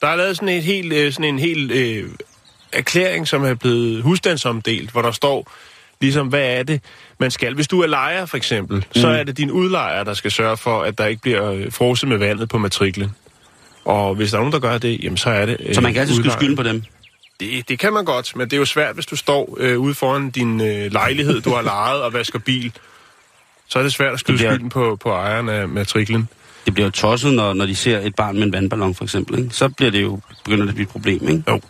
der 0.00 0.06
er 0.06 0.16
lavet 0.16 0.36
sådan, 0.36 0.48
et 0.48 0.62
helt, 0.62 0.92
øh, 0.92 1.12
sådan 1.12 1.24
en 1.24 1.38
helt 1.38 1.72
øh, 1.72 2.10
erklæring, 2.72 3.28
som 3.28 3.44
er 3.44 3.54
blevet 3.54 4.02
husstandsomdelt, 4.02 4.90
hvor 4.90 5.02
der 5.02 5.10
står 5.10 5.52
ligesom, 6.00 6.28
hvad 6.28 6.58
er 6.58 6.62
det, 6.62 6.80
man 7.18 7.30
skal. 7.30 7.54
Hvis 7.54 7.68
du 7.68 7.80
er 7.80 7.86
lejer, 7.86 8.26
for 8.26 8.36
eksempel, 8.36 8.76
mm. 8.76 9.00
så 9.00 9.08
er 9.08 9.24
det 9.24 9.36
din 9.36 9.50
udlejer, 9.50 10.04
der 10.04 10.14
skal 10.14 10.30
sørge 10.30 10.56
for, 10.56 10.82
at 10.82 10.98
der 10.98 11.06
ikke 11.06 11.22
bliver 11.22 11.52
øh, 11.52 11.72
frosset 11.72 12.08
med 12.08 12.16
vandet 12.16 12.48
på 12.48 12.58
matriklen. 12.58 13.10
Og 13.84 14.14
hvis 14.14 14.30
der 14.30 14.36
er 14.36 14.40
nogen, 14.40 14.52
der 14.52 14.60
gør 14.60 14.78
det, 14.78 15.04
jamen 15.04 15.16
så 15.16 15.30
er 15.30 15.46
det... 15.46 15.56
Øh, 15.60 15.74
så 15.74 15.80
man 15.80 15.92
kan 15.92 16.00
altid 16.00 16.16
skyde 16.16 16.32
skylden 16.32 16.56
på 16.56 16.62
dem. 16.62 16.82
Det, 17.40 17.68
det 17.68 17.78
kan 17.78 17.92
man 17.92 18.04
godt, 18.04 18.36
men 18.36 18.44
det 18.46 18.52
er 18.52 18.58
jo 18.58 18.64
svært, 18.64 18.94
hvis 18.94 19.06
du 19.06 19.16
står 19.16 19.56
øh, 19.60 19.78
ude 19.78 19.94
foran 19.94 20.30
din 20.30 20.60
øh, 20.60 20.92
lejlighed, 20.92 21.40
du 21.40 21.50
har 21.50 21.62
lejet 21.62 22.02
og 22.02 22.12
vasker 22.12 22.38
bil. 22.38 22.72
Så 23.68 23.78
er 23.78 23.82
det 23.82 23.92
svært 23.92 24.12
at 24.12 24.20
skyde 24.20 24.36
bliver- 24.36 24.52
skylden 24.52 24.68
på, 24.68 24.96
på 24.96 25.10
ejeren 25.10 25.48
af 25.48 25.68
matriklen. 25.68 26.28
Det 26.66 26.74
bliver 26.74 26.86
jo 26.86 26.90
tosset, 26.90 27.34
når, 27.34 27.52
når 27.52 27.66
de 27.66 27.76
ser 27.76 27.98
et 27.98 28.14
barn 28.14 28.34
med 28.36 28.42
en 28.46 28.52
vandballon, 28.52 28.94
for 28.94 29.04
eksempel. 29.04 29.38
Ikke? 29.38 29.50
Så 29.54 29.68
bliver 29.68 29.90
det 29.90 30.02
jo, 30.02 30.20
begynder 30.44 30.64
det 30.64 30.68
at 30.68 30.74
blive 30.74 30.84
et 30.86 30.90
problem, 30.92 31.28
ikke? 31.28 31.42
Jo. 31.48 31.60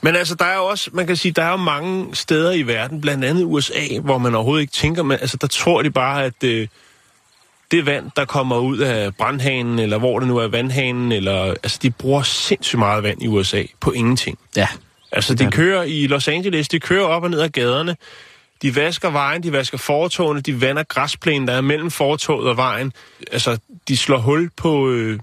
Men 0.00 0.16
altså, 0.16 0.34
der 0.34 0.44
er 0.44 0.56
jo 0.56 0.64
også, 0.64 0.90
man 0.92 1.06
kan 1.06 1.16
sige, 1.16 1.32
der 1.32 1.42
er 1.42 1.50
jo 1.50 1.56
mange 1.56 2.14
steder 2.16 2.52
i 2.52 2.62
verden, 2.62 3.00
blandt 3.00 3.24
andet 3.24 3.44
USA, 3.44 3.80
hvor 4.02 4.18
man 4.18 4.34
overhovedet 4.34 4.60
ikke 4.62 4.72
tænker, 4.72 5.02
men 5.02 5.18
altså, 5.20 5.36
der 5.36 5.46
tror 5.46 5.82
de 5.82 5.90
bare, 5.90 6.24
at 6.24 6.44
øh, 6.44 6.68
det 7.70 7.86
vand, 7.86 8.10
der 8.16 8.24
kommer 8.24 8.58
ud 8.58 8.78
af 8.78 9.14
brandhanen, 9.16 9.78
eller 9.78 9.98
hvor 9.98 10.18
det 10.18 10.28
nu 10.28 10.36
er 10.36 10.48
vandhanen, 10.48 11.12
eller, 11.12 11.42
altså, 11.42 11.78
de 11.82 11.90
bruger 11.90 12.22
sindssygt 12.22 12.78
meget 12.78 13.02
vand 13.02 13.22
i 13.22 13.26
USA 13.28 13.62
på 13.80 13.92
ingenting. 13.92 14.38
Ja. 14.56 14.68
Altså, 15.12 15.34
Det 15.34 15.46
de 15.46 15.50
kører 15.50 15.82
i 15.82 16.06
Los 16.06 16.28
Angeles, 16.28 16.68
de 16.68 16.80
kører 16.80 17.04
op 17.04 17.22
og 17.22 17.30
ned 17.30 17.40
ad 17.40 17.48
gaderne, 17.48 17.96
de 18.62 18.76
vasker 18.76 19.10
vejen, 19.10 19.42
de 19.42 19.52
vasker 19.52 19.78
fortogene, 19.78 20.40
de 20.40 20.60
vander 20.60 20.82
græsplænen, 20.82 21.48
der 21.48 21.54
er 21.54 21.60
mellem 21.60 21.90
fortoget 21.90 22.48
og 22.48 22.56
vejen. 22.56 22.92
Altså, 23.32 23.58
de 23.88 23.96
slår 23.96 24.18
hul 24.18 24.50
på... 24.56 24.90
Øh, 24.90 25.18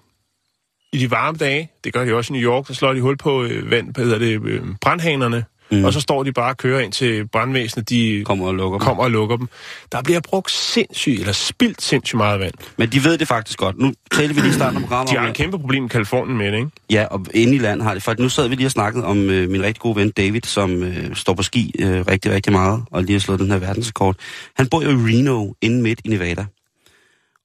I 0.94 0.98
de 0.98 1.12
varme 1.12 1.38
dage, 1.38 1.72
det 1.84 1.94
gør 1.94 2.06
de 2.06 2.14
også 2.14 2.34
i 2.34 2.38
New 2.40 2.52
York, 2.52 2.68
så 2.68 2.74
slår 2.74 2.94
de 2.94 3.02
hul 3.02 3.18
på 3.18 3.44
øh, 3.44 3.72
vand, 3.72 3.94
hvad 3.94 4.04
hedder 4.04 4.18
det, 4.18 4.42
øh, 4.44 4.62
brandhanerne, 4.82 5.46
Mm. 5.72 5.86
og 5.86 5.94
så 5.94 6.00
står 6.00 6.24
de 6.24 6.32
bare 6.32 6.50
og 6.50 6.58
kører 6.58 6.80
ind 6.80 6.92
til 6.92 7.28
brandvæsenet, 7.28 7.90
de 7.90 8.24
Kommer 8.26 8.48
og 8.48 8.56
lukker 8.56 8.80
dem. 8.80 8.86
kommer 8.86 9.04
og 9.04 9.12
lukker 9.12 9.38
dem. 9.38 9.50
Der 9.92 10.02
bliver 10.02 10.20
brugt 10.20 10.52
sindssygt, 10.52 11.20
eller 11.20 11.34
spildt 11.34 11.82
sindssygt 11.82 12.18
meget 12.18 12.40
vand. 12.40 12.54
Men 12.78 12.90
de 12.90 13.04
ved 13.04 13.18
det 13.18 13.28
faktisk 13.28 13.60
godt. 13.60 13.78
Nu 13.78 13.94
talte 14.12 14.36
vi 14.36 14.42
lige 14.42 14.54
starten 14.54 14.78
af 14.78 14.84
programmet 14.88 15.10
De 15.12 15.16
har 15.16 15.24
om, 15.24 15.28
en 15.28 15.34
kæmpe 15.34 15.60
problem 15.60 15.86
i 15.86 15.88
Kalifornien 15.88 16.38
med 16.38 16.52
det, 16.52 16.58
ikke? 16.58 16.70
Ja, 16.90 17.06
og 17.06 17.26
inde 17.34 17.56
i 17.56 17.58
land 17.58 17.82
har 17.82 17.94
det. 17.94 18.04
For 18.04 18.16
nu 18.20 18.30
sad 18.30 18.48
vi 18.48 18.56
lige 18.56 18.68
og 18.68 18.72
snakket 18.72 19.04
om 19.04 19.30
øh, 19.30 19.50
min 19.50 19.64
rigtig 19.64 19.82
gode 19.82 19.96
ven 19.96 20.12
David, 20.12 20.42
som 20.46 20.84
øh, 20.84 21.16
står 21.16 21.34
på 21.34 21.44
ski 21.44 21.76
øh, 21.80 22.06
rigtig, 22.08 22.32
rigtig 22.32 22.52
meget, 22.52 22.84
og 22.92 23.04
lige 23.04 23.14
har 23.14 23.20
slået 23.20 23.40
den 23.40 23.52
her 23.52 23.58
verdensrekord. 23.58 24.16
Han 24.56 24.68
bor 24.68 24.82
jo 24.82 24.90
i 24.90 24.94
Reno, 24.94 25.54
inde 25.62 25.82
midt 25.82 26.02
i 26.06 26.10
Nevada. 26.10 26.46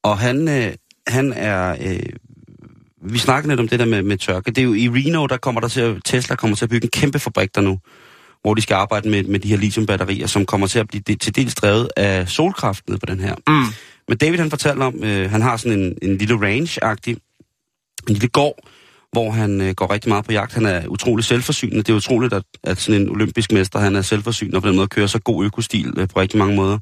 Og 0.03 0.19
han, 0.19 0.49
øh, 0.49 0.73
han 1.07 1.33
er 1.33 1.77
øh, 1.81 2.01
vi 3.03 3.19
snakker 3.19 3.49
lidt 3.49 3.61
om 3.61 3.69
det 3.69 3.79
der 3.79 3.85
med, 3.87 4.03
med 4.03 4.19
tørke. 4.19 4.51
Det 4.51 4.59
er 4.59 4.63
jo 4.63 4.75
i 4.75 4.89
Reno, 4.89 5.27
der 5.27 5.37
kommer 5.37 5.61
der 5.61 5.69
til 5.69 5.81
at, 5.81 5.97
Tesla 6.05 6.37
kommer 6.37 6.57
til 6.57 6.65
at 6.65 6.71
bygge 6.71 6.85
en 6.85 6.91
kæmpe 6.91 7.19
fabrik 7.19 7.55
der 7.55 7.61
nu, 7.61 7.79
hvor 8.43 8.55
de 8.55 8.63
skal 8.63 8.75
arbejde 8.75 9.09
med, 9.09 9.23
med 9.25 9.41
de 9.41 9.49
her 9.49 9.57
lithiumbatterier, 9.57 10.27
som 10.27 10.47
kommer 10.47 10.67
til 10.67 10.79
at 10.79 10.89
blive 10.89 11.03
de, 11.07 11.15
til 11.15 11.37
dels 11.37 11.55
drevet 11.55 11.89
af 11.97 12.29
solkraft 12.29 12.89
nede 12.89 12.99
på 12.99 13.07
den 13.07 13.21
her. 13.21 13.35
Mm. 13.47 13.65
Men 14.09 14.19
David 14.19 14.39
han 14.39 14.51
fortalte 14.51 14.83
om, 14.83 15.05
øh, 15.05 15.31
han 15.31 15.43
har 15.43 15.57
sådan 15.57 15.79
en, 15.79 15.95
en 16.03 16.19
lille 16.19 16.35
range-agtig, 16.35 17.17
en 18.09 18.15
lille 18.15 18.29
gård, 18.29 18.59
hvor 19.13 19.31
han 19.31 19.61
øh, 19.61 19.75
går 19.75 19.93
rigtig 19.93 20.09
meget 20.09 20.25
på 20.25 20.33
jagt. 20.33 20.55
Han 20.55 20.67
er 20.67 20.87
utrolig 20.87 21.25
selvforsynende. 21.25 21.83
Det 21.83 21.89
er 21.89 21.97
utroligt, 21.97 22.33
at, 22.33 22.43
at 22.65 22.81
sådan 22.81 23.01
en 23.01 23.11
olympisk 23.11 23.53
mester, 23.53 23.79
han 23.79 23.97
er 23.97 24.03
selvforsynende 24.03 24.57
og 24.57 24.63
på 24.63 24.69
den 24.69 24.77
måde 24.77 24.89
kører 24.89 25.07
så 25.07 25.19
god 25.19 25.45
økostil 25.45 25.95
øh, 25.97 26.09
på 26.09 26.21
rigtig 26.21 26.39
mange 26.39 26.57
måder. 26.57 26.79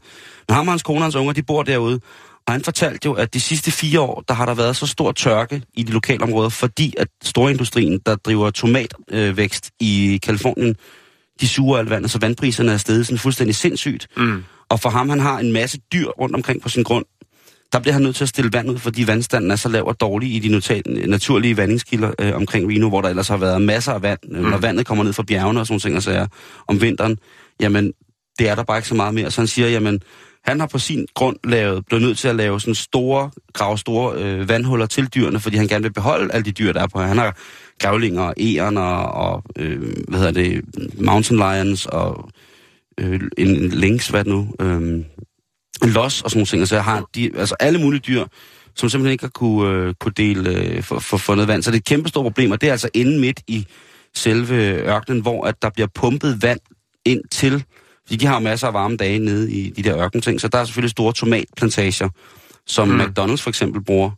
Men 0.48 0.54
ham 0.54 0.68
og 0.68 0.72
hans 0.72 0.82
kone 0.82 0.98
og 0.98 1.04
hans 1.04 1.14
unger, 1.14 1.32
de 1.32 1.42
bor 1.42 1.62
derude. 1.62 2.00
Og 2.46 2.52
han 2.52 2.62
fortalte 2.62 3.06
jo, 3.06 3.12
at 3.12 3.34
de 3.34 3.40
sidste 3.40 3.70
fire 3.70 4.00
år, 4.00 4.24
der 4.28 4.34
har 4.34 4.46
der 4.46 4.54
været 4.54 4.76
så 4.76 4.86
stor 4.86 5.12
tørke 5.12 5.62
i 5.74 5.82
de 5.82 5.92
lokale 5.92 6.22
områder, 6.22 6.48
fordi 6.48 6.94
at 6.98 7.08
storindustrien, 7.22 8.00
der 8.06 8.16
driver 8.16 8.50
tomatvækst 8.50 9.70
øh, 9.82 9.86
i 9.86 10.20
Kalifornien, 10.22 10.76
de 11.40 11.48
suger 11.48 11.78
alt 11.78 11.90
vandet, 11.90 12.10
så 12.10 12.18
vandpriserne 12.18 12.72
er 12.72 12.76
steget 12.76 13.06
sådan 13.06 13.18
fuldstændig 13.18 13.54
sindssygt. 13.54 14.08
Mm. 14.16 14.44
Og 14.68 14.80
for 14.80 14.90
ham, 14.90 15.08
han 15.08 15.20
har 15.20 15.38
en 15.38 15.52
masse 15.52 15.78
dyr 15.92 16.06
rundt 16.06 16.34
omkring 16.34 16.62
på 16.62 16.68
sin 16.68 16.82
grund. 16.82 17.04
Der 17.72 17.78
bliver 17.78 17.92
han 17.92 18.02
nødt 18.02 18.16
til 18.16 18.24
at 18.24 18.28
stille 18.28 18.52
vand 18.52 18.70
ud, 18.70 18.78
fordi 18.78 19.06
vandstanden 19.06 19.50
er 19.50 19.56
så 19.56 19.68
lav 19.68 19.86
og 19.86 20.00
dårlig 20.00 20.34
i 20.34 20.38
de 20.38 20.60
naturlige 21.06 21.56
vandingskilder 21.56 22.12
øh, 22.18 22.36
omkring 22.36 22.70
Reno, 22.70 22.88
hvor 22.88 23.00
der 23.00 23.08
ellers 23.08 23.28
har 23.28 23.36
været 23.36 23.62
masser 23.62 23.92
af 23.92 24.02
vand. 24.02 24.18
Mm. 24.28 24.38
Når 24.38 24.58
vandet 24.58 24.86
kommer 24.86 25.04
ned 25.04 25.12
fra 25.12 25.22
bjergene 25.22 25.60
og 25.60 25.66
sådan 25.66 25.80
ting, 25.80 26.02
så 26.02 26.10
er 26.10 26.26
om 26.68 26.80
vinteren, 26.80 27.18
jamen, 27.60 27.92
det 28.38 28.48
er 28.48 28.54
der 28.54 28.62
bare 28.62 28.78
ikke 28.78 28.88
så 28.88 28.94
meget 28.94 29.14
mere. 29.14 29.30
Så 29.30 29.40
han 29.40 29.48
siger, 29.48 29.68
jamen, 29.68 30.00
han 30.44 30.60
har 30.60 30.66
på 30.66 30.78
sin 30.78 31.06
grund 31.14 31.36
lavet, 31.44 31.86
blevet 31.86 32.02
nødt 32.02 32.18
til 32.18 32.28
at 32.28 32.36
lave 32.36 32.60
sådan 32.60 32.74
store, 32.74 33.30
grave 33.52 33.78
store 33.78 34.22
øh, 34.22 34.48
vandhuller 34.48 34.86
til 34.86 35.06
dyrene, 35.06 35.40
fordi 35.40 35.56
han 35.56 35.68
gerne 35.68 35.82
vil 35.82 35.92
beholde 35.92 36.34
alle 36.34 36.44
de 36.44 36.52
dyr, 36.52 36.72
der 36.72 36.82
er 36.82 36.86
på. 36.86 37.00
Han 37.00 37.18
har 37.18 37.36
grævlinger, 37.78 38.32
æren 38.40 38.76
og, 38.76 39.06
og 39.06 39.42
øh, 39.58 39.82
hvad 40.08 40.18
hedder 40.18 40.32
det, 40.32 40.64
mountain 41.00 41.38
lions 41.38 41.86
og 41.86 42.30
øh, 43.00 43.20
en, 43.38 43.68
lynx, 43.68 44.08
hvad 44.08 44.24
nu, 44.24 44.48
øh, 44.60 45.04
los 45.82 46.22
og 46.22 46.30
sådan 46.30 46.38
nogle 46.38 46.46
ting. 46.46 46.68
Så 46.68 46.74
jeg 46.74 46.84
har 46.84 47.04
de, 47.14 47.30
altså 47.36 47.56
alle 47.60 47.78
mulige 47.78 48.00
dyr, 48.00 48.24
som 48.74 48.88
simpelthen 48.88 49.12
ikke 49.12 49.24
har 49.24 49.30
kunne, 49.30 49.70
øh, 49.70 49.94
kunne 50.00 50.12
dele 50.16 50.50
øh, 50.50 50.82
for, 50.82 50.98
for, 50.98 51.16
for 51.16 51.34
noget 51.34 51.48
vand. 51.48 51.62
Så 51.62 51.70
det 51.70 51.76
er 51.76 51.80
et 51.80 51.84
kæmpe 51.84 52.08
stort 52.08 52.24
problem, 52.24 52.50
og 52.50 52.60
det 52.60 52.66
er 52.66 52.72
altså 52.72 52.88
inde 52.94 53.20
midt 53.20 53.40
i 53.48 53.66
selve 54.14 54.54
ørkenen, 54.74 55.22
hvor 55.22 55.44
at 55.44 55.62
der 55.62 55.70
bliver 55.70 55.88
pumpet 55.94 56.42
vand 56.42 56.60
ind 57.04 57.20
til, 57.30 57.64
fordi 58.06 58.16
de 58.16 58.26
har 58.26 58.34
jo 58.34 58.40
masser 58.40 58.66
af 58.66 58.74
varme 58.74 58.96
dage 58.96 59.18
nede 59.18 59.52
i 59.52 59.70
de 59.70 59.82
der 59.82 59.98
ørkenting, 59.98 60.40
så 60.40 60.48
der 60.48 60.58
er 60.58 60.64
selvfølgelig 60.64 60.90
store 60.90 61.12
tomatplantager, 61.12 62.08
som 62.66 62.88
mm. 62.88 63.00
McDonald's 63.00 63.36
for 63.36 63.48
eksempel 63.48 63.84
bruger. 63.84 64.10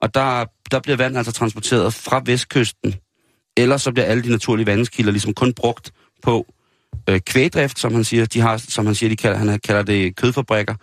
Og 0.00 0.14
der, 0.14 0.44
der 0.70 0.80
bliver 0.80 0.96
vand 0.96 1.16
altså 1.16 1.32
transporteret 1.32 1.94
fra 1.94 2.22
vestkysten, 2.24 2.94
eller 3.56 3.76
så 3.76 3.92
bliver 3.92 4.04
alle 4.06 4.22
de 4.22 4.30
naturlige 4.30 4.66
vandskilder 4.66 5.12
ligesom 5.12 5.34
kun 5.34 5.52
brugt 5.52 5.92
på 6.22 6.46
øh, 7.08 7.20
kvægdrift, 7.20 7.78
som 7.78 7.94
han 7.94 8.04
siger. 8.04 8.26
De 8.26 8.40
har, 8.40 8.56
som 8.56 8.86
han 8.86 8.94
siger, 8.94 9.10
de 9.10 9.16
kalder, 9.16 9.38
han 9.38 9.60
kalder 9.60 9.82
det 9.82 10.16
kødfabrikker, 10.16 10.74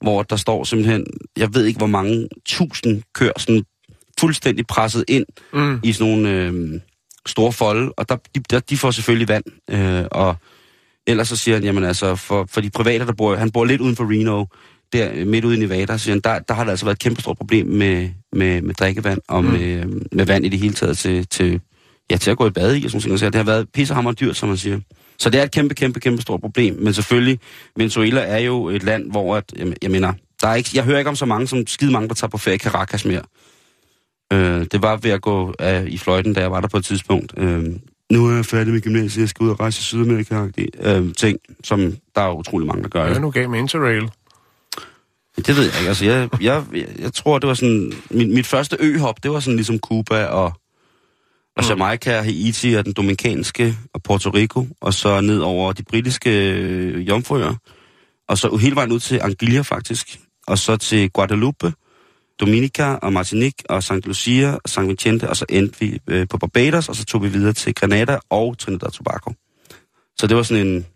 hvor 0.00 0.22
der 0.22 0.36
står 0.36 0.64
simpelthen, 0.64 1.06
jeg 1.36 1.54
ved 1.54 1.64
ikke 1.64 1.78
hvor 1.78 1.86
mange 1.86 2.28
tusind 2.46 3.02
køer, 3.14 3.32
sådan 3.38 3.64
fuldstændig 4.20 4.66
presset 4.66 5.04
ind 5.08 5.26
Mm. 5.52 5.80
i 5.82 5.92
sådan 5.92 6.12
nogle 6.12 6.30
øh, 6.30 6.80
store 7.26 7.52
folde, 7.52 7.92
og 7.96 8.08
der, 8.08 8.16
de, 8.34 8.40
der, 8.50 8.60
de 8.60 8.76
får 8.76 8.90
selvfølgelig 8.90 9.28
vand, 9.28 9.44
øh, 9.70 10.04
og 10.12 10.36
ellers 11.06 11.28
så 11.28 11.36
siger 11.36 11.54
han, 11.54 11.64
jamen 11.64 11.84
altså, 11.84 12.16
for, 12.16 12.46
for 12.50 12.60
de 12.60 12.70
private, 12.70 13.06
der 13.06 13.12
bor, 13.12 13.36
han 13.36 13.50
bor 13.50 13.64
lidt 13.64 13.80
uden 13.80 13.96
for 13.96 14.10
Reno, 14.10 14.44
der 14.92 15.24
midt 15.24 15.44
ude 15.44 15.56
i 15.56 15.60
Nevada, 15.60 15.96
siger 15.98 16.14
han, 16.14 16.20
der, 16.20 16.38
der 16.38 16.54
har 16.54 16.64
der 16.64 16.70
altså 16.70 16.86
været 16.86 16.94
et 16.94 17.02
kæmpe 17.02 17.20
stort 17.20 17.36
problem 17.36 17.66
med, 17.66 18.10
med, 18.36 18.62
med 18.62 18.74
drikkevand 18.74 19.20
og 19.28 19.44
Mm. 19.44 19.50
med, 19.50 19.84
med 20.12 20.26
vand 20.26 20.46
i 20.46 20.48
det 20.48 20.58
hele 20.58 20.74
taget 20.74 20.98
til, 20.98 21.26
til, 21.26 21.60
ja, 22.10 22.16
til 22.16 22.30
at 22.30 22.36
gå 22.36 22.46
i 22.46 22.50
bad 22.50 22.76
i, 22.76 22.84
og 22.84 22.90
sådan 22.90 23.08
noget. 23.08 23.20
Så 23.20 23.26
det 23.26 23.34
har 23.34 23.42
været 23.44 23.66
pissehammer 23.74 24.12
dyrt, 24.12 24.36
som 24.36 24.48
man 24.48 24.58
siger. 24.58 24.80
Så 25.18 25.30
det 25.30 25.40
er 25.40 25.44
et 25.44 25.50
kæmpe, 25.50 25.74
kæmpe, 25.74 26.00
kæmpe 26.00 26.22
stort 26.22 26.40
problem. 26.40 26.74
Men 26.82 26.92
selvfølgelig, 26.94 27.38
Venezuela 27.76 28.20
er 28.20 28.38
jo 28.38 28.68
et 28.68 28.82
land, 28.82 29.10
hvor, 29.10 29.36
at, 29.36 29.44
jeg, 29.58 29.72
jeg 29.82 29.90
mener, 29.90 30.12
der 30.42 30.48
er 30.48 30.54
ikke, 30.54 30.70
jeg 30.74 30.84
hører 30.84 30.98
ikke 30.98 31.08
om 31.10 31.16
så 31.16 31.26
mange, 31.26 31.46
som 31.46 31.66
skide 31.66 31.92
mange, 31.92 32.08
der 32.08 32.14
tager 32.14 32.28
på 32.30 32.38
ferie 32.38 32.54
i 32.54 32.58
Caracas 32.58 33.04
mere. 33.04 33.22
Øh, 34.32 34.66
det 34.72 34.82
var 34.82 34.96
ved 34.96 35.10
at 35.10 35.20
gå 35.22 35.54
af, 35.58 35.84
i 35.88 35.98
fløjten, 35.98 36.34
da 36.34 36.40
jeg 36.40 36.50
var 36.50 36.60
der 36.60 36.68
på 36.68 36.76
et 36.76 36.84
tidspunkt. 36.84 37.32
Øh, 37.36 37.64
nu 38.12 38.26
er 38.28 38.34
jeg 38.34 38.44
færdig 38.44 38.72
med 38.72 38.80
gymnasiet, 38.80 39.20
jeg 39.20 39.28
skal 39.28 39.44
ud 39.44 39.50
og 39.50 39.60
rejse 39.60 39.80
i 39.80 39.82
Sydamerika. 39.82 40.46
Øh, 40.80 41.14
ting, 41.14 41.38
som 41.64 41.96
der 42.14 42.20
er 42.20 42.32
utrolig 42.32 42.66
mange, 42.66 42.82
der 42.82 42.88
gør. 42.88 43.04
Hvad 43.06 43.16
er 43.16 43.20
nu 43.20 43.30
gav 43.30 43.50
med 43.50 43.58
Interrail? 43.58 44.10
Det 45.36 45.56
ved 45.56 45.64
jeg 45.64 45.74
ikke. 45.78 45.88
Altså, 45.88 46.04
jeg, 46.04 46.28
jeg, 46.40 46.64
jeg, 46.98 47.12
tror, 47.12 47.38
det 47.38 47.48
var 47.48 47.54
sådan... 47.54 47.92
Mit, 48.10 48.28
mit 48.28 48.46
første 48.46 48.76
øhop, 48.80 49.22
det 49.22 49.30
var 49.30 49.40
sådan 49.40 49.56
ligesom 49.56 49.78
Cuba 49.78 50.24
og, 50.24 50.52
og 51.56 51.64
Mm. 51.64 51.68
Jamaica, 51.68 52.20
Haiti 52.20 52.74
og 52.74 52.84
den 52.84 52.92
dominikanske 52.92 53.76
og 53.94 54.02
Puerto 54.02 54.30
Rico, 54.30 54.66
og 54.80 54.94
så 54.94 55.20
ned 55.20 55.38
over 55.40 55.72
de 55.72 55.82
britiske 55.82 56.50
øh, 56.52 57.08
jomfruøer, 57.08 57.54
og 58.28 58.38
så 58.38 58.56
hele 58.56 58.76
vejen 58.76 58.92
ud 58.92 59.00
til 59.00 59.20
Anguilla 59.22 59.60
faktisk, 59.60 60.20
og 60.46 60.58
så 60.58 60.76
til 60.76 61.10
Guadeloupe, 61.10 61.72
Dominica 62.40 62.84
og 62.84 63.12
Martinique 63.12 63.70
og 63.70 63.82
St. 63.82 64.06
Lucia 64.06 64.54
og 64.54 64.70
St. 64.70 64.80
Vicente, 64.80 65.28
og 65.28 65.36
så 65.36 65.44
endte 65.48 65.80
vi 65.80 65.98
øh, 66.06 66.28
på 66.28 66.38
Barbados, 66.38 66.88
og 66.88 66.96
så 66.96 67.04
tog 67.04 67.22
vi 67.22 67.28
videre 67.28 67.52
til 67.52 67.74
Grenada 67.74 68.18
og 68.30 68.58
Trinidad 68.58 68.86
og 68.86 68.92
Tobago. 68.92 69.30
Så 70.18 70.26
det 70.26 70.36
var 70.36 70.42
sådan 70.42 70.66
en... 70.66 70.86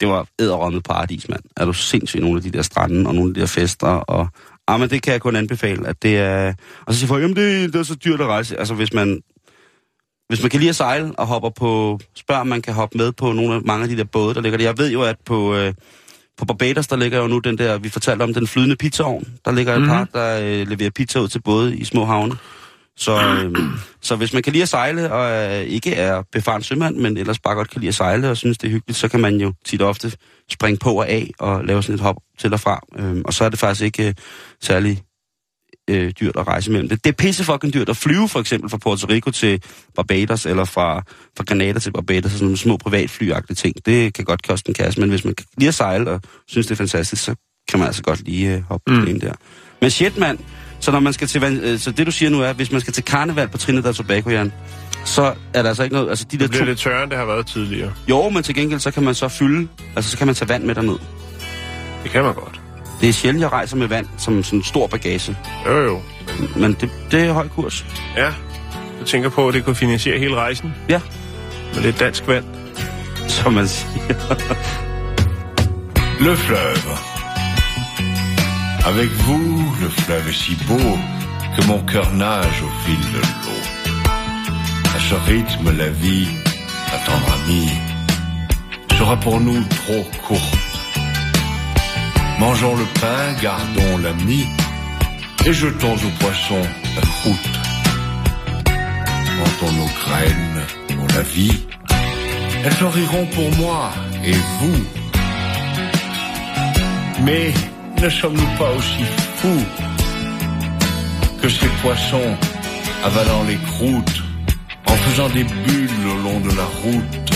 Det 0.00 0.08
var 0.08 0.26
æderrømmet 0.40 0.84
paradis, 0.84 1.28
mand. 1.28 1.40
Er 1.56 1.64
du 1.64 1.72
sindssygt 1.72 2.22
nogle 2.22 2.36
af 2.36 2.42
de 2.42 2.50
der 2.50 2.62
strande 2.62 3.08
og 3.08 3.14
nogle 3.14 3.30
af 3.30 3.34
de 3.34 3.40
der 3.40 3.46
fester, 3.46 3.86
og... 3.88 4.28
Ah, 4.68 4.80
men 4.80 4.90
det 4.90 5.02
kan 5.02 5.12
jeg 5.12 5.20
kun 5.20 5.36
anbefale, 5.36 5.88
at 5.88 6.02
det 6.02 6.18
er... 6.18 6.54
Og 6.86 6.94
så 6.94 7.00
siger 7.00 7.08
folk, 7.08 7.22
jamen 7.22 7.36
det, 7.36 7.72
det 7.72 7.78
er 7.78 7.82
så 7.82 7.94
dyrt 7.94 8.20
at 8.20 8.26
rejse. 8.26 8.56
Altså 8.58 8.74
hvis 8.74 8.92
man... 8.92 9.20
Hvis 10.28 10.42
man 10.42 10.50
kan 10.50 10.60
lide 10.60 10.68
at 10.68 10.76
sejle 10.76 11.12
og 11.18 11.26
hopper 11.26 11.50
på... 11.50 12.00
Spørg, 12.16 12.36
om 12.36 12.46
man 12.46 12.62
kan 12.62 12.74
hoppe 12.74 12.98
med 12.98 13.12
på 13.12 13.32
nogle 13.32 13.54
af, 13.54 13.62
mange 13.62 13.82
af 13.82 13.88
de 13.88 13.96
der 13.96 14.04
både, 14.04 14.34
der 14.34 14.40
ligger 14.40 14.58
der. 14.58 14.64
Jeg 14.64 14.78
ved 14.78 14.90
jo, 14.90 15.02
at 15.02 15.16
på... 15.26 15.54
Øh, 15.56 15.74
på 16.38 16.44
Barbados, 16.44 16.86
der 16.86 16.96
ligger 16.96 17.18
jo 17.18 17.26
nu 17.26 17.38
den 17.38 17.58
der, 17.58 17.78
vi 17.78 17.88
fortalte 17.88 18.22
om 18.22 18.34
den 18.34 18.46
flydende 18.46 18.76
pizzaovn. 18.76 19.28
Der 19.44 19.52
ligger 19.52 19.74
et 19.74 19.80
Mhm. 19.80 19.88
par, 19.88 20.08
der 20.14 20.40
øh, 20.42 20.68
leverer 20.68 20.90
pizza 20.90 21.18
ud 21.20 21.28
til 21.28 21.42
både 21.42 21.76
i 21.76 21.84
små 21.84 22.04
havne. 22.04 22.34
Så, 23.00 23.20
øh, 23.22 23.54
så 24.00 24.16
hvis 24.16 24.32
man 24.32 24.42
kan 24.42 24.52
lide 24.52 24.62
at 24.62 24.68
sejle, 24.68 25.12
og 25.12 25.52
øh, 25.56 25.62
ikke 25.64 25.94
er 25.94 26.22
befaren 26.32 26.62
sømand, 26.62 26.96
men 26.96 27.16
ellers 27.16 27.38
bare 27.38 27.54
godt 27.54 27.70
kan 27.70 27.80
lide 27.80 27.88
at 27.88 27.94
sejle, 27.94 28.30
og 28.30 28.36
synes, 28.36 28.58
det 28.58 28.66
er 28.66 28.70
hyggeligt, 28.70 28.98
så 28.98 29.08
kan 29.08 29.20
man 29.20 29.36
jo 29.40 29.52
tit 29.64 29.82
og 29.82 29.88
ofte 29.88 30.12
springe 30.50 30.78
på 30.78 30.92
og 30.94 31.08
af 31.08 31.30
og 31.38 31.64
lave 31.64 31.82
sådan 31.82 31.94
et 31.94 32.00
hop 32.00 32.16
til 32.38 32.52
og 32.52 32.60
fra. 32.60 32.80
Øh, 32.98 33.16
og 33.24 33.34
så 33.34 33.44
er 33.44 33.48
det 33.48 33.58
faktisk 33.58 33.84
ikke 33.84 34.08
øh, 34.08 34.14
særlig 34.62 35.02
øh, 35.90 36.12
dyrt 36.20 36.36
at 36.36 36.46
rejse 36.46 36.70
mellem 36.70 36.88
det. 36.88 37.04
Det 37.04 37.10
er 37.10 37.14
pisse 37.14 37.44
fucking 37.44 37.74
dyrt 37.74 37.88
at 37.88 37.96
flyve 37.96 38.28
for 38.28 38.40
eksempel 38.40 38.70
fra 38.70 38.76
Puerto 38.78 39.06
Rico 39.06 39.30
til 39.30 39.62
Barbados, 39.96 40.46
eller 40.46 40.64
fra, 40.64 41.02
fra 41.36 41.44
Grenada 41.44 41.78
til 41.78 41.92
Barbados, 41.92 42.32
sådan 42.32 42.44
nogle 42.44 42.58
små 42.58 42.76
privatflyagtige 42.76 43.54
ting. 43.54 43.86
Det 43.86 44.14
kan 44.14 44.24
godt 44.24 44.42
koste 44.42 44.68
en 44.68 44.74
kasse, 44.74 45.00
men 45.00 45.08
hvis 45.10 45.24
man 45.24 45.34
kan 45.34 45.46
lide 45.58 45.68
at 45.68 45.74
sejle 45.74 46.10
og 46.10 46.20
synes, 46.48 46.66
det 46.66 46.72
er 46.72 46.76
fantastisk, 46.76 47.24
så 47.24 47.34
kan 47.68 47.78
man 47.78 47.86
altså 47.86 48.02
godt 48.02 48.22
lige 48.24 48.54
øh, 48.54 48.62
hoppe 48.62 48.92
Mm. 48.92 49.06
ind 49.06 49.20
der. 49.20 49.32
Men 49.80 49.90
shit, 49.90 50.16
mand. 50.16 50.38
Så, 50.80 50.90
når 50.90 51.00
man 51.00 51.12
skal 51.12 51.28
til, 51.28 51.44
øh, 51.62 51.78
så 51.78 51.90
det 51.90 52.06
du 52.06 52.12
siger 52.12 52.30
nu 52.30 52.40
er, 52.40 52.52
hvis 52.52 52.72
man 52.72 52.80
skal 52.80 52.92
til 52.92 53.04
karneval 53.04 53.48
på 53.48 53.58
Trinidad 53.58 53.90
og 53.90 53.96
Tobago, 53.96 54.30
Jan, 54.30 54.52
så 55.04 55.34
er 55.54 55.62
der 55.62 55.68
altså 55.68 55.82
ikke 55.82 55.94
noget... 55.94 56.08
Altså 56.08 56.24
de 56.30 56.38
der 56.38 56.42
Det 56.42 56.50
bliver 56.50 56.64
to... 56.64 56.66
lidt 56.68 56.78
tørre, 56.78 57.02
end 57.02 57.10
det 57.10 57.18
har 57.18 57.26
været 57.26 57.46
tidligere. 57.46 57.92
Jo, 58.08 58.28
men 58.28 58.42
til 58.42 58.54
gengæld, 58.54 58.80
så 58.80 58.90
kan 58.90 59.02
man 59.02 59.14
så 59.14 59.28
fylde... 59.28 59.68
Altså, 59.96 60.10
så 60.10 60.18
kan 60.18 60.26
man 60.26 60.34
tage 60.34 60.48
vand 60.48 60.64
med 60.64 60.74
derned. 60.74 60.98
Det 62.02 62.10
kan 62.10 62.24
man 62.24 62.34
godt. 62.34 62.60
Det 63.00 63.08
er 63.08 63.12
sjældent, 63.12 63.42
jeg 63.42 63.52
rejser 63.52 63.76
med 63.76 63.86
vand 63.86 64.06
som 64.18 64.42
sådan 64.42 64.58
en 64.58 64.64
stor 64.64 64.86
bagage. 64.86 65.36
Jo, 65.66 65.84
jo. 65.84 66.00
Men 66.56 66.76
det, 66.80 66.90
det 67.10 67.20
er 67.20 67.32
høj 67.32 67.48
kurs. 67.48 67.86
Ja. 68.16 68.24
Jeg 68.98 69.06
tænker 69.06 69.28
på, 69.28 69.48
at 69.48 69.54
det 69.54 69.64
kunne 69.64 69.76
finansiere 69.76 70.18
hele 70.18 70.34
rejsen. 70.34 70.74
Ja. 70.88 71.00
Med 71.74 71.82
lidt 71.82 72.00
dansk 72.00 72.26
vand. 72.26 72.44
Som 73.28 73.52
man 73.52 73.68
siger. 73.68 74.14
Le 76.20 76.36
fleuve. 76.36 77.17
Avec 78.88 79.10
vous, 79.10 79.74
le 79.82 79.88
fleuve 79.90 80.28
est 80.30 80.32
si 80.32 80.54
beau 80.66 80.98
que 81.54 81.66
mon 81.66 81.78
cœur 81.80 82.10
nage 82.14 82.62
au 82.62 82.70
fil 82.86 82.98
de 83.12 83.18
l'eau. 83.18 83.62
À 84.96 84.98
ce 84.98 85.14
rythme, 85.30 85.76
la 85.76 85.90
vie, 85.90 86.26
ma 86.90 86.98
tendre 87.04 87.34
amie, 87.34 87.68
sera 88.96 89.16
pour 89.20 89.40
nous 89.42 89.62
trop 89.64 90.06
courte. 90.26 90.58
Mangeons 92.38 92.76
le 92.76 92.86
pain, 92.98 93.42
gardons 93.42 93.98
l'ami, 93.98 94.46
et 95.44 95.52
jetons 95.52 95.92
aux 95.92 96.14
poissons 96.18 96.66
la 96.96 97.02
croûte. 97.02 97.58
Plantons 98.64 99.72
nos 99.80 99.90
graines 100.00 100.62
pour 100.96 101.08
la 101.14 101.22
vie, 101.24 101.60
elles 102.64 102.72
fleuriront 102.72 103.26
pour 103.26 103.54
moi 103.58 103.92
et 104.24 104.32
vous. 104.32 104.82
Mais 107.22 107.52
ne 108.00 108.10
sommes-nous 108.10 108.56
pas 108.58 108.70
aussi 108.78 109.04
fous 109.38 109.64
que 111.42 111.48
ces 111.48 111.68
poissons 111.82 112.36
avalant 113.04 113.44
les 113.44 113.58
croûtes, 113.70 114.22
en 114.86 114.96
faisant 114.96 115.28
des 115.30 115.44
bulles 115.44 116.06
au 116.14 116.18
long 116.26 116.40
de 116.40 116.52
la 116.56 116.68
route, 116.82 117.30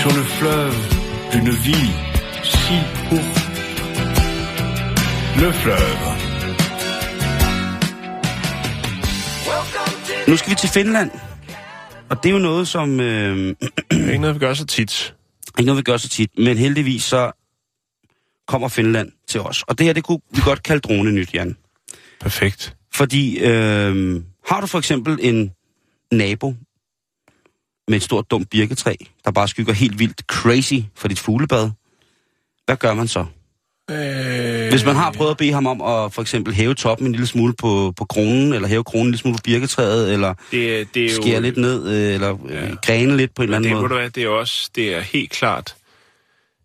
sur 0.00 0.12
le 0.18 0.22
fleuve 0.22 0.76
d'une 1.32 1.50
vie 1.50 1.90
si 2.42 2.76
courte? 3.08 3.40
Le 5.40 5.52
fleuve. 5.52 6.04
Nu 10.28 10.36
skal 10.36 10.50
vi 10.50 10.56
til 10.56 10.68
Finland. 10.68 11.10
Og 12.10 12.22
det 12.22 12.28
er 12.28 12.32
jo 12.32 12.38
noget, 12.38 12.68
som... 12.68 13.00
Øh, 13.00 13.54
er 13.90 13.94
ikke 14.06 14.18
noget, 14.18 14.34
vi 14.34 14.40
gør 14.40 14.54
så 14.54 14.66
tit. 14.66 15.14
ikke 15.58 15.66
noget, 15.66 15.78
vi 15.78 15.82
gør 15.82 15.96
så 15.96 16.08
tit, 16.08 16.30
men 16.38 16.56
heldigvis 16.56 17.02
så 17.02 17.43
kommer 18.48 18.68
Finland 18.68 19.12
til 19.28 19.40
os. 19.40 19.62
Og 19.62 19.78
det 19.78 19.86
her, 19.86 19.92
det 19.92 20.04
kunne 20.04 20.20
vi 20.30 20.40
godt 20.44 20.62
kalde 20.62 20.80
drone 20.80 21.12
nyt, 21.12 21.34
Jan. 21.34 21.56
Perfekt. 22.20 22.76
Fordi 22.94 23.38
øh, 23.38 24.22
har 24.46 24.60
du 24.60 24.66
for 24.66 24.78
eksempel 24.78 25.18
en 25.22 25.52
nabo 26.12 26.54
med 27.88 27.96
et 27.96 28.02
stort 28.02 28.30
dumt 28.30 28.50
birketræ, 28.50 28.94
der 29.24 29.30
bare 29.30 29.48
skygger 29.48 29.72
helt 29.72 29.98
vildt 29.98 30.22
crazy 30.26 30.74
for 30.94 31.08
dit 31.08 31.18
fuglebad, 31.18 31.70
hvad 32.66 32.76
gør 32.76 32.94
man 32.94 33.08
så? 33.08 33.24
Øh, 33.90 34.70
Hvis 34.70 34.84
man 34.84 34.94
har 34.96 35.12
prøvet 35.12 35.30
at 35.30 35.36
bede 35.36 35.52
ham 35.52 35.66
om 35.66 35.82
at 35.82 36.12
for 36.12 36.22
eksempel 36.22 36.54
hæve 36.54 36.74
toppen 36.74 37.06
en 37.06 37.12
lille 37.12 37.26
smule 37.26 37.54
på, 37.58 37.92
på 37.96 38.04
kronen, 38.04 38.52
eller 38.52 38.68
hæve 38.68 38.84
kronen 38.84 39.06
en 39.06 39.10
lille 39.10 39.18
smule 39.18 39.36
på 39.36 39.40
birketræet, 39.44 40.12
eller 40.12 40.34
det, 40.50 40.94
det 40.94 41.02
er 41.06 41.14
jo, 41.14 41.22
skære 41.22 41.40
lidt 41.42 41.56
ned, 41.56 41.88
øh, 41.88 42.14
eller 42.14 42.38
øh, 42.48 42.76
grene 42.86 43.16
lidt 43.16 43.34
på 43.34 43.42
en 43.42 43.48
eller 43.48 43.58
det, 43.58 43.66
anden 43.66 43.70
ved 43.76 43.80
måde. 43.82 43.94
du 43.94 43.98
hvad, 44.00 44.10
det 44.10 44.22
er 44.24 44.28
også, 44.28 44.70
det 44.74 44.94
er 44.94 45.00
helt 45.00 45.30
klart, 45.30 45.76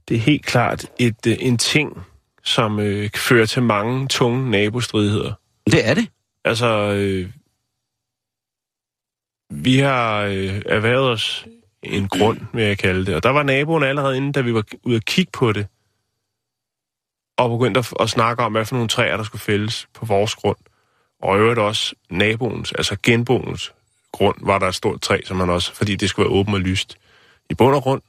det 0.09 0.17
er 0.17 0.21
helt 0.21 0.45
klart 0.45 0.85
et, 0.99 1.27
øh, 1.27 1.35
en 1.39 1.57
ting, 1.57 2.05
som 2.43 2.79
øh, 2.79 3.09
fører 3.15 3.45
til 3.45 3.63
mange 3.63 4.07
tunge 4.07 4.51
nabostridigheder. 4.51 5.33
Det 5.65 5.89
er 5.89 5.93
det. 5.93 6.07
Altså, 6.45 6.67
øh, 6.67 7.29
vi 9.49 9.77
har 9.77 10.21
øh, 10.21 10.61
erhvervet 10.65 11.09
os 11.09 11.47
en 11.83 12.07
grund, 12.07 12.39
vil 12.53 12.63
jeg 12.63 12.77
kalde 12.77 13.05
det. 13.05 13.15
Og 13.15 13.23
der 13.23 13.29
var 13.29 13.43
naboen 13.43 13.83
allerede 13.83 14.17
inde, 14.17 14.33
da 14.33 14.41
vi 14.41 14.53
var 14.53 14.63
ude 14.83 14.95
at 14.95 15.05
kigge 15.05 15.31
på 15.31 15.51
det, 15.51 15.67
og 17.37 17.59
begyndte 17.59 17.79
at, 17.79 17.93
at 17.99 18.09
snakke 18.09 18.43
om, 18.43 18.51
hvad 18.51 18.65
for 18.65 18.75
nogle 18.75 18.89
træer, 18.89 19.17
der 19.17 19.23
skulle 19.23 19.41
fældes 19.41 19.87
på 19.93 20.05
vores 20.05 20.35
grund. 20.35 20.57
Og 21.21 21.37
i 21.37 21.39
øvrigt 21.39 21.59
også 21.59 21.95
naboens, 22.09 22.71
altså 22.71 22.97
genboens 23.03 23.73
grund, 24.11 24.37
var 24.41 24.59
der 24.59 24.67
et 24.67 24.75
stort 24.75 25.01
træ, 25.01 25.21
som 25.25 25.39
han 25.39 25.49
også, 25.49 25.73
fordi 25.73 25.95
det 25.95 26.09
skulle 26.09 26.29
være 26.29 26.39
åbent 26.39 26.55
og 26.55 26.61
lyst. 26.61 26.97
I 27.49 27.53
bund 27.53 27.75
og 27.75 27.81
grund, 27.81 28.01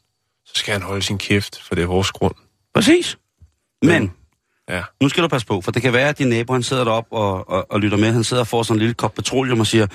så 0.54 0.60
skal 0.60 0.72
han 0.72 0.82
holde 0.82 1.02
sin 1.02 1.18
kæft, 1.18 1.62
for 1.62 1.74
det 1.74 1.82
er 1.82 1.86
vores 1.86 2.10
grund. 2.12 2.34
Præcis. 2.74 3.18
Men 3.82 4.12
Ja. 4.68 4.82
nu 5.02 5.08
skal 5.08 5.22
du 5.22 5.28
passe 5.28 5.46
på, 5.46 5.60
for 5.60 5.70
det 5.70 5.82
kan 5.82 5.92
være, 5.92 6.08
at 6.08 6.18
din 6.18 6.28
nabo 6.28 6.52
han 6.52 6.62
sidder 6.62 6.84
deroppe 6.84 7.12
og, 7.12 7.50
og, 7.50 7.66
og 7.70 7.80
lytter 7.80 7.98
med. 7.98 8.12
Han 8.12 8.24
sidder 8.24 8.42
og 8.42 8.46
får 8.46 8.62
sådan 8.62 8.76
en 8.76 8.78
lille 8.80 8.94
kop 8.94 9.14
petroleum 9.14 9.60
og 9.60 9.66
siger, 9.66 9.86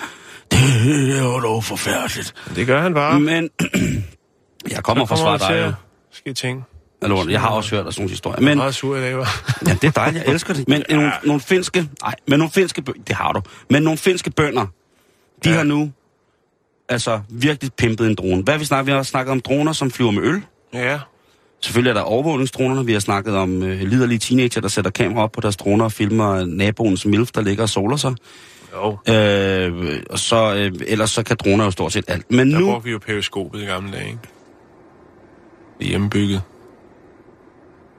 det 0.51 1.17
er 1.17 1.23
jo 1.23 1.39
dog 1.39 1.63
forfærdeligt. 1.63 2.33
Det 2.55 2.67
gør 2.67 2.81
han 2.81 2.93
bare. 2.93 3.19
Men 3.19 3.49
jeg 4.71 4.83
kommer 4.83 5.05
fra 5.05 5.15
svar 5.17 5.37
dig 5.37 5.65
jo. 5.67 5.73
Skal 6.11 6.29
jeg 6.29 6.35
tænke. 6.35 6.63
Eller, 7.01 7.29
jeg 7.29 7.41
har 7.41 7.49
også 7.49 7.75
hørt 7.75 7.85
af 7.87 7.93
sådan 7.93 8.01
nogle 8.01 8.09
historier. 8.09 8.41
Men 8.41 8.57
Meget 8.57 8.75
sur 8.75 8.95
i 8.97 9.01
dag, 9.01 9.17
var. 9.17 9.51
ja, 9.67 9.73
det 9.73 9.83
er 9.83 9.91
dejligt, 9.91 10.25
jeg 10.25 10.33
elsker 10.33 10.53
det. 10.53 10.67
Men 10.67 10.83
ja. 10.89 10.95
nogle, 10.95 11.11
nogle 11.23 11.41
finske, 11.41 11.89
nej, 12.01 12.15
men 12.27 12.39
nogle 12.39 12.51
finske, 12.51 12.83
bø- 12.89 13.03
det 13.07 13.15
har 13.15 13.31
du, 13.31 13.41
men 13.69 13.83
nogle 13.83 13.97
finske 13.97 14.29
bønder, 14.31 14.65
de 15.43 15.49
Ja. 15.49 15.55
har 15.55 15.63
nu 15.63 15.91
altså 16.89 17.19
virkelig 17.29 17.73
pimpet 17.73 18.07
en 18.07 18.15
drone. 18.15 18.43
Hvad 18.43 18.53
har 18.53 18.59
vi 18.59 18.65
snakket? 18.65 18.85
Vi 18.85 18.91
har 18.91 19.03
snakket 19.03 19.31
om 19.31 19.41
droner, 19.41 19.73
som 19.73 19.91
flyver 19.91 20.11
med 20.11 20.23
øl. 20.23 20.41
Ja. 20.73 20.99
Selvfølgelig 21.61 21.89
er 21.89 21.93
der 21.93 22.01
overvågningsdronerne. 22.01 22.85
Vi 22.85 22.93
har 22.93 22.99
snakket 22.99 23.35
om 23.35 23.63
øh, 23.63 23.81
liderlige 23.81 24.19
teenager, 24.19 24.61
der 24.61 24.67
sætter 24.67 24.91
kamera 24.91 25.23
op 25.23 25.31
på 25.31 25.41
deres 25.41 25.57
droner 25.57 25.85
og 25.85 25.91
filmer 25.91 26.45
naboens 26.45 27.05
milf, 27.05 27.31
der 27.31 27.41
ligger 27.41 27.63
og 27.63 27.69
soler 27.69 27.97
sig. 27.97 28.15
Jo. 28.73 29.13
Øh, 29.13 30.01
og 30.09 30.19
så, 30.19 30.55
øh, 30.55 30.71
ellers 30.87 31.11
så 31.11 31.23
kan 31.23 31.37
droner 31.37 31.63
jo 31.65 31.71
stort 31.71 31.93
set 31.93 32.05
alt. 32.07 32.31
Men 32.31 32.51
Der 32.51 32.59
nu... 32.59 32.65
brugte 32.65 32.85
vi 32.85 32.91
jo 32.91 32.99
periskopet 32.99 33.61
i 33.61 33.65
gamle 33.65 33.91
dage, 33.91 34.05
ikke? 34.05 34.19
Det 35.79 35.87
hjemmebygget. 35.87 36.41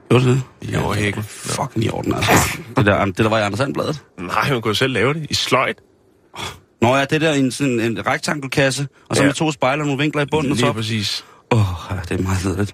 Gjorde 0.08 0.24
det? 0.28 0.42
I 0.62 0.76
over 0.76 0.94
hækken. 0.94 1.22
Fucking 1.22 1.84
i 1.84 1.90
orden, 1.90 2.14
altså. 2.14 2.58
Det 2.76 2.86
der, 2.86 3.04
det 3.04 3.18
der 3.18 3.28
var 3.28 3.38
i 3.38 3.42
Anders 3.42 3.58
Sandbladet. 3.58 4.04
Nej, 4.18 4.50
man 4.50 4.62
kunne 4.62 4.70
jo 4.70 4.74
selv 4.74 4.92
lave 4.92 5.14
det. 5.14 5.26
I 5.30 5.34
sløjt. 5.34 5.76
Nå 6.82 6.96
ja, 6.96 7.04
det 7.04 7.20
der 7.20 7.28
er 7.28 7.34
en, 7.34 7.50
sådan 7.50 7.80
en 7.80 8.06
rektangelkasse, 8.06 8.88
og 9.08 9.16
så 9.16 9.22
Ja. 9.22 9.26
med 9.28 9.34
to 9.34 9.52
spejler 9.52 9.82
og 9.82 9.86
nogle 9.86 10.02
vinkler 10.02 10.22
i 10.22 10.26
bunden 10.30 10.50
og 10.52 10.56
Lige 10.56 10.66
top. 10.66 10.74
præcis. 10.74 11.24
Åh, 11.50 11.58
oh, 11.60 11.96
ja, 11.96 12.02
det 12.08 12.20
er 12.20 12.22
meget 12.22 12.44
ledeligt. 12.44 12.72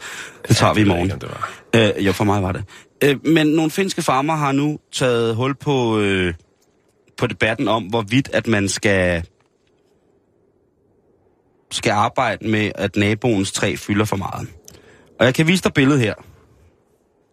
Det 0.49 0.57
tager 0.57 0.75
vi 0.75 0.81
i 0.81 0.85
morgen. 0.85 1.05
ikke, 1.05 1.17
det 1.17 1.29
var. 1.31 1.51
Øh, 1.99 2.07
jo, 2.07 2.13
for 2.13 2.25
mig 2.25 2.43
var 2.43 2.53
det. 2.53 2.65
Øh, 3.05 3.27
men 3.27 3.47
nogle 3.47 3.71
finske 3.71 4.03
farmer 4.03 4.35
har 4.37 4.53
nu 4.53 4.79
taget 4.93 5.37
hul 5.37 5.55
på, 5.55 5.99
øh, 5.99 6.35
på 7.19 7.27
debatten 7.27 7.69
om, 7.69 7.83
hvorvidt 7.85 8.31
at 8.33 8.47
man 8.47 8.69
skal 8.69 9.25
skal 11.71 11.91
arbejde 11.91 12.49
med, 12.49 12.73
at 12.75 12.97
naboens 12.97 13.53
træ 13.53 13.75
fylder 13.77 14.05
for 14.05 14.17
meget. 14.17 14.49
Og 15.21 15.27
jeg 15.27 15.35
kan 15.35 15.47
vise 15.47 15.63
dig 15.63 15.73
billedet 15.75 16.01
her. 16.01 16.15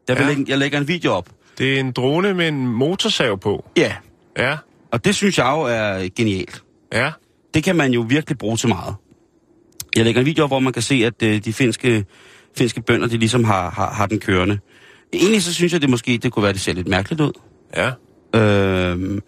Jeg, 0.08 0.18
vil 0.18 0.24
Ja. 0.24 0.30
lægge, 0.30 0.46
jeg 0.48 0.58
lægger 0.58 0.78
en 0.80 0.88
video 0.88 1.12
op. 1.12 1.30
Det 1.58 1.76
er 1.76 1.80
en 1.80 1.92
drone 1.92 2.34
med 2.34 2.48
en 2.48 2.68
motorsav 2.68 3.38
på. 3.40 3.66
Ja, 3.78 3.96
Ja. 4.38 4.58
Og 4.91 5.06
det 5.06 5.15
synes 5.15 5.38
jeg 5.38 5.54
jo 5.58 5.62
er 5.62 6.10
genialt. 6.15 6.63
Ja. 6.93 7.12
Det 7.54 7.63
kan 7.63 7.75
man 7.75 7.91
jo 7.91 8.06
virkelig 8.10 8.38
bruge 8.38 8.58
til 8.58 8.69
meget. 8.69 8.95
Jeg 9.95 10.06
lægger 10.06 10.21
en 10.21 10.25
video 10.25 10.43
op, 10.43 10.49
hvor 10.49 10.60
man 10.60 10.73
kan 10.73 10.82
se, 10.82 10.95
at 11.06 11.23
øh, 11.23 11.45
de 11.45 11.54
finske, 11.54 12.06
finske 12.58 12.82
bønder, 12.82 13.08
de 13.08 13.17
ligesom 13.17 13.43
har, 13.43 13.69
har, 13.69 13.93
har 13.93 14.06
den 14.06 14.19
kørende. 14.19 14.60
Egentlig 15.13 15.43
så 15.43 15.54
synes 15.54 15.73
jeg, 15.73 15.82
det 15.82 15.89
måske 15.89 16.19
det 16.23 16.32
kunne 16.32 16.43
være, 16.43 16.54
det 16.54 16.62
ser 16.62 16.73
lidt 16.73 16.88
mærkeligt 16.88 17.21
ud. 17.21 17.32
Ja. 17.75 17.91
Øhm, 18.39 19.21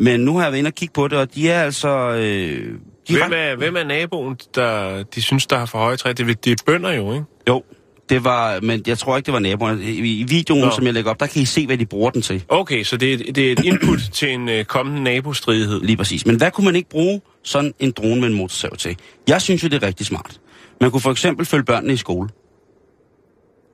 men 0.00 0.20
nu 0.20 0.36
har 0.36 0.42
jeg 0.42 0.52
været 0.52 0.58
inde 0.58 0.68
og 0.68 0.74
kigge 0.74 0.92
på 0.92 1.08
det, 1.08 1.18
og 1.18 1.34
de 1.34 1.50
er 1.50 1.62
altså... 1.62 1.88
Øh, 1.88 2.74
de 3.08 3.16
Hvem 3.16 3.32
er, 3.34 3.56
hvem 3.56 3.76
er 3.76 3.84
naboen, 3.84 4.36
der 4.54 5.02
de 5.02 5.22
synes, 5.22 5.46
der 5.46 5.58
har 5.58 5.66
for 5.66 5.78
høje 5.78 5.96
træ? 5.96 6.12
Det, 6.12 6.44
det 6.44 6.60
er 6.60 6.64
bønder 6.66 6.92
jo, 6.92 7.12
ikke? 7.12 7.24
Jo, 7.48 7.62
det 8.08 8.24
var... 8.24 8.60
Men 8.60 8.82
jeg 8.86 8.98
tror 8.98 9.16
ikke, 9.16 9.26
det 9.26 9.34
var 9.34 9.40
naboerne. 9.40 9.82
I, 9.82 10.22
videoen, 10.22 10.60
Nå. 10.60 10.70
som 10.70 10.84
jeg 10.84 10.94
lægger 10.94 11.10
op, 11.10 11.20
der 11.20 11.26
kan 11.26 11.42
I 11.42 11.44
se, 11.44 11.66
hvad 11.66 11.78
de 11.78 11.86
bruger 11.86 12.10
den 12.10 12.22
til. 12.22 12.44
Okay, 12.48 12.84
så 12.84 12.96
det 12.96 13.12
er, 13.12 13.32
det 13.32 13.48
er 13.48 13.52
et 13.52 13.64
input 13.64 13.98
til 14.12 14.32
en 14.32 14.48
øh, 14.48 14.64
kommende 14.64 15.02
nabostridighed. 15.02 15.80
Lige 15.80 15.96
præcis. 15.96 16.26
Men 16.26 16.36
hvad 16.36 16.50
kunne 16.50 16.64
man 16.64 16.76
ikke 16.76 16.88
bruge 16.88 17.20
sådan 17.42 17.74
en 17.78 17.90
drone 17.90 18.20
med 18.20 18.28
en 18.28 18.34
motorsav 18.34 18.76
til? 18.76 18.96
Jeg 19.28 19.42
synes 19.42 19.62
jo, 19.62 19.68
det 19.68 19.82
er 19.82 19.86
rigtig 19.86 20.06
smart. 20.06 20.40
Man 20.80 20.90
kunne 20.90 21.00
for 21.00 21.10
eksempel 21.10 21.46
følge 21.46 21.64
børnene 21.64 21.92
i 21.92 21.96
skole. 21.96 22.28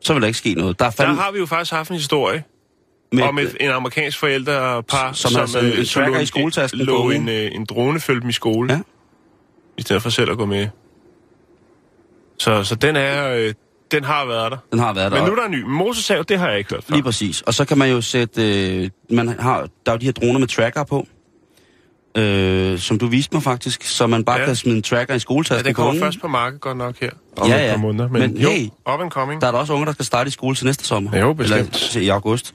Så 0.01 0.13
vil 0.13 0.23
der 0.23 0.27
ikke 0.27 0.39
ske 0.39 0.55
noget. 0.55 0.79
Der 0.79 0.85
er 0.85 0.91
Der 0.91 0.97
fandme 0.97 1.17
har 1.17 1.33
vi 1.33 1.39
jo 1.39 1.47
faktisk 1.47 1.73
haft 1.73 1.91
en 1.91 1.97
historie 1.97 2.45
med, 3.13 3.23
om 3.23 3.39
et, 3.39 3.57
en 3.61 3.71
amerikansk 3.71 4.19
forældrepar, 4.19 5.13
Som 5.13 5.35
har 5.35 5.47
sådan 5.47 5.73
en 5.73 5.79
øh, 5.79 5.85
så 5.85 5.95
tracker 5.95 6.21
i 6.21 6.27
skoletasken 6.27 6.81
lå 6.81 7.03
på, 7.03 7.11
en, 7.11 7.29
øh, 7.29 7.51
en 7.55 7.65
drone 7.65 8.01
følge 8.01 8.21
dem 8.21 8.29
i 8.29 8.33
skole, 8.33 8.73
Ja. 8.73 8.81
i 9.79 9.83
stedet 9.83 10.03
for 10.03 10.11
selv 10.11 10.31
at 10.31 10.37
gå 10.39 10.47
med. 10.47 10.69
Så, 12.39 12.65
så 12.65 12.75
den 12.75 12.97
er, 12.97 13.35
øh, 13.35 13.55
den 13.95 14.05
har 14.05 14.27
været 14.27 14.53
der. 14.53 14.59
den 14.71 14.79
har 14.79 14.95
været 14.95 15.13
der. 15.13 15.19
Men 15.19 15.27
nu 15.27 15.33
er 15.33 15.37
der 15.37 15.45
en 15.47 15.51
ny. 15.51 15.63
Motorsav, 15.67 16.25
det 16.29 16.39
har 16.39 16.49
jeg 16.49 16.59
ikke 16.59 16.71
hørt 16.71 16.85
før. 16.85 16.95
Lige 16.95 17.03
præcis. 17.03 17.41
Og 17.43 17.55
så 17.55 17.65
kan 17.65 17.79
man 17.79 17.91
jo 17.91 18.01
sætte... 18.01 18.69
Øh, 18.83 18.91
man 19.11 19.29
har, 19.29 19.61
der 19.87 19.93
er 19.93 19.97
jo 19.97 19.99
de 19.99 20.05
her 20.05 20.13
droner 20.13 20.39
med 20.39 20.49
tracker 20.49 20.85
på. 20.85 21.07
Øh, 22.17 22.79
som 22.79 22.99
du 22.99 23.07
viste 23.07 23.35
mig 23.37 23.43
faktisk. 23.43 23.83
Så 23.85 24.07
man 24.07 24.25
bare 24.25 24.37
Ja. 24.37 24.41
ja. 24.41 24.47
kan 24.47 24.57
smide 24.57 24.77
en 24.77 24.83
tracker 24.83 25.15
i 25.15 25.15
Ja, 25.15 25.19
skoletasken 25.19 25.65
den 25.67 25.75
på 25.75 25.83
kommer 25.83 26.01
først 26.01 26.21
på 26.21 26.29
markedet 26.29 26.61
godt 26.61 26.77
nok 26.79 26.95
her. 27.01 27.11
Om 27.37 27.49
Ja, 27.49 27.57
et 27.61 27.65
ja. 27.67 27.71
par 27.71 27.77
måneder. 27.79 28.09
Men, 28.09 28.21
Men 28.21 28.37
jo, 28.37 28.49
hey, 28.51 28.65
up 28.95 29.01
and 29.01 29.11
coming. 29.11 29.41
Der 29.41 29.47
er 29.47 29.51
der 29.53 29.59
også 29.59 29.73
unger, 29.73 29.85
der 29.85 29.93
skal 29.93 30.05
starte 30.05 30.29
i 30.29 30.31
skole 30.31 30.57
til 30.57 30.67
næste 30.67 30.85
sommer. 30.85 31.19
Jo, 31.19 31.33
bestemt. 31.33 31.61
Eller 31.61 31.73
til, 31.91 32.03
i 32.03 32.09
august. 32.09 32.55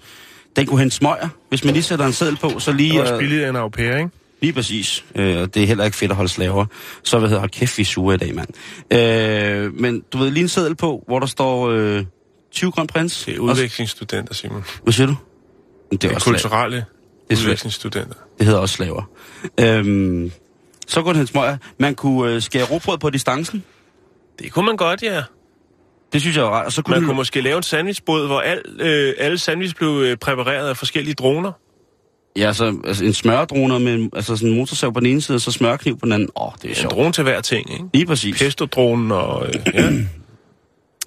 Den 0.55 0.65
kunne 0.65 0.79
hente 0.79 0.95
smøger. 0.95 1.27
Hvis 1.49 1.63
man 1.65 1.73
lige 1.73 1.83
sætter 1.83 2.05
en 2.05 2.13
seddel 2.13 2.37
på, 2.37 2.59
så 2.59 2.71
Det 2.71 2.77
lige... 2.81 2.97
er 2.97 3.01
også 3.01 3.17
billigere 3.17 3.49
end 3.49 3.57
au 3.57 3.69
pair, 3.69 3.97
ikke? 3.97 4.09
Lige 4.41 4.53
præcis. 4.53 5.05
Øh, 5.15 5.41
og 5.41 5.53
det 5.53 5.63
er 5.63 5.67
heller 5.67 5.85
ikke 5.85 5.97
fedt 5.97 6.11
at 6.11 6.15
holde 6.17 6.29
slaver. 6.29 6.65
Så 7.03 7.19
hvad 7.19 7.29
hedder, 7.29 7.39
hold 7.39 7.49
kæft, 7.51 7.77
vi 7.77 7.81
er 7.81 7.85
sure 7.85 8.15
i 8.15 8.17
dag, 8.17 8.35
mand. 8.35 8.47
Øh, 8.93 9.73
men 9.73 10.03
du 10.13 10.17
ved, 10.17 10.31
lige 10.31 10.41
en 10.41 10.49
seddel 10.49 10.75
på, 10.75 11.03
hvor 11.07 11.19
der 11.19 11.27
står 11.27 11.69
øh, 11.69 12.03
20 12.51 12.71
grøn 12.71 12.87
prins. 12.87 13.23
Det 13.25 13.35
er 13.35 13.39
udvekslingsstudenter, 13.39 14.33
Simon. 14.33 14.63
Hvad 14.83 14.93
siger 14.93 15.07
du? 15.07 15.15
Det 15.91 16.01
Det 16.01 16.07
er 16.07 16.11
er 16.11 16.15
også 16.15 16.23
slaver. 16.25 16.37
kulturelle 16.37 16.85
Det 17.29 17.37
er 17.37 17.41
udvekslingsstudenter. 17.41 18.15
Det 18.37 18.45
hedder 18.45 18.59
også 18.59 18.75
slaver. 18.75 19.09
Øhm, 19.59 20.31
så 20.87 21.01
kunne 21.01 21.19
den 21.19 21.27
smøger. 21.27 21.57
Man 21.79 21.95
kunne 21.95 22.33
øh, 22.33 22.41
skære 22.41 22.63
råbrød 22.63 22.97
på 22.97 23.09
distancen. 23.09 23.63
Det 24.39 24.51
kunne 24.51 24.65
man 24.65 24.77
godt, 24.77 25.03
ja. 25.03 25.23
Det 26.13 26.21
synes 26.21 26.35
jeg 26.37 26.43
var 26.43 26.49
rart. 26.51 26.65
Og 26.65 26.71
så 26.71 26.81
kunne 26.81 26.95
Man 26.95 27.05
kunne 27.05 27.15
måske 27.15 27.41
lave 27.41 27.57
en 27.57 27.63
sandwichbåd, 27.63 28.27
hvor 28.27 28.39
al, 28.39 28.61
øh, 28.79 29.13
alle 29.17 29.37
sandwich 29.37 29.75
blev 29.75 29.89
øh, 30.05 30.17
præpareret 30.17 30.69
af 30.69 30.77
forskellige 30.77 31.13
droner. 31.13 31.51
Ja, 32.37 32.53
så 32.53 32.77
altså 32.87 33.05
en 33.05 33.13
smøredrone 33.13 33.79
med 33.79 33.93
en- 33.95 34.09
altså 34.15 34.35
sådan 34.35 34.49
en 34.49 34.57
motorsav 34.57 34.93
på 34.93 34.99
den 34.99 35.07
ene 35.07 35.21
side, 35.21 35.35
og 35.35 35.41
så 35.41 35.51
smørkniv 35.51 35.97
på 35.99 36.05
den 36.05 36.13
anden. 36.13 36.29
Åh, 36.35 36.47
oh, 36.47 36.51
det 36.61 36.65
er 36.65 36.69
En 36.69 36.75
sjovt. 36.75 36.93
drone 36.93 37.11
til 37.11 37.23
hver 37.23 37.41
ting, 37.41 37.71
ikke? 37.73 37.85
Lige 37.93 38.05
præcis. 38.05 38.37
Pesto-dronen 38.39 39.11
og... 39.11 39.47
Øh, 39.47 39.55
ja. 39.73 39.89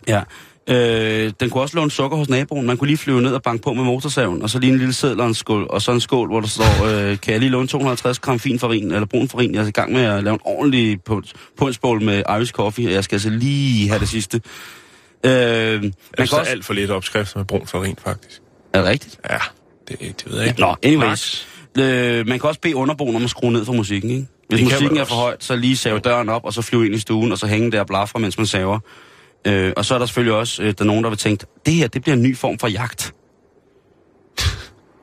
Ja. 0.08 0.22
Øh, 0.68 1.32
den 1.40 1.50
kunne 1.50 1.62
også 1.62 1.76
låne 1.76 1.90
sukker 1.90 2.16
hos 2.16 2.28
naboen. 2.28 2.66
Man 2.66 2.76
kunne 2.76 2.88
lige 2.88 2.96
flyve 2.96 3.22
ned 3.22 3.34
og 3.34 3.42
banke 3.42 3.62
på 3.62 3.72
med 3.72 3.84
motorsaven, 3.84 4.42
og 4.42 4.50
så 4.50 4.58
lige 4.58 4.72
en 4.72 4.78
lille 4.78 4.92
seddel 4.94 5.20
og 5.20 5.26
en 5.26 5.34
skål, 5.34 5.66
og 5.70 5.82
så 5.82 5.92
en 5.92 6.00
skål, 6.00 6.28
hvor 6.28 6.40
der 6.40 6.48
står, 6.48 6.84
øh, 6.86 7.18
kan 7.20 7.32
jeg 7.32 7.40
lige 7.40 7.50
låne 7.50 7.68
250 7.68 8.18
gram 8.18 8.38
fin 8.38 8.58
farin, 8.58 8.92
eller 8.92 9.06
brun 9.06 9.28
farin. 9.28 9.54
Jeg 9.54 9.62
er 9.62 9.66
i 9.66 9.70
gang 9.70 9.92
med 9.92 10.02
at 10.02 10.24
lave 10.24 10.34
en 10.34 10.40
ordentlig 10.44 10.98
punchbowl 11.58 12.02
med 12.02 12.22
Irish 12.30 12.52
coffee, 12.52 12.86
og 12.88 12.92
jeg 12.92 13.04
skal 13.04 13.14
altså 13.16 13.30
lige 13.30 13.88
have 13.88 14.00
det 14.00 14.08
sidste. 14.08 14.40
Øh, 15.26 15.32
man 15.32 15.32
Jeg 16.18 16.28
kan 16.28 16.38
også... 16.38 16.50
alt 16.50 16.64
for 16.64 16.72
lidt 16.74 16.90
opskrift 16.90 17.36
med 17.36 17.44
brun 17.44 17.66
farin, 17.66 17.96
faktisk. 18.04 18.40
Er 18.72 18.78
det 18.78 18.88
rigtigt? 18.88 19.18
Ja, 19.30 19.38
det, 19.88 19.98
det 20.00 20.24
ved 20.26 20.38
jeg 20.38 20.48
ikke. 20.48 20.60
Nå, 20.60 20.76
anyways. 20.82 21.48
Øh, 21.78 22.26
man 22.28 22.40
kan 22.40 22.48
også 22.48 22.60
bede 22.60 22.76
underboen 22.76 23.16
om 23.16 23.24
at 23.24 23.30
skrue 23.30 23.52
ned 23.52 23.64
for 23.64 23.72
musikken, 23.72 24.10
ikke? 24.10 24.26
Hvis 24.48 24.58
Det 24.60 24.64
musikken 24.72 24.96
er 24.96 25.04
for 25.04 25.14
højt, 25.14 25.44
så 25.44 25.56
lige 25.56 25.76
save 25.76 25.98
døren 25.98 26.28
op, 26.28 26.44
og 26.44 26.52
så 26.52 26.62
flyve 26.62 26.86
ind 26.86 26.94
i 26.94 26.98
stuen, 26.98 27.32
og 27.32 27.38
så 27.38 27.46
hænge 27.46 27.72
der 27.72 27.80
og 27.80 27.86
blafre, 27.86 28.20
mens 28.20 28.38
man 28.38 28.46
saver. 28.46 28.78
Øh, 29.46 29.72
og 29.76 29.84
så 29.84 29.94
er 29.94 29.98
der 29.98 30.06
selvfølgelig 30.06 30.34
også 30.38 30.62
øh, 30.62 30.68
der 30.68 30.74
er 30.80 30.84
nogen, 30.84 31.04
der 31.04 31.10
vil 31.10 31.18
tænke, 31.18 31.46
det 31.66 31.74
her, 31.74 31.88
det 31.88 32.02
bliver 32.02 32.16
en 32.16 32.22
ny 32.22 32.36
form 32.36 32.58
for 32.58 32.68
jagt. 32.68 33.14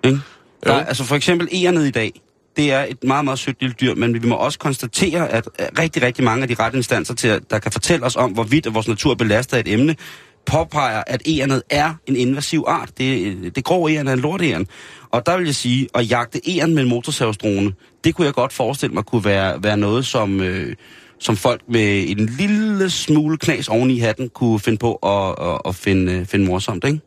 ikke? 0.04 0.20
Der, 0.64 0.74
Jo. 0.74 0.80
altså 0.80 1.04
for 1.04 1.16
eksempel 1.16 1.48
egernet 1.52 1.88
i 1.88 1.92
dag, 1.92 2.22
det 2.58 2.72
er 2.72 2.86
et 2.90 3.04
meget, 3.04 3.26
meget 3.26 3.40
sødt 3.40 3.62
lille 3.62 3.76
dyr, 3.82 3.96
men 3.96 4.14
vi 4.24 4.28
må 4.28 4.36
også 4.36 4.60
konstatere, 4.60 5.30
at 5.30 5.48
rigtig, 5.80 6.02
rigtig 6.02 6.24
mange 6.24 6.42
af 6.42 6.48
de 6.48 6.54
rette 6.54 6.78
instanser, 6.78 7.14
til, 7.16 7.42
der 7.50 7.60
kan 7.60 7.72
fortælle 7.72 8.06
os 8.06 8.16
om, 8.16 8.32
hvorvidt 8.32 8.74
vores 8.74 8.88
natur 8.88 9.14
belaster 9.16 9.58
et 9.58 9.68
emne, 9.68 9.96
påpeger, 10.46 11.04
at 11.08 11.22
ærenet 11.28 11.64
er 11.70 11.94
en 12.08 12.16
invasiv 12.16 12.64
art. 12.68 12.90
Det, 12.98 13.56
det 13.56 13.64
grå 13.64 13.90
æren 13.90 14.08
er 14.08 14.14
en 14.14 14.20
lortæren. 14.20 14.68
Og 15.12 15.26
der 15.26 15.38
vil 15.38 15.46
jeg 15.46 15.56
sige, 15.56 15.88
at 15.96 16.12
jagte 16.12 16.42
æren 16.50 16.76
med 16.76 16.84
en 16.84 16.90
motorsavsdrone, 16.90 17.74
det 18.04 18.16
kunne 18.16 18.26
jeg 18.26 18.34
godt 18.34 18.54
forestille 18.54 18.94
mig 18.94 19.04
kunne 19.04 19.26
være, 19.26 19.64
være 19.64 19.78
noget, 19.78 20.06
som, 20.06 20.42
øh, 20.42 20.76
som 21.20 21.36
folk 21.36 21.62
med 21.68 22.10
en 22.10 22.26
lille 22.26 22.90
smule 22.90 23.38
knas 23.38 23.68
oven 23.68 23.92
i 23.92 24.00
hatten 24.00 24.30
kunne 24.30 24.60
finde 24.60 24.78
på 24.78 24.96
at, 24.96 25.48
at, 25.48 25.62
at 25.66 25.76
finde, 25.76 26.14
øh, 26.14 26.26
finde 26.26 26.46
morsomt, 26.46 26.84
ikke? 26.84 27.00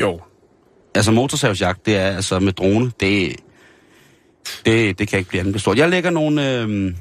Jo. 0.00 0.20
Altså 0.94 1.12
motorsavsjagt, 1.12 1.86
det 1.86 1.96
er 1.96 2.06
altså 2.06 2.38
med 2.38 2.52
drone, 2.52 2.90
det, 3.00 3.36
det, 4.66 4.98
det 4.98 5.08
kan 5.08 5.18
ikke 5.18 5.28
blive 5.28 5.40
andet 5.40 5.60
stort. 5.60 5.78
Jeg 5.78 5.88
lægger 5.88 6.10
nogle, 6.10 6.60
øh, 6.60 6.94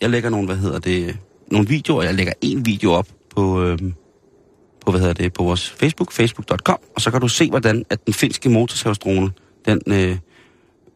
jeg 0.00 0.10
lægger 0.10 0.30
nogle, 0.30 0.46
hvad 0.46 0.56
hedder 0.56 0.78
det, 0.78 1.16
nogle 1.50 1.68
videoer, 1.68 2.02
jeg 2.02 2.14
lægger 2.14 2.32
en 2.40 2.66
video 2.66 2.92
op 2.92 3.08
på, 3.34 3.62
øh, 3.62 3.78
på, 3.78 3.84
hvad 4.90 5.00
hedder 5.00 5.14
det, 5.14 5.32
på 5.32 5.42
vores 5.42 5.70
Facebook, 5.70 6.12
facebook.com, 6.12 6.78
og 6.94 7.00
så 7.00 7.10
kan 7.10 7.20
du 7.20 7.28
se, 7.28 7.50
hvordan 7.50 7.84
at 7.90 8.06
den 8.06 8.14
finske 8.14 8.48
motorsavsdrone, 8.48 9.32
den 9.66 9.80
øh, 9.86 10.18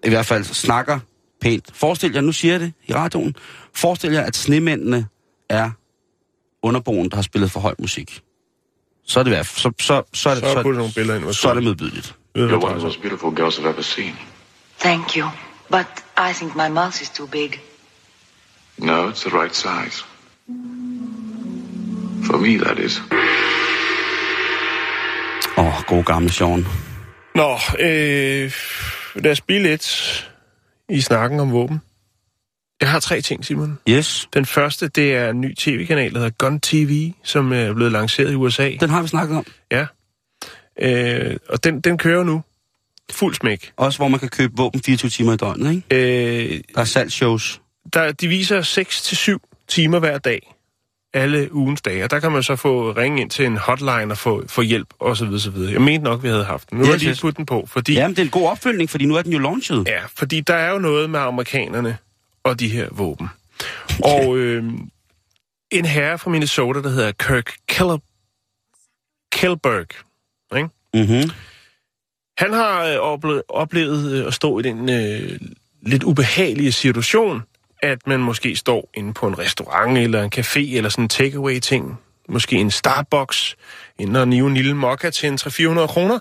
i 0.05 0.09
hvert 0.09 0.27
fald 0.27 0.45
snakker 0.45 0.99
pænt. 1.41 1.71
Forestil 1.75 2.13
jer, 2.13 2.21
nu 2.21 2.33
siger 2.33 2.53
jeg 2.53 2.61
det 2.61 2.73
i 2.87 2.95
radioen, 2.95 3.35
forestil 3.75 4.13
jer, 4.13 4.23
at 4.23 4.37
snemændene 4.37 5.07
er 5.49 5.71
underboen, 6.63 7.09
der 7.11 7.17
har 7.17 7.23
spillet 7.23 7.51
for 7.51 7.61
høj 7.61 7.75
musik. 7.79 8.21
Så 9.05 9.19
er 9.21 9.25
det, 9.25 9.31
værd- 9.33 9.45
så, 9.45 9.53
så, 9.63 9.73
så, 9.79 10.03
så, 10.13 10.29
er 10.31 10.35
det, 10.35 10.43
Så 10.45 10.53
så, 10.53 10.71
nogle 10.71 10.93
billeder 10.95 11.15
ind. 11.15 11.25
hvor 11.25 11.33
så 11.33 11.49
er 11.49 11.55
det 11.55 11.63
modbydeligt. 11.63 12.07
You're 12.07 12.41
det 12.41 12.53
one 12.53 12.65
of 12.65 12.73
the 12.73 12.83
most 12.85 13.01
beautiful 13.01 13.35
girls 13.37 13.59
I've 13.59 13.67
ever 13.69 13.83
seen. 13.83 14.13
Thank 14.79 15.17
you. 15.17 15.29
But 15.71 15.87
I 16.19 16.33
think 16.33 16.57
my 16.57 16.69
mouth 16.69 17.03
is 17.03 17.11
too 17.11 17.27
big. 17.27 17.61
No, 18.79 19.11
it's 19.11 19.29
the 19.29 19.41
right 19.43 19.57
size. 19.57 20.05
For 20.47 20.76
me, 22.33 22.59
that 22.59 22.79
is. 22.79 23.03
Åh, 25.59 25.67
oh, 25.67 25.83
god 25.87 26.05
gamle 26.05 26.33
Sean. 26.33 26.67
Nå, 27.35 27.53
øh, 27.81 28.53
lad 29.15 29.31
os 29.33 29.41
blive 29.41 29.63
lidt 29.63 30.31
i 30.89 31.01
snakken 31.01 31.41
om 31.41 31.53
våben. 31.53 31.81
Jeg 32.81 32.91
har 32.91 33.01
tre 33.01 33.21
ting, 33.21 33.45
Simon. 33.45 33.79
Yes, 33.89 34.29
Den 34.35 34.47
første, 34.47 34.89
det 34.89 35.15
er 35.15 35.31
en 35.31 35.41
ny 35.41 35.55
tv-kanal, 35.55 36.13
der 36.13 36.19
hedder 36.19 36.31
Gun 36.39 36.61
TV, 36.61 37.13
som 37.25 37.53
er 37.53 37.73
blevet 37.73 37.93
lanceret 37.93 38.33
i 38.33 38.35
USA. 38.35 38.71
den 38.81 38.91
har 38.91 39.03
vi 39.03 39.09
snakket 39.09 39.37
om. 39.37 39.47
Ja. 39.71 39.87
Øh, 40.81 41.37
og 41.49 41.65
den, 41.65 41.81
den 41.81 41.99
kører 41.99 42.25
nu. 42.25 42.43
Fuld 43.13 43.35
smæk. 43.35 43.73
Også 43.77 43.99
hvor 43.99 44.09
man 44.09 44.21
kan 44.21 44.29
købe 44.29 44.53
våben 44.57 44.83
24 44.83 45.09
timer 45.11 45.33
i 45.33 45.37
døgnet, 45.37 45.75
ikke? 45.91 46.55
Øh, 46.55 46.61
Der 46.75 46.81
er 46.81 46.85
salgsshows. 46.85 47.61
der, 47.93 48.13
de 48.13 48.29
viser 48.29 48.61
6-7 49.43 49.65
timer 49.69 49.99
hver 49.99 50.19
dag. 50.19 50.53
Alle 51.17 51.55
ugens 51.55 51.83
dage. 51.83 52.05
Og 52.05 52.11
der 52.11 52.21
kan 52.21 52.33
man 52.33 52.43
så 52.43 52.57
få 52.57 52.93
ringe 52.93 53.21
ind 53.21 53.31
til 53.31 53.47
en 53.47 53.57
hotline 53.57 54.13
og 54.13 54.19
få, 54.19 54.45
få 54.49 54.63
hjælp 54.63 54.89
og 54.99 55.17
så 55.17 55.25
videre, 55.25 55.41
så 55.41 55.51
videre. 55.51 55.73
Jeg 55.73 55.83
mente 55.83 56.05
nok, 56.05 56.23
vi 56.23 56.29
havde 56.29 56.45
haft 56.45 56.71
den. 56.71 56.79
Nu 56.79 56.85
har 56.85 56.93
jeg 56.93 57.01
lige 57.01 57.17
puttet 57.21 57.37
den 57.37 57.47
på, 57.47 57.67
fordi... 57.69 57.93
Jamen, 57.95 58.11
det 58.11 58.19
er 58.19 58.25
en 58.25 58.31
god 58.31 58.49
opfølgning, 58.49 58.91
fordi 58.91 59.07
nu 59.07 59.15
er 59.15 59.23
den 59.23 59.33
jo 59.33 59.39
launchet. 59.39 59.85
Ja, 59.89 60.01
fordi 60.17 60.41
der 60.41 60.55
er 60.55 60.73
jo 60.73 60.79
noget 60.79 61.11
med 61.11 61.21
amerikanerne 61.21 61.99
og 62.45 62.61
de 62.61 62.69
her 62.69 62.89
våben. 62.91 63.29
Og 64.05 64.37
øh, 64.37 64.65
en 65.71 65.85
herre 65.85 66.19
fra 66.19 66.31
Minnesota, 66.31 66.83
der 66.83 66.89
hedder 66.89 67.13
Kirk 67.13 67.53
Keller, 67.69 67.99
Kellberg, 69.33 69.87
ikke? 70.57 70.69
Mm-hmm. 70.95 71.31
han 72.39 72.53
har 72.53 72.85
øh, 72.85 72.97
oplevet, 72.99 73.43
oplevet 73.49 74.13
øh, 74.13 74.27
at 74.27 74.35
stå 74.35 74.59
i 74.59 74.63
den 74.63 74.91
øh, 74.91 75.39
lidt 75.83 76.05
ubehagelige 76.05 76.73
situation, 76.73 77.43
at 77.87 78.07
man 78.07 78.21
måske 78.21 78.57
står 78.57 78.91
inde 78.95 79.15
på 79.15 79.27
en 79.29 79.39
restaurant 79.39 79.99
eller 79.99 80.23
en 80.23 80.33
café 80.37 80.77
eller 80.77 80.91
sådan 80.91 81.05
en 81.05 81.09
takeaway-ting, 81.09 81.99
måske 82.29 82.57
en 82.57 82.71
Starbucks, 82.71 83.57
inden 83.99 84.17
og 84.17 84.29
nive 84.29 84.47
en 84.47 84.55
lille 84.55 84.75
mokka 84.75 85.11
til 85.11 85.29
en 85.29 85.35
300-400 85.35 85.87
kroner, 85.87 86.19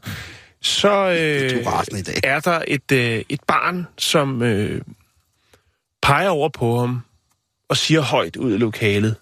så 0.61 0.89
øh, 0.89 1.15
er 1.15 1.97
i 1.97 2.19
er 2.23 2.39
der 2.39 2.61
et, 2.67 2.91
øh, 2.91 3.23
et 3.29 3.43
barn, 3.47 3.87
som 3.97 4.41
øh, 4.41 4.81
peger 6.01 6.29
over 6.29 6.49
på 6.49 6.79
ham 6.79 7.01
og 7.69 7.77
siger 7.77 8.01
højt 8.01 8.35
ud 8.35 8.51
af 8.51 8.59
lokalet, 8.59 9.15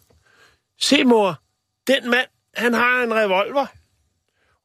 Se 0.81 1.03
mor, 1.03 1.39
den 1.87 2.09
mand, 2.09 2.27
han 2.55 2.73
har 2.73 3.03
en 3.03 3.13
revolver. 3.13 3.65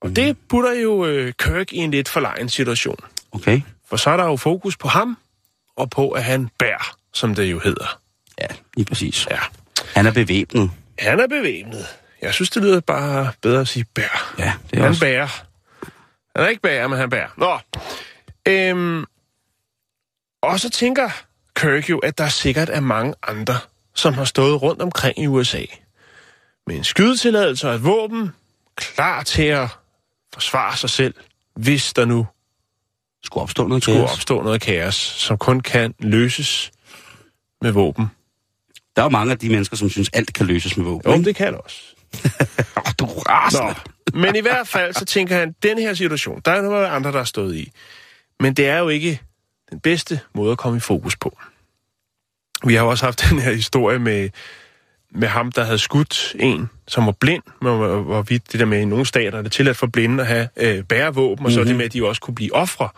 Og 0.00 0.16
det 0.16 0.36
putter 0.48 0.72
jo 0.72 1.06
øh, 1.06 1.32
Kirk 1.38 1.72
i 1.72 1.76
en 1.76 1.90
lidt 1.90 2.08
forlegen 2.08 2.48
situation. 2.48 2.98
Okay. 3.32 3.60
For 3.88 3.96
så 3.96 4.10
er 4.10 4.16
der 4.16 4.24
jo 4.24 4.36
fokus 4.36 4.76
på 4.76 4.88
ham, 4.88 5.18
og 5.76 5.90
på 5.90 6.10
at 6.10 6.24
han 6.24 6.50
bær, 6.58 6.97
som 7.18 7.34
det 7.34 7.44
jo 7.50 7.58
hedder. 7.58 8.00
Ja, 8.40 8.46
lige 8.76 8.86
præcis. 8.86 9.26
Ja. 9.30 9.38
Han 9.94 10.06
er 10.06 10.12
bevæbnet. 10.12 10.70
Han 10.98 11.20
er 11.20 11.26
bevæbnet. 11.26 11.86
Jeg 12.22 12.34
synes, 12.34 12.50
det 12.50 12.62
lyder 12.62 12.80
bare 12.80 13.32
bedre 13.42 13.60
at 13.60 13.68
sige 13.68 13.84
bær. 13.94 14.34
Ja, 14.38 14.52
det 14.70 14.76
er 14.76 14.80
Han 14.82 14.88
også... 14.88 15.00
bærer. 15.00 15.26
Han 16.36 16.44
er 16.44 16.48
ikke 16.48 16.62
bærer, 16.62 16.88
men 16.88 16.98
han 16.98 17.10
bærer. 17.10 17.28
Nå. 17.36 17.58
Øhm, 18.48 19.04
og 20.42 20.60
så 20.60 20.70
tænker 20.70 21.10
Kirk 21.56 21.90
jo, 21.90 21.98
at 21.98 22.18
der 22.18 22.28
sikkert 22.28 22.68
er 22.68 22.80
mange 22.80 23.14
andre, 23.22 23.58
som 23.94 24.14
har 24.14 24.24
stået 24.24 24.62
rundt 24.62 24.82
omkring 24.82 25.18
i 25.18 25.26
USA. 25.26 25.62
Med 26.66 26.76
en 26.76 26.84
skydetilladelse 26.84 27.68
og 27.68 27.74
et 27.74 27.84
våben, 27.84 28.30
klar 28.76 29.22
til 29.22 29.42
at 29.42 29.68
forsvare 30.34 30.76
sig 30.76 30.90
selv, 30.90 31.14
hvis 31.56 31.92
der 31.92 32.04
nu 32.04 32.26
Skulle 33.24 33.42
opstå 33.42 33.66
noget 33.66 33.82
skulle 33.82 33.98
kaos. 33.98 34.12
opstå 34.12 34.42
noget 34.42 34.60
kaos, 34.60 34.94
som 34.94 35.38
kun 35.38 35.60
kan 35.60 35.94
løses 35.98 36.70
med 37.62 37.72
våben. 37.72 38.06
Der 38.96 39.02
er 39.02 39.06
jo 39.06 39.10
mange 39.10 39.32
af 39.32 39.38
de 39.38 39.48
mennesker, 39.48 39.76
som 39.76 39.90
synes, 39.90 40.10
alt 40.12 40.32
kan 40.32 40.46
løses 40.46 40.76
med 40.76 40.84
våben. 40.84 41.10
Jo, 41.10 41.16
ikke? 41.16 41.24
det 41.24 41.36
kan 41.36 41.52
det 41.52 41.60
også. 41.60 41.80
Åh, 42.76 42.92
du 42.98 43.04
er 43.04 43.30
rasende. 43.30 43.74
Nå, 44.12 44.20
men 44.20 44.36
i 44.36 44.40
hvert 44.40 44.68
fald, 44.68 44.94
så 44.94 45.04
tænker 45.04 45.36
han, 45.36 45.54
den 45.62 45.78
her 45.78 45.94
situation, 45.94 46.40
der 46.44 46.50
er 46.50 46.62
noget 46.62 46.86
andre, 46.86 47.12
der 47.12 47.20
er 47.20 47.24
stået 47.24 47.56
i. 47.56 47.72
Men 48.40 48.54
det 48.54 48.68
er 48.68 48.78
jo 48.78 48.88
ikke 48.88 49.20
den 49.70 49.80
bedste 49.80 50.20
måde 50.34 50.52
at 50.52 50.58
komme 50.58 50.76
i 50.76 50.80
fokus 50.80 51.16
på. 51.16 51.38
Vi 52.64 52.74
har 52.74 52.82
jo 52.82 52.90
også 52.90 53.04
haft 53.04 53.24
den 53.30 53.38
her 53.38 53.52
historie 53.52 53.98
med, 53.98 54.30
med 55.10 55.28
ham, 55.28 55.52
der 55.52 55.64
havde 55.64 55.78
skudt 55.78 56.36
en, 56.38 56.70
som 56.88 57.06
var 57.06 57.12
blind, 57.12 57.42
men 57.62 57.76
hvor, 57.76 58.02
hvorvidt 58.02 58.52
det 58.52 58.60
der 58.60 58.66
med 58.66 58.80
i 58.80 58.84
nogle 58.84 59.06
stater 59.06 59.38
er 59.38 59.42
det 59.42 59.52
tilladt 59.52 59.76
for 59.76 59.86
blinde 59.86 60.20
at 60.22 60.26
have 60.26 60.48
øh, 60.56 60.84
bærevåben, 60.84 61.46
og 61.46 61.52
så 61.52 61.58
mm-hmm. 61.58 61.68
det 61.68 61.76
med, 61.76 61.84
at 61.84 61.92
de 61.92 62.06
også 62.06 62.20
kunne 62.20 62.34
blive 62.34 62.54
ofre, 62.54 62.88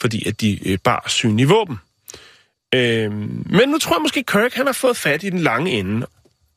fordi 0.00 0.28
at 0.28 0.40
de 0.40 0.68
øh, 0.68 0.78
bar 0.84 1.04
synlige 1.06 1.48
våben. 1.48 1.78
Øh, 2.74 3.12
men 3.12 3.68
nu 3.68 3.78
tror 3.78 3.96
jeg 3.96 4.02
måske, 4.02 4.22
Kirk 4.22 4.54
han 4.54 4.66
har 4.66 4.72
fået 4.72 4.96
fat 4.96 5.22
i 5.22 5.30
den 5.30 5.38
lange 5.38 5.70
ende 5.70 6.06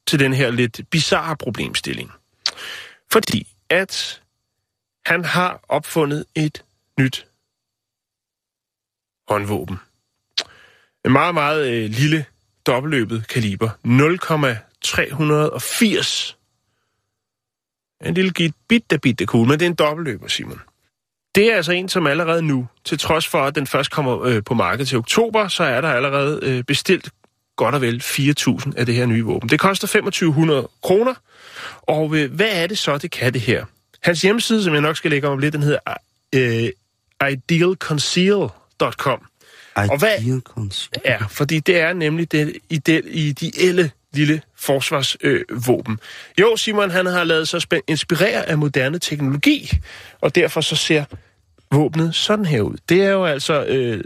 til 0.08 0.20
den 0.20 0.34
her 0.34 0.52
lidt 0.52 0.82
bizarre 0.92 1.38
problemstilling. 1.38 2.12
Fordi 3.12 3.48
at 3.70 4.22
han 5.06 5.26
har 5.26 5.66
opfundet 5.70 6.26
et 6.36 6.64
nyt 7.00 7.28
håndvåben. 9.28 9.78
En 11.06 11.12
meget, 11.12 11.34
meget 11.34 11.68
øh, 11.68 11.90
lille 11.90 12.26
dobbeltløbet 12.66 13.28
kaliber. 13.28 13.70
0,380. 13.84 16.38
En 18.06 18.14
lille 18.14 18.32
git, 18.32 18.56
bitte, 18.68 19.00
bitte 19.00 19.26
cool, 19.26 19.48
men 19.48 19.60
det 19.60 19.66
er 19.66 19.70
en 19.70 19.76
dobbeltløber, 19.76 20.28
Simon. 20.28 20.62
Det 21.36 21.52
er 21.52 21.56
altså 21.56 21.72
en, 21.72 21.90
som 21.90 22.08
allerede 22.08 22.42
nu, 22.42 22.68
til 22.86 23.00
trods 23.00 23.28
for, 23.28 23.42
at 23.44 23.56
den 23.56 23.68
først 23.68 23.92
kommer 23.92 24.24
øh, 24.24 24.44
på 24.44 24.54
markedet 24.54 24.88
til 24.88 24.98
oktober, 24.98 25.48
så 25.48 25.64
er 25.64 25.82
der 25.82 25.90
allerede 25.90 26.40
øh, 26.44 26.64
bestilt 26.64 27.10
godt 27.56 27.76
og 27.76 27.82
vel 27.82 28.02
4.000 28.06 28.72
af 28.78 28.86
det 28.86 28.96
her 28.96 29.06
nye 29.06 29.24
våben. 29.24 29.50
Det 29.50 29.60
koster 29.60 29.88
2500 29.88 30.70
kroner, 30.84 31.14
og 31.82 32.16
øh, 32.16 32.34
hvad 32.34 32.50
er 32.52 32.68
det 32.68 32.78
så, 32.78 32.98
det 32.98 33.12
kan 33.12 33.34
det 33.34 33.42
her? 33.42 33.66
Hans 34.04 34.22
hjemmeside, 34.22 34.64
som 34.64 34.74
jeg 34.74 34.82
nok 34.82 34.98
skal 34.98 35.12
lægge 35.12 35.28
om 35.28 35.40
lidt, 35.40 35.54
den 35.54 35.64
hedder 35.64 35.80
øh, 36.36 36.70
idealconceal.com. 37.32 39.22
Og 39.76 39.98
hvad- 40.00 40.22
Ideal 40.22 40.42
Ja, 41.06 41.18
fordi 41.30 41.60
det 41.60 41.80
er 41.80 41.94
nemlig 41.94 42.32
det 42.32 42.58
ide- 42.70 43.02
ideelle 43.12 43.92
lille 44.18 44.42
forsvarsvåben. 44.56 45.94
Øh, 45.94 46.42
jo, 46.42 46.56
Simon 46.56 46.92
han 46.92 47.06
har 47.06 47.24
lavet 47.24 47.48
sig 47.48 47.62
inspirere 47.88 48.50
af 48.50 48.58
moderne 48.58 49.00
teknologi, 49.00 49.72
og 50.22 50.36
derfor 50.36 50.62
så 50.62 50.76
ser 50.76 51.06
våbnet 51.72 52.16
sådan 52.16 52.46
her 52.46 52.62
ud. 52.62 52.78
Det 52.90 53.02
er 53.02 53.10
jo 53.10 53.26
altså 53.26 53.66
øh, 53.66 54.04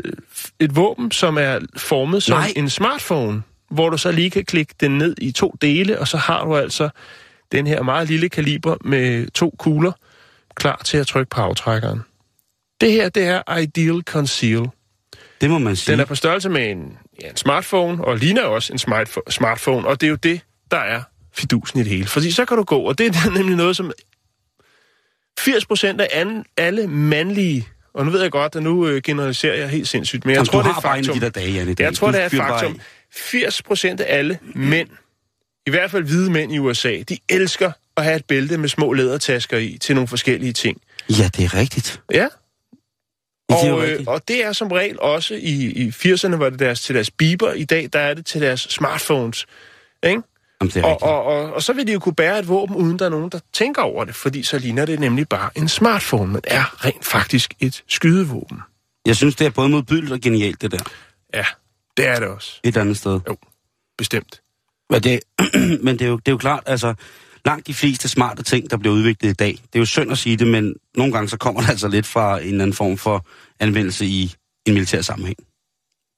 et 0.60 0.76
våben, 0.76 1.12
som 1.12 1.38
er 1.38 1.60
formet 1.78 2.24
som 2.24 2.38
Nej. 2.38 2.54
en 2.56 2.70
smartphone, 2.70 3.44
hvor 3.70 3.90
du 3.90 3.98
så 3.98 4.12
lige 4.12 4.30
kan 4.30 4.46
klikke 4.46 4.74
den 4.80 4.98
ned 4.98 5.16
i 5.18 5.32
to 5.32 5.56
dele, 5.62 6.00
og 6.00 6.08
så 6.08 6.18
har 6.18 6.46
du 6.46 6.58
altså 6.58 6.90
den 7.52 7.68
her 7.68 7.84
meget 7.84 8.08
lille 8.08 8.30
kaliber 8.30 8.76
med 8.86 9.32
to 9.32 9.56
kugler, 9.60 9.92
klar 10.56 10.82
til 10.86 10.98
at 10.98 11.08
trykke 11.08 11.30
på 11.30 11.42
aftrækkeren. 11.42 12.02
Det 12.82 12.92
her, 12.92 13.10
det 13.10 13.24
er 13.24 13.58
Ideal 13.58 14.02
Conceal. 14.02 14.68
Det 15.42 15.50
må 15.50 15.60
man 15.60 15.76
sige. 15.76 15.92
Den 15.92 16.00
er 16.00 16.06
på 16.06 16.16
størrelse 16.16 16.50
med 16.50 16.72
en, 16.72 16.98
ja, 17.24 17.30
en 17.30 17.38
smartphone, 17.38 18.06
og 18.06 18.18
ligner 18.18 18.42
også 18.44 18.74
en 18.74 18.80
smartphone, 19.30 19.88
og 19.88 20.02
det 20.02 20.08
er 20.08 20.10
jo 20.10 20.16
det, 20.16 20.42
der 20.72 20.78
er 20.78 21.02
fidusen 21.34 21.80
i 21.80 21.84
det 21.84 21.92
hele. 21.92 22.08
Fordi 22.08 22.32
så 22.32 22.46
kan 22.46 22.58
du 22.58 22.64
gå, 22.64 22.80
og 22.80 22.98
det 22.98 23.16
er 23.26 23.30
nemlig 23.30 23.56
noget, 23.56 23.76
som 23.76 23.92
80% 25.40 25.86
af 26.00 26.44
alle 26.58 26.88
mandlige 26.88 27.68
og 27.94 28.06
nu 28.06 28.12
ved 28.12 28.22
jeg 28.22 28.32
godt, 28.32 28.56
at 28.56 28.64
nu 28.64 28.88
øh, 28.88 29.02
generaliserer 29.02 29.56
jeg 29.56 29.70
helt 29.70 29.88
sindssygt, 29.88 30.26
men 30.26 30.30
jeg 30.32 30.36
Jamen, 30.38 30.46
tror, 30.48 30.62
du 30.62 30.70
det 30.70 30.76
er 30.78 30.82
faktum. 30.82 31.14
de 31.16 31.22
der 31.22 31.30
dage, 31.30 31.52
Jan, 31.52 31.70
i 31.70 31.74
dag. 31.74 31.84
Jeg 31.84 31.94
tror, 31.94 32.08
Du 32.08 32.14
det 32.14 32.24
er 32.24 32.30
faktum. 32.30 32.74
af. 32.74 32.80
80 33.14 33.62
procent 33.62 34.02
af 34.02 34.18
alle 34.18 34.40
mænd, 34.56 34.90
i 35.68 35.70
hvert 35.70 35.92
fald 35.92 36.04
hvide 36.04 36.32
mænd 36.32 36.54
i 36.54 36.60
USA, 36.60 37.02
de 37.10 37.18
elsker 37.30 37.72
at 37.98 38.04
have 38.04 38.16
et 38.16 38.26
bælte 38.26 38.58
med 38.58 38.70
små 38.70 38.94
lædertasker 38.94 39.58
i 39.58 39.78
til 39.82 39.96
nogle 39.96 40.08
forskellige 40.08 40.54
ting. 40.54 40.82
Ja, 41.10 41.30
det 41.38 41.46
er 41.46 41.54
rigtigt. 41.54 42.02
Ja, 42.12 42.28
Ja, 43.52 43.62
det 43.64 43.70
jo 43.70 43.78
og, 43.78 43.88
øh, 43.88 44.04
og 44.08 44.28
det 44.28 44.46
er 44.46 44.54
som 44.54 44.72
regel 44.72 45.00
også 45.00 45.34
i, 45.34 45.72
i 45.72 45.90
80'erne 45.90 46.36
var 46.36 46.50
det 46.50 46.60
deres, 46.60 46.82
til 46.82 46.96
deres 46.96 47.12
biber. 47.12 47.54
I 47.54 47.64
dag 47.64 47.90
der 47.94 48.00
er 48.00 48.14
det 48.14 48.26
til 48.26 48.42
deres 48.42 48.62
smartphones. 48.62 49.46
Ikke? 50.04 50.22
Jamen, 50.62 50.72
det 50.72 50.76
er 50.76 50.84
Og, 50.84 51.04
og, 51.04 51.24
og, 51.24 51.54
og 51.54 51.64
så 51.64 51.74
vil 51.74 51.88
de 51.88 51.94
jo 51.94 52.00
kunne 52.00 52.16
bære 52.16 52.40
et 52.40 52.48
våben, 52.48 52.76
uden 52.76 53.00
der 53.00 53.06
er 53.06 53.10
nogen, 53.10 53.30
der 53.30 53.40
tænker 53.54 53.82
over 53.82 54.06
det. 54.06 54.16
Fordi 54.16 54.44
så 54.44 54.58
ligner 54.60 54.86
det 54.86 55.00
nemlig 55.00 55.30
bare 55.30 55.50
en 55.56 55.68
smartphone, 55.68 56.34
men 56.34 56.42
er 56.44 56.86
rent 56.86 57.06
faktisk 57.06 57.54
et 57.60 57.84
skydevåben. 57.88 58.60
Jeg 59.06 59.16
synes, 59.16 59.36
det 59.36 59.48
er 59.48 59.52
både 59.52 59.70
modbydeligt 59.70 60.12
og 60.12 60.20
genialt, 60.20 60.62
det 60.62 60.72
der. 60.72 60.80
Ja, 61.34 61.46
det 61.98 62.08
er 62.08 62.20
det 62.20 62.28
også. 62.28 62.60
Et 62.64 62.78
andet 62.78 62.98
sted. 62.98 63.20
Bestemt. 63.98 64.42
Men 64.90 65.04
det, 65.04 65.20
men 65.86 66.00
det, 66.00 66.02
er 66.02 66.10
jo, 66.10 66.18
det 66.18 66.28
er 66.28 66.32
jo 66.32 66.38
klart, 66.38 66.64
altså, 66.66 66.94
langt 67.46 67.68
de 67.68 67.74
fleste 67.74 68.10
smarte 68.10 68.44
ting, 68.44 68.72
der 68.72 68.78
bliver 68.78 68.96
udviklet 68.96 69.30
i 69.30 69.34
dag, 69.34 69.52
det 69.52 69.76
er 69.76 69.80
jo 69.80 69.86
synd 69.86 70.12
at 70.12 70.18
sige 70.18 70.38
det, 70.38 70.48
men 70.48 70.76
nogle 70.96 71.14
gange 71.14 71.30
så 71.30 71.38
kommer 71.38 71.62
det 71.62 71.70
altså 71.70 71.88
lidt 71.88 72.06
fra 72.06 72.40
en 72.40 72.48
eller 72.48 72.64
anden 72.64 72.74
form 72.74 72.98
for 72.98 73.26
anvendelse 73.60 74.06
i 74.06 74.34
en 74.66 74.74
militær 74.74 75.02
sammenhæng. 75.02 75.38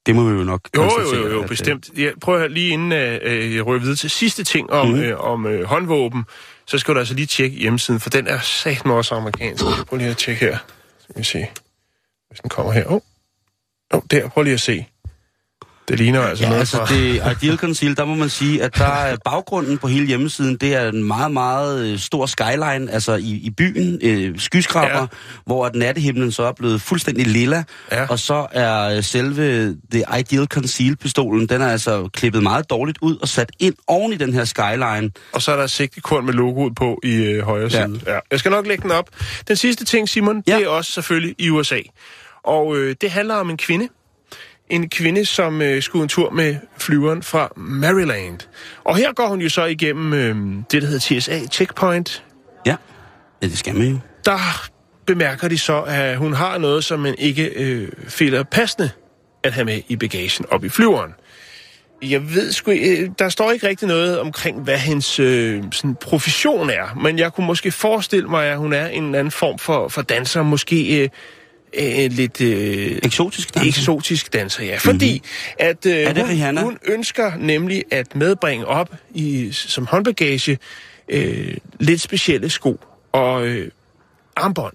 Det 0.06 0.16
må 0.16 0.30
vi 0.30 0.38
jo 0.38 0.44
nok 0.44 0.70
Jo, 0.76 0.84
jo, 0.84 1.16
jo, 1.16 1.28
jo 1.28 1.38
at, 1.38 1.44
øh, 1.44 1.50
bestemt. 1.50 1.90
Jeg 1.98 2.14
prøver 2.22 2.48
lige 2.48 2.70
inden 2.70 2.92
øh, 2.92 3.56
jeg 3.56 3.66
rører 3.66 3.80
videre 3.80 3.96
til 3.96 4.10
sidste 4.10 4.44
ting 4.44 4.70
om, 4.72 4.88
mm. 4.88 4.96
øh, 4.96 5.20
om 5.20 5.48
øh, 5.48 5.64
håndvåben, 5.64 6.24
så 6.68 6.78
skal 6.78 6.94
du 6.94 7.00
altså 7.00 7.14
lige 7.14 7.26
tjekke 7.26 7.58
hjemmesiden, 7.58 8.00
for 8.00 8.10
den 8.10 8.28
er 8.28 8.40
satme 8.40 8.94
også 8.94 9.16
amerikansk. 9.16 9.64
Prøv 9.88 9.98
lige 9.98 10.10
at 10.10 10.18
tjekke 10.18 10.46
her. 10.46 10.58
Skal 11.00 11.16
vi 11.18 11.24
se, 11.24 11.48
hvis 12.30 12.40
den 12.40 12.50
kommer 12.50 12.72
her. 12.72 12.86
Åh, 12.86 12.94
oh. 12.94 13.00
oh, 13.92 14.02
der, 14.12 14.30
prøv 14.30 14.44
lige 14.44 14.54
at 14.54 14.62
se. 14.62 14.86
Det 15.88 15.98
ligner 16.00 16.22
altså 16.22 16.44
Ja, 16.44 16.50
noget 16.50 16.60
altså 16.60 16.78
fra... 16.78 16.96
det 16.96 17.16
Ideal 17.44 17.58
Conceal, 17.58 17.96
der 17.98 18.06
må 18.06 18.16
man 18.16 18.30
sige, 18.30 18.64
at 18.64 18.78
der 18.78 18.86
er 18.86 19.18
baggrunden 19.26 19.78
på 19.78 19.88
hele 19.88 20.08
hjemmesiden, 20.08 20.58
det 20.58 20.76
er 20.76 20.90
en 20.90 21.04
meget, 21.04 21.32
meget 21.32 21.86
øh, 21.86 22.00
stor 22.00 22.26
skyline, 22.26 22.92
altså 22.92 23.14
i, 23.16 23.32
i 23.44 23.50
byen, 23.58 24.00
øh, 24.04 24.40
skyskraber, 24.40 25.00
Ja. 25.00 25.06
hvor 25.46 25.66
at 25.66 25.76
nattehimlen 25.76 26.32
så 26.32 26.44
er 26.44 26.52
blevet 26.52 26.82
fuldstændig 26.82 27.28
lilla, 27.28 27.64
Ja. 27.92 28.06
og 28.10 28.20
så 28.20 28.48
er 28.52 28.98
øh, 28.98 29.04
selve 29.04 29.76
The 29.92 30.04
Ideal 30.20 30.48
Conceal-pistolen, 30.54 31.48
den 31.48 31.62
er 31.62 31.68
altså 31.68 32.10
klippet 32.14 32.44
meget 32.44 32.70
dårligt 32.70 32.98
ud 33.02 33.18
og 33.18 33.28
sat 33.28 33.52
ind 33.60 33.76
oven 33.88 34.14
i 34.14 34.16
den 34.18 34.34
her 34.34 34.46
skyline. 34.46 35.12
Og 35.34 35.42
så 35.42 35.52
er 35.52 35.56
der 35.56 35.68
sigtekorn 35.68 36.26
med 36.26 36.34
logoet 36.34 36.76
på 36.76 37.00
i 37.04 37.16
øh, 37.16 37.44
højre 37.44 37.64
Ja. 37.64 37.86
side. 37.86 38.00
Ja. 38.08 38.20
Jeg 38.32 38.40
skal 38.40 38.52
nok 38.52 38.68
lægge 38.68 38.84
den 38.84 38.92
op. 38.92 39.10
Den 39.48 39.56
sidste 39.56 39.86
ting, 39.86 40.10
Simon. 40.10 40.44
Ja. 40.48 40.56
det 40.58 40.64
er 40.64 40.68
også 40.70 40.92
selvfølgelig 40.92 41.36
i 41.40 41.50
USA. 41.50 41.80
Og 42.44 42.78
øh, 42.78 42.96
det 43.02 43.12
handler 43.12 43.36
om 43.36 43.50
en 43.50 43.58
kvinde. 43.58 43.88
En 44.70 44.90
kvinde, 44.90 45.26
som 45.26 45.62
øh, 45.62 45.82
skulle 45.82 46.04
en 46.04 46.10
tur 46.10 46.30
med 46.30 46.56
flyveren 46.78 47.24
fra 47.24 47.54
Maryland. 47.56 48.40
Og 48.84 48.96
her 48.96 49.14
går 49.14 49.28
hun 49.28 49.42
jo 49.42 49.50
så 49.50 49.66
igennem 49.66 50.14
øh, 50.14 50.36
det, 50.72 50.82
der 50.82 50.88
hedder 50.88 51.20
TSA 51.20 51.40
Checkpoint. 51.52 52.24
Ja, 52.66 52.76
ja 53.42 53.48
det 53.48 53.58
skal 53.58 53.76
man 53.76 53.88
jo. 53.88 53.98
Der 54.26 54.70
bemærker 55.06 55.48
de 55.48 55.58
så, 55.58 55.82
at 55.82 56.18
hun 56.18 56.34
har 56.34 56.58
noget, 56.58 56.84
som 56.84 57.00
man 57.00 57.16
ikke 57.18 57.46
øh, 57.46 57.90
føler 58.08 58.44
passende 58.44 58.90
at 59.44 59.54
have 59.54 59.66
med 59.66 59.82
i 59.88 59.96
bagagen 59.96 60.46
op 60.52 60.66
i 60.66 60.70
flyveren. 60.70 61.12
Jeg 62.02 62.36
ved 62.36 62.52
sgu 62.52 62.72
øh, 62.72 63.10
der 63.20 63.30
står 63.30 63.52
ikke 63.52 63.68
rigtig 63.68 63.88
noget 63.88 64.20
omkring, 64.20 64.62
hvad 64.62 64.78
hendes 64.78 65.20
øh, 65.20 65.64
sådan 65.72 65.96
profession 65.96 66.70
er, 66.70 66.96
men 66.96 67.20
jeg 67.20 67.34
kunne 67.34 67.48
måske 67.48 67.72
forestille 67.72 68.28
mig, 68.28 68.48
at 68.48 68.58
hun 68.58 68.74
er 68.74 68.88
en 68.88 69.16
anden 69.16 69.32
form 69.32 69.60
for, 69.60 69.88
for 69.88 70.02
danser, 70.02 70.44
måske 70.44 71.04
øh, 71.04 71.10
øh, 71.78 72.12
lidt 72.12 72.42
øh, 72.42 73.00
Eksotisk 73.04 73.54
dans. 73.56 73.68
eksotisk 73.68 74.34
danser, 74.34 74.64
ja. 74.64 74.78
Fordi 74.78 75.14
mm-hmm. 75.14 75.68
at 75.70 75.86
øh, 75.86 75.94
Er 75.94 76.14
det 76.14 76.24
hun, 76.24 76.32
Rihanna? 76.32 76.62
hun 76.62 76.78
ønsker 76.86 77.32
nemlig 77.38 77.84
at 77.92 78.16
medbringe 78.16 78.66
op 78.66 78.96
i, 79.14 79.50
som 79.52 79.86
håndbagage 79.88 80.58
øh, 81.10 81.58
lidt 81.80 82.02
specielle 82.02 82.50
sko 82.50 82.80
og 83.12 83.48
øh, 83.48 83.72
armbånd. 84.36 84.74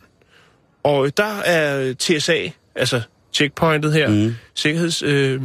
Og 0.82 1.16
der 1.16 1.38
er 1.40 1.94
TSA, 1.94 2.48
altså 2.74 3.00
checkpointet 3.32 3.92
her, 3.92 4.08
mm. 4.08 4.34
sikkerhedsfolkene 4.54 5.18
øh, 5.18 5.40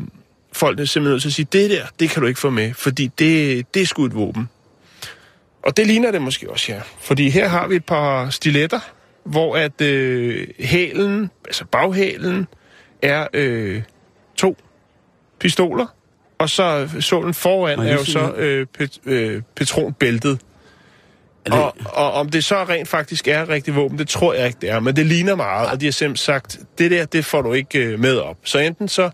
folkene 0.52 0.88
simpelthen 0.88 1.12
nødt 1.14 1.22
til 1.22 1.30
at 1.30 1.34
sige, 1.34 1.48
det 1.52 1.70
der, 1.70 1.86
det 2.00 2.10
kan 2.10 2.22
du 2.22 2.28
ikke 2.28 2.40
få 2.40 2.50
med, 2.50 2.74
fordi 2.74 3.12
det, 3.20 3.66
det 3.74 3.82
er 3.82 3.86
sgu 3.86 4.06
et 4.06 4.16
våben. 4.16 4.50
Og 5.64 5.78
det 5.78 5.88
ligner 5.88 6.12
det 6.12 6.22
måske 6.22 6.50
også, 6.50 6.72
ja. 6.72 6.82
Fordi 7.02 7.30
her 7.30 7.48
har 7.48 7.68
vi 7.68 7.76
et 7.76 7.86
par 7.86 8.30
stiletter, 8.30 8.80
hvor 9.24 9.58
at 9.58 9.82
øh, 9.82 10.48
hælen, 10.60 11.32
altså 11.46 11.66
baghælen, 11.66 12.48
er 13.02 13.28
øh, 13.34 13.82
to 14.36 14.58
pistoler, 15.40 15.88
og 16.38 16.50
så 16.50 16.90
sålen 17.00 17.34
foran 17.34 17.80
er 17.80 17.94
jo 17.94 18.06
så 18.06 18.34
øh, 18.34 18.66
pet, 18.78 19.00
øh, 19.06 19.42
patronbæltet. 19.56 20.40
Og, 21.52 21.76
og 21.86 22.14
om 22.14 22.30
det 22.30 22.44
så 22.44 22.64
rent 22.64 22.88
faktisk 22.88 23.28
er 23.28 23.50
rigtigt 23.50 23.76
våben, 23.76 23.98
det 23.98 24.08
tror 24.08 24.34
jeg 24.34 24.48
ikke, 24.48 24.58
det 24.62 24.70
er. 24.70 24.80
Men 24.80 24.96
det 24.96 25.06
ligner 25.06 25.36
meget, 25.36 25.70
og 25.70 25.82
de 25.82 25.86
har 25.86 25.92
simpelthen 25.92 26.24
sagt, 26.24 26.60
det 26.78 26.92
der, 26.92 27.06
det 27.06 27.26
får 27.26 27.42
du 27.42 27.54
ikke 27.54 27.80
øh, 27.80 28.00
med 28.00 28.18
op. 28.18 28.38
Så 28.44 28.60
enten 28.60 28.88
så... 28.88 29.10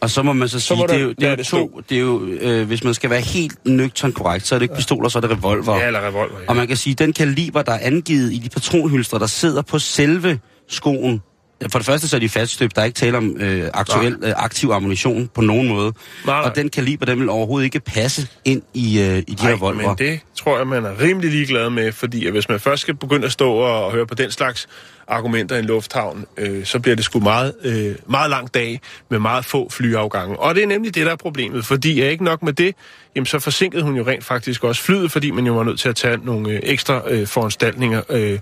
Og 0.00 0.10
så 0.10 0.22
må 0.22 0.32
man 0.32 0.48
så 0.48 0.60
sige, 0.60 0.78
må 0.78 0.86
det 0.86 0.96
er 0.96 1.00
jo, 1.00 1.12
det 1.12 1.22
er 1.22 1.30
jo 1.30 1.36
det 1.36 1.46
to, 1.46 1.80
det 1.88 1.96
er 1.96 2.00
jo, 2.00 2.24
øh, 2.26 2.66
hvis 2.66 2.84
man 2.84 2.94
skal 2.94 3.10
være 3.10 3.20
helt 3.20 3.66
nøgtern 3.66 4.12
korrekt, 4.12 4.46
så 4.46 4.54
er 4.54 4.58
det 4.58 4.64
ikke 4.64 4.74
pistoler, 4.74 5.08
så 5.08 5.18
er 5.18 5.20
det 5.20 5.30
revolver. 5.30 5.76
Ja, 5.76 5.86
eller 5.86 6.06
revolver. 6.06 6.40
Ja. 6.40 6.48
Og 6.48 6.56
man 6.56 6.68
kan 6.68 6.76
sige, 6.76 6.92
at 6.92 6.98
den 6.98 7.12
kaliber, 7.12 7.62
der 7.62 7.72
er 7.72 7.78
angivet 7.82 8.32
i 8.32 8.38
de 8.38 8.48
patronhylstre, 8.48 9.18
der 9.18 9.26
sidder 9.26 9.62
på 9.62 9.78
selve 9.78 10.38
skoen, 10.68 11.22
for 11.68 11.78
det 11.78 11.86
første 11.86 12.08
så 12.08 12.16
er 12.16 12.20
de 12.20 12.28
faststøbt, 12.28 12.76
der 12.76 12.82
er 12.82 12.86
ikke 12.86 12.96
tale 12.96 13.16
om 13.16 13.36
øh, 13.40 13.70
aktuel 13.74 14.16
øh, 14.22 14.32
aktiv 14.36 14.70
ammunition 14.70 15.30
på 15.34 15.40
nogen 15.40 15.68
måde. 15.68 15.92
Nej, 16.26 16.40
nej. 16.40 16.48
Og 16.50 16.56
den 16.56 16.68
kaliber, 16.68 17.06
den 17.06 17.20
vil 17.20 17.28
overhovedet 17.28 17.64
ikke 17.64 17.80
passe 17.80 18.28
ind 18.44 18.62
i, 18.74 19.00
øh, 19.00 19.18
i 19.18 19.20
de 19.20 19.46
Ej, 19.46 19.52
revolver. 19.52 19.88
men 19.88 19.98
det 19.98 20.20
tror 20.34 20.58
jeg, 20.58 20.66
man 20.66 20.84
er 20.84 21.00
rimelig 21.00 21.30
ligeglad 21.30 21.70
med, 21.70 21.92
fordi 21.92 22.26
at 22.26 22.32
hvis 22.32 22.48
man 22.48 22.60
først 22.60 22.82
skal 22.82 22.94
begynde 22.94 23.26
at 23.26 23.32
stå 23.32 23.52
og, 23.52 23.84
og 23.84 23.92
høre 23.92 24.06
på 24.06 24.14
den 24.14 24.30
slags 24.30 24.68
argumenter 25.08 25.56
i 25.56 25.58
en 25.58 25.64
lufthavn, 25.64 26.26
øh, 26.36 26.64
så 26.64 26.78
bliver 26.78 26.96
det 26.96 27.04
sgu 27.04 27.20
meget, 27.20 27.54
øh, 27.64 27.94
meget 28.06 28.30
lang 28.30 28.54
dag 28.54 28.80
med 29.08 29.18
meget 29.18 29.44
få 29.44 29.70
flyafgange. 29.70 30.38
Og 30.38 30.54
det 30.54 30.62
er 30.62 30.66
nemlig 30.66 30.94
det, 30.94 31.06
der 31.06 31.12
er 31.12 31.16
problemet, 31.16 31.66
fordi 31.66 32.00
er 32.00 32.08
ikke 32.08 32.24
nok 32.24 32.42
med 32.42 32.52
det, 32.52 32.74
jamen 33.16 33.26
så 33.26 33.38
forsinkede 33.38 33.82
hun 33.82 33.96
jo 33.96 34.06
rent 34.06 34.24
faktisk 34.24 34.64
også 34.64 34.82
flyet, 34.82 35.12
fordi 35.12 35.30
man 35.30 35.46
jo 35.46 35.52
var 35.52 35.64
nødt 35.64 35.80
til 35.80 35.88
at 35.88 35.96
tage 35.96 36.18
nogle 36.24 36.50
øh, 36.50 36.60
ekstra 36.62 37.02
øh, 37.10 37.26
foranstaltninger 37.26 38.02
øh, 38.08 38.38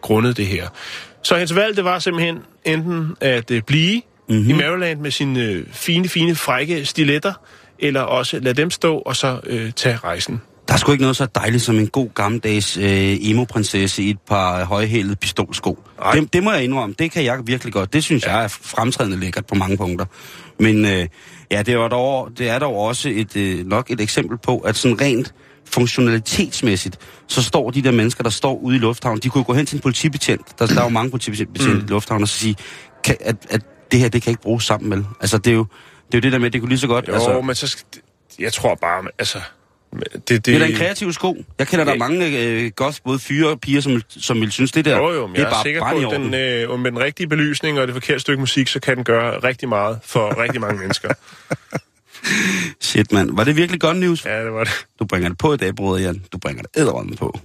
grundet 0.00 0.36
det 0.36 0.46
her. 0.46 0.68
Så 1.22 1.34
hendes 1.34 1.54
valg, 1.54 1.76
det 1.76 1.84
var 1.84 1.98
simpelthen 1.98 2.38
enten 2.64 3.16
at 3.20 3.50
øh, 3.50 3.62
blive 3.62 4.02
mm-hmm. 4.28 4.50
i 4.50 4.52
Maryland 4.52 5.00
med 5.00 5.10
sine 5.10 5.40
øh, 5.40 5.64
fine, 5.72 6.08
fine, 6.08 6.34
frække 6.34 6.84
stiletter, 6.84 7.32
eller 7.78 8.00
også 8.00 8.38
lade 8.40 8.54
dem 8.54 8.70
stå 8.70 8.98
og 8.98 9.16
så 9.16 9.40
øh, 9.46 9.72
tage 9.72 9.96
rejsen. 9.96 10.40
Der 10.68 10.74
er 10.74 10.78
sgu 10.78 10.92
ikke 10.92 11.02
noget 11.02 11.16
så 11.16 11.26
dejligt 11.34 11.62
som 11.62 11.78
en 11.78 11.86
god 11.86 12.08
gammeldags 12.14 12.76
øh, 12.76 13.16
emo-prinsesse 13.20 14.02
i 14.02 14.10
et 14.10 14.20
par 14.28 14.64
højhælede 14.64 15.16
pistolsko. 15.16 15.78
Det, 16.12 16.32
det 16.32 16.42
må 16.42 16.52
jeg 16.52 16.64
indrømme, 16.64 16.94
det 16.98 17.10
kan 17.10 17.24
jeg 17.24 17.40
virkelig 17.44 17.72
godt. 17.72 17.92
Det 17.92 18.04
synes 18.04 18.26
ja. 18.26 18.34
jeg 18.34 18.44
er 18.44 18.48
fremtrædende 18.48 19.20
lækkert 19.20 19.46
på 19.46 19.54
mange 19.54 19.76
punkter. 19.76 20.06
Men 20.58 20.84
øh, 20.84 21.06
ja, 21.50 21.62
det 21.62 21.74
er, 21.74 21.88
dog, 21.88 22.30
det 22.38 22.48
er 22.48 22.58
dog 22.58 22.76
også 22.76 23.08
et, 23.08 23.36
øh, 23.36 23.66
nok 23.66 23.90
et 23.90 24.00
eksempel 24.00 24.38
på, 24.38 24.58
at 24.58 24.76
sådan 24.76 25.00
rent 25.00 25.34
funktionalitetsmæssigt, 25.74 26.98
så 27.28 27.42
står 27.42 27.70
de 27.70 27.82
der 27.82 27.90
mennesker, 27.90 28.22
der 28.22 28.30
står 28.30 28.56
ude 28.58 28.76
i 28.76 28.78
lufthavnen, 28.78 29.20
de 29.22 29.28
kunne 29.28 29.44
gå 29.44 29.52
hen 29.54 29.66
til 29.66 29.76
en 29.76 29.80
politibetjent, 29.82 30.58
der, 30.58 30.66
der 30.66 30.80
er 30.80 30.84
jo 30.84 30.88
mange 30.88 31.10
politibetjente 31.10 31.68
mm. 31.68 31.78
i 31.78 31.80
lufthavnen, 31.88 32.22
og 32.22 32.28
så 32.28 32.38
sige, 32.38 32.56
kan, 33.04 33.16
at, 33.20 33.36
at 33.50 33.60
det 33.92 34.00
her, 34.00 34.08
det 34.08 34.22
kan 34.22 34.30
ikke 34.30 34.42
bruges 34.42 34.64
sammen, 34.64 34.90
vel? 34.90 35.06
Altså, 35.20 35.38
det 35.38 35.50
er 35.50 35.54
jo 35.54 35.66
det, 36.06 36.14
er 36.14 36.18
jo 36.18 36.20
det 36.20 36.32
der 36.32 36.38
med, 36.38 36.50
det 36.50 36.60
kunne 36.60 36.68
lige 36.68 36.78
så 36.78 36.86
godt... 36.86 37.08
Jo, 37.08 37.12
altså, 37.14 37.40
men 37.40 37.54
så... 37.54 37.66
skal- 37.68 37.84
Jeg 38.38 38.52
tror 38.52 38.74
bare, 38.74 39.04
altså... 39.18 39.38
Det, 39.92 40.28
det, 40.28 40.46
Det 40.46 40.54
er 40.54 40.58
da 40.58 40.66
en 40.66 40.74
kreativ 40.76 41.12
sko. 41.12 41.44
Jeg 41.58 41.66
kender 41.68 41.84
der 41.84 41.92
Ja. 41.92 41.98
mange 41.98 42.38
øh, 42.38 42.70
godt 42.76 43.00
både 43.04 43.18
fyre 43.18 43.48
og 43.48 43.60
piger, 43.60 43.80
som, 43.80 44.02
som 44.08 44.40
vil 44.40 44.52
synes, 44.52 44.72
det 44.72 44.84
der 44.84 44.96
Jo, 44.96 45.10
jo, 45.12 45.26
men 45.26 45.36
det 45.36 45.40
jeg 45.40 45.44
er 45.44 45.48
er, 45.48 45.52
bare 45.52 45.62
sikker 45.64 45.80
på, 45.80 46.10
at 46.10 46.20
den, 46.20 46.34
øh, 46.34 46.80
med 46.80 46.90
den 46.90 46.98
rigtige 47.00 47.26
belysning 47.26 47.78
og 47.80 47.86
det 47.86 47.94
forkerte 47.94 48.20
stykke 48.20 48.40
musik, 48.40 48.68
så 48.68 48.80
kan 48.80 48.96
den 48.96 49.04
gøre 49.04 49.38
rigtig 49.38 49.68
meget 49.68 49.98
for 50.04 50.42
rigtig 50.42 50.60
mange 50.60 50.78
mennesker. 50.80 51.08
Shit, 52.80 53.12
mand. 53.12 53.30
Var 53.36 53.44
det 53.44 53.56
virkelig 53.56 53.80
godt 53.80 53.96
news? 53.96 54.24
Ja, 54.24 54.44
det 54.44 54.52
var 54.52 54.64
det. 54.64 54.86
Du 54.98 55.04
bringer 55.04 55.28
det 55.28 55.38
på 55.38 55.54
i 55.54 55.56
dag, 55.56 55.74
bror 55.74 55.96
Jan. 55.96 56.24
Du 56.32 56.38
bringer 56.38 56.62
det 56.62 56.70
æderrømme 56.80 57.16
på. 57.16 57.38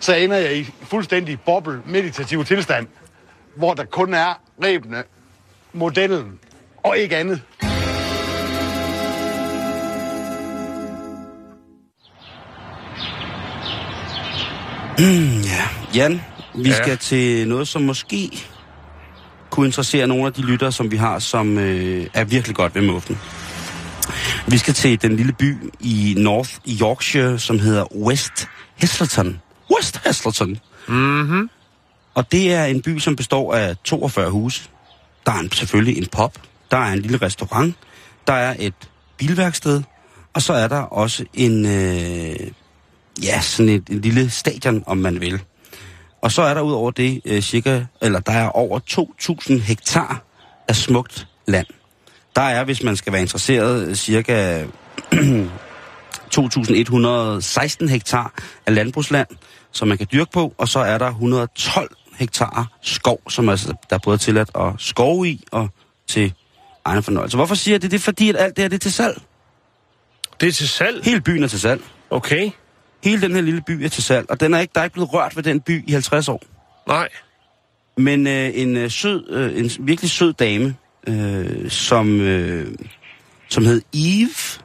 så 0.00 0.14
ender 0.14 0.36
jeg 0.36 0.56
i 0.56 0.70
fuldstændig 0.82 1.40
boble 1.40 1.80
meditativ 1.86 2.44
tilstand, 2.44 2.86
hvor 3.56 3.74
der 3.74 3.84
kun 3.84 4.14
er 4.14 4.40
rebene, 4.64 5.02
modellen 5.72 6.38
og 6.84 6.98
ikke 6.98 7.16
andet. 7.16 7.42
Ja. 14.98 15.62
Jan, 15.94 16.20
vi 16.54 16.62
Ja. 16.62 16.68
ja. 16.68 16.74
skal 16.82 16.98
til 16.98 17.48
noget, 17.48 17.68
som 17.68 17.82
måske 17.82 18.30
kunne 19.50 19.66
interessere 19.66 20.06
nogle 20.06 20.26
af 20.26 20.32
de 20.32 20.42
lyttere, 20.42 20.72
som 20.72 20.90
vi 20.90 20.96
har, 20.96 21.18
som 21.18 21.58
øh, 21.58 22.06
er 22.14 22.24
virkelig 22.24 22.56
godt 22.56 22.74
ved 22.74 22.82
muffen. 22.82 23.18
Vi 24.48 24.58
skal 24.58 24.74
til 24.74 25.02
den 25.02 25.16
lille 25.16 25.32
by 25.32 25.72
i 25.80 26.14
North 26.18 26.50
Yorkshire, 26.82 27.38
som 27.38 27.58
hedder 27.58 27.96
West 27.96 28.48
Heselton. 28.76 29.40
West 29.76 30.00
Heselton. 30.04 30.58
Mm-hmm. 30.88 31.50
Og 32.14 32.32
det 32.32 32.52
er 32.52 32.64
en 32.64 32.82
by, 32.82 32.98
som 32.98 33.16
består 33.16 33.54
af 33.54 33.76
42 33.84 34.30
huse. 34.30 34.68
der 35.26 35.32
er 35.32 35.38
en, 35.38 35.52
selvfølgelig 35.52 35.98
en 35.98 36.06
pop, 36.06 36.38
der 36.70 36.76
er 36.76 36.92
en 36.92 36.98
lille 36.98 37.16
restaurant, 37.16 37.74
der 38.26 38.32
er 38.32 38.56
et 38.58 38.74
bilværksted, 39.16 39.82
og 40.32 40.42
så 40.42 40.52
er 40.52 40.68
der 40.68 40.80
også 40.80 41.24
en, 41.34 41.66
øh, 41.66 42.36
ja, 43.22 43.40
sådan 43.40 43.68
et, 43.68 43.88
en 43.90 44.00
lille 44.00 44.30
stadion, 44.30 44.84
om 44.86 44.96
man 44.96 45.20
vil. 45.20 45.42
Og 46.22 46.32
så 46.32 46.42
er 46.42 46.54
der 46.54 46.60
ud 46.60 46.72
over 46.72 46.90
det 46.90 47.20
øh, 47.24 47.42
cirka, 47.42 47.84
eller 48.02 48.20
der 48.20 48.32
er 48.32 48.48
over 48.48 48.80
2.000 49.50 49.58
hektar 49.58 50.22
af 50.68 50.76
smukt 50.76 51.28
land. 51.46 51.66
Der 52.36 52.42
er, 52.42 52.64
hvis 52.64 52.82
man 52.82 52.96
skal 52.96 53.12
være 53.12 53.22
interesseret, 53.22 53.98
cirka 53.98 54.64
2.116 56.36 57.88
hektar 57.88 58.32
af 58.66 58.74
landbrugsland, 58.74 59.28
som 59.72 59.88
man 59.88 59.98
kan 59.98 60.06
dyrke 60.12 60.30
på, 60.32 60.54
og 60.58 60.68
så 60.68 60.78
er 60.78 60.98
der 60.98 61.08
112 61.08 61.96
hektar 62.18 62.72
skov, 62.82 63.30
som 63.30 63.48
altså, 63.48 63.74
der 63.90 63.96
er 63.96 64.00
både 64.04 64.18
tilladt 64.18 64.50
at 64.54 64.72
skove 64.78 65.28
i 65.28 65.44
og 65.52 65.68
til 66.06 66.32
egen 66.84 67.02
fornøjelse. 67.02 67.36
Hvorfor 67.36 67.54
siger 67.54 67.74
jeg 67.74 67.82
det? 67.82 67.90
Det 67.90 67.96
er 67.96 68.02
fordi, 68.02 68.28
at 68.28 68.36
alt 68.38 68.56
det 68.56 68.62
her 68.62 68.68
det 68.68 68.76
er 68.76 68.78
til 68.78 68.92
salg. 68.92 69.22
Det 70.40 70.48
er 70.48 70.52
til 70.52 70.68
salg? 70.68 71.04
Hele 71.04 71.20
byen 71.20 71.42
er 71.42 71.48
til 71.48 71.60
salg. 71.60 71.82
Okay. 72.10 72.50
Hele 73.04 73.22
den 73.22 73.34
her 73.34 73.40
lille 73.40 73.62
by 73.66 73.70
er 73.70 73.88
til 73.88 74.02
salg, 74.02 74.30
og 74.30 74.40
den 74.40 74.54
er 74.54 74.58
ikke, 74.58 74.72
der 74.74 74.80
er 74.80 74.84
ikke 74.84 74.94
blevet 74.94 75.12
rørt 75.12 75.36
ved 75.36 75.42
den 75.42 75.60
by 75.60 75.88
i 75.88 75.92
50 75.92 76.28
år. 76.28 76.42
Nej. 76.88 77.08
Men 77.96 78.26
øh, 78.26 78.50
en 78.54 78.76
øh, 78.76 78.90
sød, 78.90 79.30
øh, 79.30 79.58
en 79.58 79.70
virkelig 79.80 80.10
sød 80.10 80.32
dame, 80.32 80.76
øh, 81.06 81.70
som, 81.70 82.20
øh, 82.20 82.66
som 83.48 83.64
hed 83.64 83.82
Eve 83.94 84.62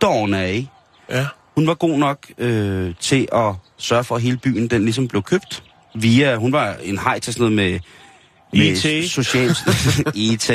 Dornay, 0.00 0.62
Ja. 1.10 1.26
hun 1.54 1.66
var 1.66 1.74
god 1.74 1.98
nok 1.98 2.26
øh, 2.38 2.94
til 3.00 3.28
at 3.32 3.54
sørge 3.78 4.04
for, 4.04 4.16
at 4.16 4.22
hele 4.22 4.36
byen 4.36 4.68
den 4.68 4.82
ligesom 4.84 5.08
blev 5.08 5.22
købt. 5.22 5.62
Via, 5.94 6.36
hun 6.36 6.52
var 6.52 6.76
en 6.82 6.98
hej 6.98 7.18
til 7.18 7.32
sådan 7.32 7.52
noget 7.52 7.56
med, 7.72 7.80
med 8.52 8.84
IT. 8.84 9.10
Social, 9.10 9.50
IT. 10.14 10.50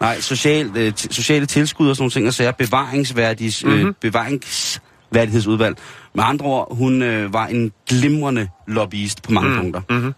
Nej, 0.00 0.20
social, 0.20 0.70
øh, 0.76 0.92
sociale 0.96 1.46
tilskud 1.46 1.88
og 1.88 1.96
sådan 1.96 2.02
nogle 2.02 2.10
ting, 2.10 2.26
og 2.26 2.34
så 2.34 2.44
er 2.44 2.50
bevaringsværdig, 2.52 3.52
øh, 3.66 3.78
Mhm. 3.84 3.94
bevaringsværdighedsudvalg. 4.00 5.76
Med 6.14 6.24
andre 6.26 6.46
ord, 6.46 6.76
hun 6.76 7.02
øh, 7.02 7.32
var 7.32 7.46
en 7.46 7.72
glimrende 7.88 8.48
lobbyist 8.66 9.22
på 9.22 9.32
mange 9.32 9.50
mm. 9.50 9.56
punkter. 9.56 9.80
Mhm. 9.90 10.14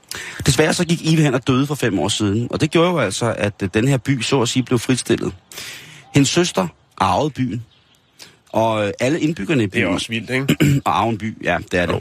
Desværre 0.46 0.74
så 0.74 0.84
gik 0.86 1.06
Ive 1.06 1.22
hen 1.22 1.34
og 1.34 1.46
døde 1.46 1.66
for 1.66 1.74
fem 1.74 1.98
år 1.98 2.08
siden, 2.08 2.48
og 2.50 2.60
det 2.60 2.70
gjorde 2.70 2.90
jo 2.90 2.98
altså, 2.98 3.34
at 3.38 3.54
øh, 3.62 3.68
den 3.74 3.88
her 3.88 3.96
by 3.96 4.20
så 4.22 4.42
at 4.42 4.48
sige 4.48 4.62
blev 4.62 4.78
fritstillet. 4.78 5.32
Hendes 6.14 6.28
søster 6.28 6.68
arvede 6.98 7.30
byen, 7.30 7.64
og 8.52 8.86
øh, 8.86 8.92
alle 9.00 9.20
indbyggerne 9.20 9.62
i 9.62 9.66
Det 9.66 9.74
er 9.78 9.84
byen, 9.86 9.94
også 9.94 10.08
vildt, 10.08 10.30
ikke? 10.30 10.56
og 10.86 11.00
arven 11.00 11.18
by, 11.18 11.44
ja, 11.44 11.58
det 11.72 11.80
er 11.80 11.86
det. 11.86 11.92
Jo. 11.94 12.00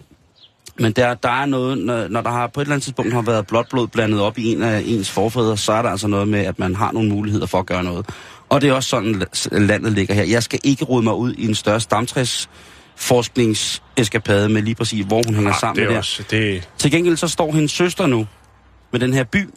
Men 0.80 0.91
der, 0.91 1.14
der 1.14 1.30
er 1.30 1.46
noget, 1.46 1.78
når, 1.78 2.08
når 2.08 2.22
der 2.22 2.30
har 2.30 2.48
på 2.48 2.62
et 2.62 2.66
eller 2.66 2.74
andet 2.76 2.84
tidspunkt 2.84 3.14
har 3.14 3.22
været 3.22 3.48
blåt 3.48 3.70
blod 3.70 3.88
blandet 3.88 4.22
op 4.22 4.38
i 4.38 4.52
en 4.52 4.64
af 4.64 4.84
ens 4.86 5.12
forfædre, 5.12 5.58
så 5.58 5.74
er 5.74 5.82
der 5.82 5.89
altså 5.89 6.08
noget 6.08 6.28
med, 6.28 6.39
at 6.39 6.60
man 6.60 6.76
har 6.76 6.91
nogle 6.91 7.10
muligheder 7.10 7.46
for 7.46 7.60
at 7.60 7.66
gøre 7.66 7.84
noget. 7.84 8.06
Og 8.50 8.62
det 8.62 8.70
er 8.70 8.74
også 8.74 8.89
sådan, 8.89 9.16
la- 9.16 9.58
landet 9.60 9.93
ligger 9.93 10.14
her. 10.14 10.24
Jeg 10.24 10.43
skal 10.43 10.60
ikke 10.64 10.86
rode 10.86 11.04
mig 11.04 11.14
ud 11.16 11.34
i 11.34 11.48
en 11.48 11.56
større 11.56 11.80
stamtræs 11.80 12.50
forskningseskapade 12.96 14.50
med 14.50 14.62
lige 14.62 14.76
præcis, 14.76 15.06
hvor 15.06 15.22
hun 15.26 15.36
hænger 15.36 15.52
Ah, 15.54 15.60
sammen 15.60 15.76
det 15.76 15.82
med 15.84 15.88
er 15.88 15.91
det. 15.91 15.98
også... 15.98 16.24
Det, 16.32 16.70
Til 16.78 16.91
gengæld 16.91 17.18
så 17.18 17.28
står 17.28 17.52
hendes 17.52 17.72
søster 17.72 18.06
nu 18.08 18.28
med 18.91 19.00
den 19.00 19.14
her 19.14 19.24
by, 19.24 19.50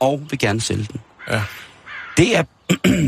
og 0.00 0.22
vil 0.30 0.38
gerne 0.38 0.60
sælge 0.60 0.86
den. 0.92 1.00
ja. 1.30 1.42
Det 2.16 2.36
er 2.36 2.44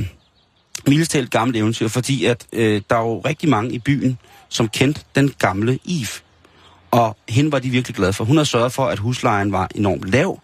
mildest 0.89 1.11
talt 1.11 1.31
gammelt 1.31 1.57
eventyr, 1.57 1.89
fordi 1.89 2.25
at 2.25 2.47
øh, 2.53 2.83
der 2.91 2.97
er 2.97 3.01
jo 3.01 3.21
rigtig 3.21 3.49
mange 3.49 3.71
i 3.75 3.79
byen, 3.79 4.19
som 4.49 4.69
kendte 4.69 5.01
den 5.15 5.35
gamle 5.39 5.79
Eve. 5.89 6.09
Og 6.91 7.17
hende 7.29 7.53
var 7.53 7.59
de 7.59 7.71
virkelig 7.71 7.97
glade 7.97 8.13
for. 8.13 8.25
Hun 8.25 8.37
har 8.37 8.45
sørget 8.45 8.73
for, 8.73 8.87
at 8.87 8.99
huslejen 8.99 9.53
var 9.53 9.69
enormt 9.75 10.05
lav, 10.11 10.41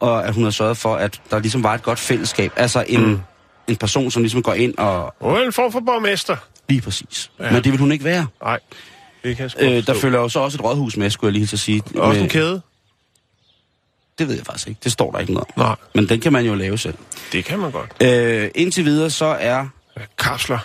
og 0.00 0.26
at 0.26 0.34
hun 0.34 0.44
har 0.44 0.50
sørget 0.50 0.76
for, 0.76 0.94
at 0.96 1.20
der 1.30 1.38
ligesom 1.38 1.62
var 1.62 1.74
et 1.74 1.82
godt 1.82 1.98
fællesskab. 1.98 2.52
Altså 2.56 2.84
en, 2.88 3.06
mm. 3.06 3.20
en 3.68 3.76
person, 3.76 4.10
som 4.10 4.22
ligesom 4.22 4.42
går 4.42 4.54
ind 4.54 4.78
og... 4.78 5.14
Åh, 5.20 5.40
en 5.46 5.52
form 5.52 5.72
for 5.72 5.80
borgmester. 5.80 6.36
Lige 6.68 6.80
præcis. 6.80 7.30
Ja. 7.40 7.50
Men 7.52 7.64
det 7.64 7.72
vil 7.72 7.80
hun 7.80 7.92
ikke 7.92 8.04
være. 8.04 8.26
Nej, 8.42 8.58
det 9.24 9.36
kan 9.36 9.50
jeg 9.58 9.68
Øh, 9.76 9.86
der 9.86 9.94
følger 9.94 10.18
jo 10.20 10.28
så 10.28 10.40
også 10.40 10.56
et 10.58 10.64
rådhus 10.64 10.96
med, 10.96 11.10
skulle 11.10 11.28
jeg 11.28 11.40
lige 11.40 11.48
at 11.52 11.58
sige. 11.58 11.82
Også 11.96 12.12
Med- 12.16 12.22
en 12.22 12.28
kæde? 12.28 12.60
Det 14.18 14.28
ved 14.28 14.36
jeg 14.36 14.46
faktisk 14.46 14.68
ikke. 14.68 14.80
Det 14.84 14.92
står 14.92 15.10
der 15.12 15.18
ikke 15.18 15.32
noget. 15.32 15.48
Nej, 15.56 15.76
Men 15.94 16.08
den 16.08 16.20
kan 16.20 16.32
man 16.32 16.44
jo 16.46 16.54
lave 16.54 16.78
selv. 16.78 16.94
det 17.32 17.44
kan 17.44 17.58
man 17.58 17.70
godt. 17.70 18.02
Øh, 18.02 18.50
indtil 18.54 18.84
videre 18.84 19.10
så 19.10 19.24
er 19.26 19.66
Ja, 19.96 20.02
Kapsler. 20.18 20.58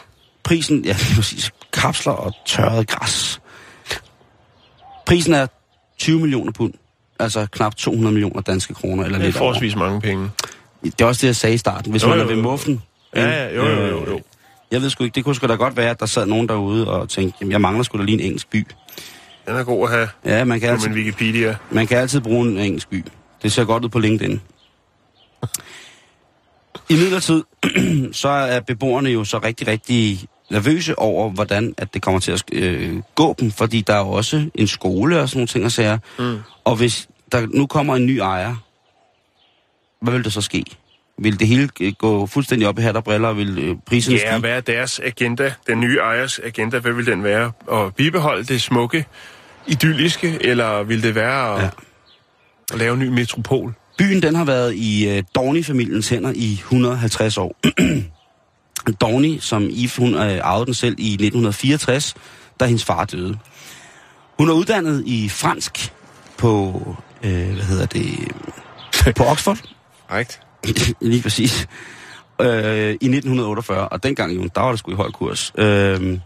prisen, 0.44 0.86
ja 0.86 0.96
lige 1.08 1.16
præcis, 1.16 1.52
kapsler 1.74 2.12
og 2.14 2.34
tørret 2.46 2.88
græs. 2.88 3.42
Prisen 5.06 5.34
er 5.34 5.48
20 5.98 6.20
millioner 6.20 6.52
pund. 6.52 6.74
Altså 7.20 7.48
knap 7.52 7.76
200 7.76 8.14
millioner 8.14 8.42
danske 8.42 8.74
kroner, 8.74 9.04
eller 9.04 9.18
Det 9.18 9.24
er 9.24 9.28
lidt 9.28 9.36
over. 9.36 9.40
forholdsvis 9.40 9.76
mange 9.76 10.02
penge. 10.02 10.30
Det 10.84 11.02
er 11.02 11.06
også 11.06 11.22
det, 11.22 11.28
jeg 11.28 11.36
sagde 11.36 11.56
i 11.56 11.58
starten. 11.58 11.92
Hvis 11.92 12.04
Jo, 12.04 12.08
man 12.08 12.18
jo, 12.18 12.24
er 12.24 12.28
ved 12.28 12.36
muffen. 12.36 12.82
Ja, 13.16 13.28
ja, 13.30 13.56
jo, 13.56 13.66
jo, 13.68 13.86
jo, 13.88 14.10
jo. 14.10 14.22
Jeg 14.72 14.82
ved 14.82 14.90
sgu 14.90 15.04
ikke, 15.04 15.16
det 15.16 15.24
kunne 15.24 15.36
sgu 15.36 15.48
da 15.48 15.54
godt 15.54 15.78
være, 15.78 15.90
at 15.90 16.00
der 16.00 16.06
sad 16.06 16.26
nogen 16.26 16.50
derude 16.50 16.88
og 16.88 17.10
tænkte, 17.10 17.38
jamen, 17.42 17.52
jeg 17.52 17.62
mangler 17.62 17.84
sgu 17.84 17.98
da 17.98 18.04
lige 18.04 18.14
en 18.20 18.26
engelsk 18.26 18.50
by. 18.50 18.68
Den 19.48 19.56
er 19.56 19.64
god 19.64 19.90
at 19.90 19.96
have 19.96 20.10
Ja, 20.26 20.44
man 20.44 20.60
kan, 20.60 20.70
altid, 20.70 20.90
min 20.90 20.98
Wikipedia. 20.98 21.56
man 21.72 21.88
kan 21.88 21.98
altid 21.98 22.22
bruge 22.22 22.48
en 22.48 22.58
engelsk 22.58 22.90
by. 22.90 23.06
Det 23.44 23.52
ser 23.52 23.66
godt 23.66 23.84
ud 23.84 23.90
på 23.90 24.00
LinkedIn. 24.00 24.42
I 26.90 26.94
midlertid, 26.94 27.44
så 28.22 28.30
er 28.30 28.60
beboerne 28.60 29.10
jo 29.10 29.24
så 29.24 29.40
rigtig, 29.40 29.68
rigtig 29.68 30.20
nervøse 30.52 31.00
over, 31.00 31.30
hvordan 31.30 31.74
at 31.78 31.94
det 31.94 32.02
kommer 32.02 32.20
til 32.20 32.32
at 32.32 32.44
øh, 32.52 33.02
gå 33.16 33.36
dem, 33.40 33.52
fordi 33.52 33.82
der 33.82 33.94
er 33.94 34.00
jo 34.00 34.12
også 34.12 34.50
en 34.56 34.68
skole 34.68 35.22
og 35.22 35.30
sådan 35.30 35.38
nogle 35.38 35.48
ting 35.48 35.66
og 35.66 35.72
sager. 35.72 35.98
Mm. 36.20 36.40
Og 36.64 36.76
hvis 36.76 37.10
der 37.32 37.48
nu 37.48 37.68
kommer 37.68 37.96
en 37.96 38.06
ny 38.06 38.18
ejer, 38.18 38.56
hvad 40.02 40.14
vil 40.14 40.24
der 40.24 40.30
så 40.30 40.42
ske? 40.42 40.66
Vil 41.22 41.40
det 41.40 41.48
hele 41.48 41.70
øh, 41.82 41.94
gå 41.98 42.26
fuldstændig 42.26 42.68
op 42.68 42.80
i 42.80 42.82
hat 42.82 42.96
og 42.96 43.04
briller, 43.04 43.28
og 43.28 43.38
vil 43.38 43.60
øh, 43.60 43.76
priserne 43.86 44.18
Ja, 44.18 44.28
stige? 44.28 44.40
hvad 44.40 44.50
er 44.52 44.62
deres 44.62 45.00
agenda? 45.04 45.54
Den 45.68 45.80
nye 45.80 45.98
ejers 45.98 46.40
agenda, 46.44 46.80
hvad 46.80 46.92
vil 46.94 47.06
den 47.06 47.24
være? 47.24 47.52
At 47.72 47.96
bibeholde 47.96 48.44
det 48.44 48.62
smukke, 48.62 49.06
idylliske, 49.68 50.38
eller 50.42 50.84
vil 50.84 51.04
det 51.04 51.16
være 51.16 51.54
at, 51.56 51.60
Ja. 51.60 51.64
ja. 51.64 51.70
at 52.74 52.80
lave 52.80 52.94
en 52.94 53.00
ny 53.00 53.08
metropol? 53.08 53.74
Byen 53.98 54.22
den 54.22 54.36
har 54.36 54.46
været 54.46 54.76
i 54.76 55.10
øh, 55.18 55.24
Dorney-familiens 55.36 56.10
hænder 56.10 56.32
i 56.36 56.52
150 56.54 57.38
år. 57.38 57.56
Dorney, 59.02 59.40
som 59.40 59.64
Eve, 59.72 59.90
hun 59.98 60.14
øh, 60.14 60.40
arvede 60.44 60.66
den 60.66 60.74
selv 60.74 60.96
i 60.98 61.14
1964, 61.14 62.16
da 62.60 62.66
hendes 62.66 62.86
far 62.86 63.06
døde. 63.06 63.38
Hun 64.38 64.50
er 64.50 64.54
uddannet 64.54 65.04
i 65.06 65.30
fransk 65.30 65.94
på, 66.38 66.82
øh, 67.24 67.32
hvad 67.54 67.64
hedder 67.66 67.86
det, 67.86 68.18
på 69.18 69.24
Oxford, 69.24 69.58
Right. 70.12 70.40
lige 71.02 71.22
præcis, 71.22 71.68
øh, 72.42 72.90
i 72.90 73.08
1948. 73.08 73.90
Og 73.90 74.04
dengang, 74.04 74.36
jo, 74.36 74.50
der 74.56 74.62
var 74.62 74.70
det 74.70 74.80
sgu 74.80 74.92
i 74.92 74.96
høj 74.96 75.12
kurs. 75.12 75.54
Øh, 75.58 76.20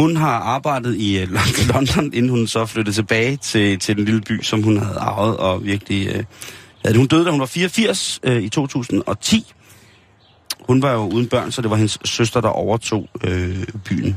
hun 0.00 0.16
har 0.16 0.38
arbejdet 0.38 0.96
i 0.96 1.18
øh, 1.18 1.28
London, 1.74 2.04
inden 2.04 2.28
hun 2.28 2.46
så 2.46 2.66
flyttede 2.66 2.96
tilbage 2.96 3.36
til, 3.36 3.78
til 3.78 3.96
den 3.96 4.04
lille 4.04 4.20
by, 4.20 4.42
som 4.42 4.62
hun 4.62 4.76
havde 4.76 4.98
arvet, 4.98 5.36
og 5.36 5.64
virkelig... 5.64 6.08
Øh, 6.08 6.24
ja, 6.84 6.96
hun 6.96 7.06
døde, 7.06 7.24
da 7.24 7.30
hun 7.30 7.40
var 7.40 7.46
84 7.46 8.20
øh, 8.22 8.42
i 8.42 8.48
2010. 8.48 9.52
Hun 10.66 10.82
var 10.82 10.92
jo 10.92 11.08
uden 11.08 11.28
børn, 11.28 11.52
så 11.52 11.62
det 11.62 11.70
var 11.70 11.76
hendes 11.76 11.98
søster, 12.04 12.40
der 12.40 12.48
overtog 12.48 13.08
øh, 13.24 13.66
byen. 13.84 14.16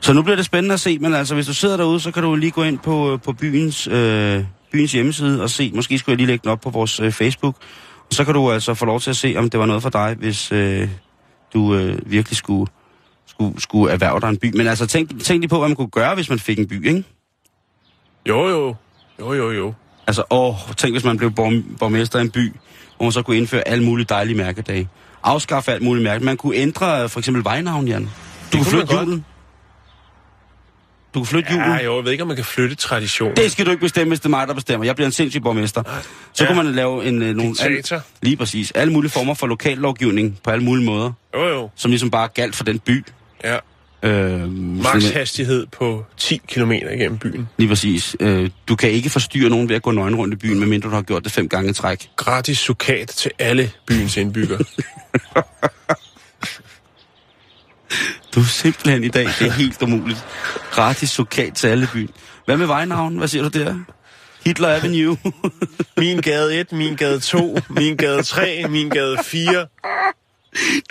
Så 0.00 0.12
nu 0.12 0.22
bliver 0.22 0.36
det 0.36 0.44
spændende 0.44 0.72
at 0.72 0.80
se, 0.80 0.98
men 0.98 1.14
altså, 1.14 1.34
hvis 1.34 1.46
du 1.46 1.54
sidder 1.54 1.76
derude, 1.76 2.00
så 2.00 2.10
kan 2.10 2.22
du 2.22 2.34
lige 2.34 2.50
gå 2.50 2.62
ind 2.62 2.78
på, 2.78 3.12
øh, 3.12 3.20
på 3.20 3.32
byens, 3.32 3.86
øh, 3.86 4.44
byens 4.76 4.92
hjemmeside 4.92 5.42
og 5.42 5.50
se. 5.50 5.72
Måske 5.74 5.98
skulle 5.98 6.12
jeg 6.12 6.16
lige 6.16 6.26
lægge 6.26 6.42
den 6.42 6.50
op 6.50 6.60
på 6.60 6.70
vores 6.70 7.00
øh, 7.00 7.12
Facebook. 7.12 7.56
Og 7.98 8.14
så 8.14 8.24
kan 8.24 8.34
du 8.34 8.50
altså 8.52 8.74
få 8.74 8.84
lov 8.84 9.00
til 9.00 9.10
at 9.10 9.16
se, 9.16 9.34
om 9.36 9.50
det 9.50 9.60
var 9.60 9.66
noget 9.66 9.82
for 9.82 9.90
dig, 9.90 10.16
hvis 10.18 10.52
øh, 10.52 10.88
du 11.54 11.74
øh, 11.74 11.98
virkelig 12.06 12.36
skulle, 12.36 12.72
skulle, 13.26 13.60
skulle 13.60 13.92
erhverve 13.92 14.20
dig 14.20 14.28
en 14.28 14.36
by. 14.36 14.56
Men 14.56 14.66
altså, 14.66 14.86
tænk, 14.86 15.22
tænk 15.24 15.40
lige 15.40 15.48
på, 15.48 15.58
hvad 15.58 15.68
man 15.68 15.76
kunne 15.76 15.88
gøre, 15.88 16.14
hvis 16.14 16.28
man 16.28 16.38
fik 16.38 16.58
en 16.58 16.68
by, 16.68 16.86
ikke? 16.88 17.04
Jo, 18.28 18.48
jo. 18.48 18.74
Jo, 19.20 19.32
jo, 19.32 19.50
jo. 19.50 19.74
Altså, 20.06 20.22
åh, 20.30 20.54
tænk 20.76 20.94
hvis 20.94 21.04
man 21.04 21.16
blev 21.16 21.30
borg, 21.30 21.78
borgmester 21.78 22.18
i 22.18 22.22
en 22.22 22.30
by, 22.30 22.52
hvor 22.96 23.04
man 23.04 23.12
så 23.12 23.22
kunne 23.22 23.36
indføre 23.36 23.68
alle 23.68 23.84
mulige 23.84 24.06
dejlige 24.08 24.36
mærkedage. 24.36 24.88
Afskaffe 25.22 25.72
alt 25.72 25.82
muligt 25.82 26.04
mærke. 26.04 26.24
Man 26.24 26.36
kunne 26.36 26.56
ændre 26.56 27.02
øh, 27.02 27.08
for 27.08 27.18
eksempel 27.18 27.44
vejnavn, 27.44 27.88
Jan. 27.88 28.02
Du 28.02 28.08
kunne 28.52 28.64
kunne 28.64 28.70
flytte 28.70 28.94
julen. 28.94 29.24
Du 31.16 31.20
kunne 31.20 31.26
flytte 31.26 31.52
julen. 31.52 31.66
Ja, 31.70 31.84
jo, 31.84 31.96
jeg 31.96 32.04
ved 32.04 32.12
ikke, 32.12 32.22
om 32.22 32.28
man 32.28 32.36
kan 32.36 32.44
flytte 32.44 32.74
tradition. 32.74 33.36
Det 33.36 33.52
skal 33.52 33.66
du 33.66 33.70
ikke 33.70 33.80
bestemme, 33.80 34.08
hvis 34.10 34.20
det 34.20 34.26
er 34.26 34.30
mig, 34.30 34.48
der 34.48 34.54
bestemmer. 34.54 34.84
Jeg 34.86 34.94
bliver 34.96 35.06
en 35.06 35.12
sindssyg 35.12 35.42
borgmester. 35.42 35.82
Så 36.32 36.44
Ja. 36.44 36.48
kunne 36.52 36.62
man 36.64 36.74
lave 36.74 37.04
en... 37.04 37.22
øh, 37.22 37.36
nogle, 37.36 37.54
Diktator. 37.54 38.00
lige 38.22 38.36
præcis. 38.36 38.70
Alle 38.70 38.92
mulige 38.92 39.10
former 39.10 39.34
for 39.34 39.46
lokallovgivning 39.46 40.38
på 40.44 40.50
alle 40.50 40.64
mulige 40.64 40.86
måder, 40.86 41.12
Jo, 41.34 41.46
jo. 41.48 41.70
som 41.76 41.90
ligesom 41.90 42.10
bare 42.10 42.28
galt 42.34 42.56
for 42.56 42.64
den 42.64 42.78
by. 42.78 43.04
Ja. 43.44 43.56
Øh, 44.02 44.52
Max 44.52 45.10
hastighed 45.10 45.66
på 45.78 46.04
10 46.16 46.40
km 46.48 46.72
igennem 46.72 47.18
byen. 47.18 47.48
Lige 47.58 47.68
præcis. 47.68 48.16
Øh, 48.20 48.50
du 48.68 48.76
kan 48.76 48.90
ikke 48.90 49.10
forstyrre 49.10 49.50
nogen 49.50 49.68
ved 49.68 49.76
at 49.76 49.82
gå 49.82 49.90
nøgen 49.90 50.16
rundt 50.16 50.34
i 50.34 50.36
byen, 50.36 50.58
medmindre 50.58 50.88
du 50.90 50.94
har 50.94 51.02
gjort 51.02 51.24
det 51.24 51.32
fem 51.32 51.48
gange 51.48 51.70
i 51.70 51.72
træk. 51.72 52.08
Gratis 52.16 52.58
sukat 52.58 53.08
til 53.08 53.30
alle 53.38 53.70
byens 53.86 54.16
indbyggere. 54.16 54.58
Du 58.36 58.40
er 58.40 58.44
simpelthen 58.44 59.04
i 59.04 59.08
dag, 59.08 59.24
det 59.38 59.46
er 59.46 59.52
helt 59.52 59.82
umuligt. 59.82 60.26
Gratis 60.70 61.10
sukat 61.10 61.54
til 61.54 61.66
alle 61.66 61.88
byen. 61.92 62.10
Hvad 62.44 62.56
med 62.56 62.66
vejnavn? 62.66 63.18
Hvad 63.18 63.28
siger 63.28 63.48
du 63.48 63.58
der? 63.58 63.74
Hitler 64.44 64.68
Avenue. 64.68 65.16
Min 65.98 66.20
gade 66.20 66.60
1, 66.60 66.72
min 66.72 66.96
gade 66.96 67.20
2, 67.20 67.58
min 67.68 67.96
gade 67.96 68.22
3, 68.22 68.66
min 68.68 68.88
gade 68.88 69.16
4, 69.24 69.66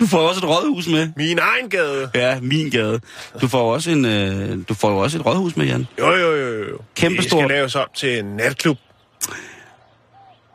Du 0.00 0.06
får 0.06 0.18
også 0.18 0.40
et 0.40 0.48
rådhus 0.48 0.88
med. 0.88 1.08
min 1.16 1.38
egen 1.38 1.70
gade. 1.70 2.10
Ja, 2.14 2.40
min 2.40 2.70
gade. 2.70 3.00
Du 3.40 3.48
får 3.48 3.74
også 3.74 3.90
en, 3.90 4.04
øh, 4.04 4.58
du 4.68 4.74
får 4.74 4.90
jo 4.90 4.96
også 4.98 5.18
et 5.18 5.26
rådhus 5.26 5.56
med, 5.56 5.66
Jan. 5.66 5.86
Jo, 5.98 6.12
jo, 6.12 6.36
jo, 6.36 6.68
jo. 6.68 6.78
Kæmpe 6.96 7.22
Det 7.22 7.30
skal 7.30 7.48
laves 7.48 7.74
op 7.74 7.94
til 7.94 8.18
en 8.18 8.24
natklub. 8.24 8.78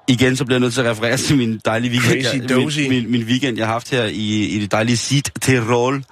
Igen, 0.08 0.36
så 0.36 0.46
bliver 0.46 0.56
jeg 0.56 0.62
nødt 0.62 0.74
til 0.74 0.82
at 0.82 0.92
referere 0.92 1.18
til 1.18 1.38
min 1.38 1.62
dejlige 1.66 1.92
weekend. 1.92 2.48
Crazy 2.50 2.80
jeg, 2.80 2.90
min, 2.90 3.02
min, 3.02 3.12
min, 3.12 3.24
weekend, 3.24 3.58
jeg 3.58 3.66
har 3.66 3.74
haft 3.74 3.92
her 3.92 4.04
i, 4.06 4.46
i 4.46 4.60
det 4.60 4.72
dejlige 4.72 4.98
Sit 4.98 5.32
Tirol. 5.42 6.04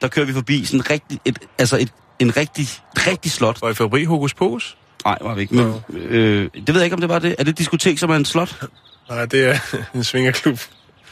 Der 0.00 0.08
kører 0.08 0.26
vi 0.26 0.32
forbi 0.32 0.64
sådan 0.64 0.80
en 0.80 0.90
rigtig, 0.90 1.20
et, 1.24 1.38
altså 1.58 1.76
et, 1.76 1.92
en 2.18 2.36
rigtig, 2.36 2.66
rigtig 2.96 3.32
slot. 3.32 3.62
Var 3.62 3.70
I 3.70 3.74
fabri 3.74 4.04
hokus 4.04 4.34
pokus? 4.34 4.76
Nej, 5.04 5.18
var 5.20 5.34
vi 5.34 5.40
ikke. 5.40 5.54
Men, 5.54 5.74
øh, 5.92 6.50
det 6.54 6.68
ved 6.68 6.74
jeg 6.74 6.84
ikke, 6.84 6.94
om 6.94 7.00
det 7.00 7.08
var 7.08 7.18
det. 7.18 7.34
Er 7.38 7.44
det 7.44 7.48
et 7.48 7.58
diskotek, 7.58 7.98
som 7.98 8.10
er 8.10 8.16
en 8.16 8.24
slot? 8.24 8.64
Nej, 9.08 9.26
det 9.26 9.44
er 9.48 9.58
en 9.94 10.04
svingerklub. 10.04 10.60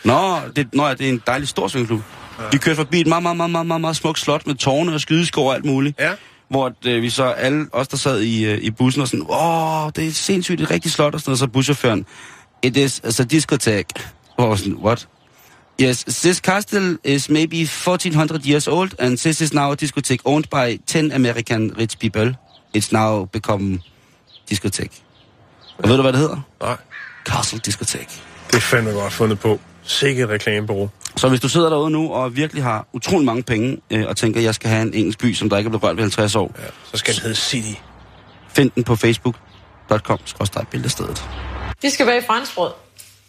Nå, 0.05 0.37
det, 0.57 0.75
nå 0.75 0.89
det 0.89 1.01
er 1.01 1.09
en 1.09 1.23
dejlig 1.27 1.49
stor 1.49 1.69
svingklub. 1.69 2.01
Ja. 2.39 2.45
Vi 2.53 2.59
kørte 2.59 2.77
forbi 2.77 3.01
et 3.01 3.07
meget, 3.07 3.23
meget, 3.23 3.37
meget, 3.37 3.51
meget, 3.51 3.67
meget, 3.67 3.81
meget 3.81 3.97
smukt 3.97 4.19
slot 4.19 4.47
med 4.47 4.55
tårne 4.55 4.95
og 4.95 5.01
skydeskår 5.01 5.49
og 5.49 5.55
alt 5.55 5.65
muligt. 5.65 6.01
Ja. 6.01 6.13
Hvor 6.49 6.73
øh, 6.87 7.03
vi 7.03 7.11
så 7.11 7.25
alle 7.25 7.67
os, 7.73 7.89
der 7.89 7.97
sad 7.97 8.21
i, 8.21 8.45
øh, 8.45 8.59
i 8.59 8.71
bussen, 8.71 9.03
og 9.03 9.09
sådan, 9.09 9.27
åh, 9.29 9.91
det 9.97 10.07
er 10.07 10.13
sindssygt, 10.13 10.61
et 10.61 10.71
rigtigt 10.71 10.95
slot, 10.95 11.15
og 11.15 11.21
sådan 11.21 11.31
noget. 11.31 11.39
Så 11.39 11.47
buschaufføren, 11.47 12.07
it 12.63 12.77
is 12.77 13.01
as 13.05 13.21
a 13.21 13.25
discotheque. 13.25 14.05
Og 14.37 14.59
sådan, 14.59 14.75
what? 14.75 15.09
Yes, 15.83 16.05
this 16.05 16.39
castle 16.41 16.99
is 17.05 17.29
maybe 17.31 17.57
1400 17.65 18.47
years 18.47 18.69
old, 18.69 18.95
and 18.99 19.19
this 19.19 19.41
is 19.41 19.53
now 19.53 19.71
a 19.73 19.75
discotheque 19.75 20.23
owned 20.25 20.45
by 20.51 20.79
10 20.87 21.13
American 21.13 21.73
rich 21.79 21.99
people. 21.99 22.35
It's 22.77 22.93
now 22.93 23.25
become 23.25 23.81
discotheque. 24.51 25.03
Og 25.79 25.89
ved 25.89 25.97
du, 25.97 26.03
hvad 26.03 26.13
det 26.13 26.21
hedder? 26.21 26.41
Nej, 26.63 26.77
Castle 27.27 27.59
Discotheque. 27.59 28.21
det 28.51 28.57
er 28.57 28.61
fandme 28.61 28.91
godt 28.91 29.13
fundet 29.13 29.39
på. 29.41 29.61
Sikkert 29.83 30.29
reklamebureau. 30.29 30.91
Så 31.17 31.29
hvis 31.29 31.41
du 31.41 31.49
sidder 31.49 31.69
derude 31.71 31.91
nu 31.91 32.13
og 32.13 32.37
virkelig 32.37 32.63
har 32.63 32.87
utrolig 32.93 33.25
mange 33.27 33.43
penge, 33.43 33.79
øh, 33.91 34.05
og 34.09 34.17
tænker, 34.17 34.41
at 34.41 34.45
jeg 34.45 34.55
skal 34.55 34.71
have 34.71 34.83
en 34.83 34.95
engelsk 34.95 35.19
by, 35.19 35.35
som 35.35 35.51
der 35.51 35.57
ikke 35.57 35.69
er 35.69 35.71
blevet 35.71 35.83
rørt 35.83 35.97
ved 35.97 36.03
50 36.03 36.35
år, 36.37 36.55
Ja, 36.59 36.65
så 36.93 36.97
skal 36.97 37.15
den 37.15 37.23
hedde 37.23 37.35
City. 37.37 37.81
find 38.49 38.71
den 38.75 38.85
på 38.85 38.97
facebook.com, 38.97 40.19
skråstrej 40.25 40.65
billedstedet. 40.65 41.25
De 41.83 41.91
skal 41.91 42.07
bage 42.07 42.23
franskbrød. 42.27 42.71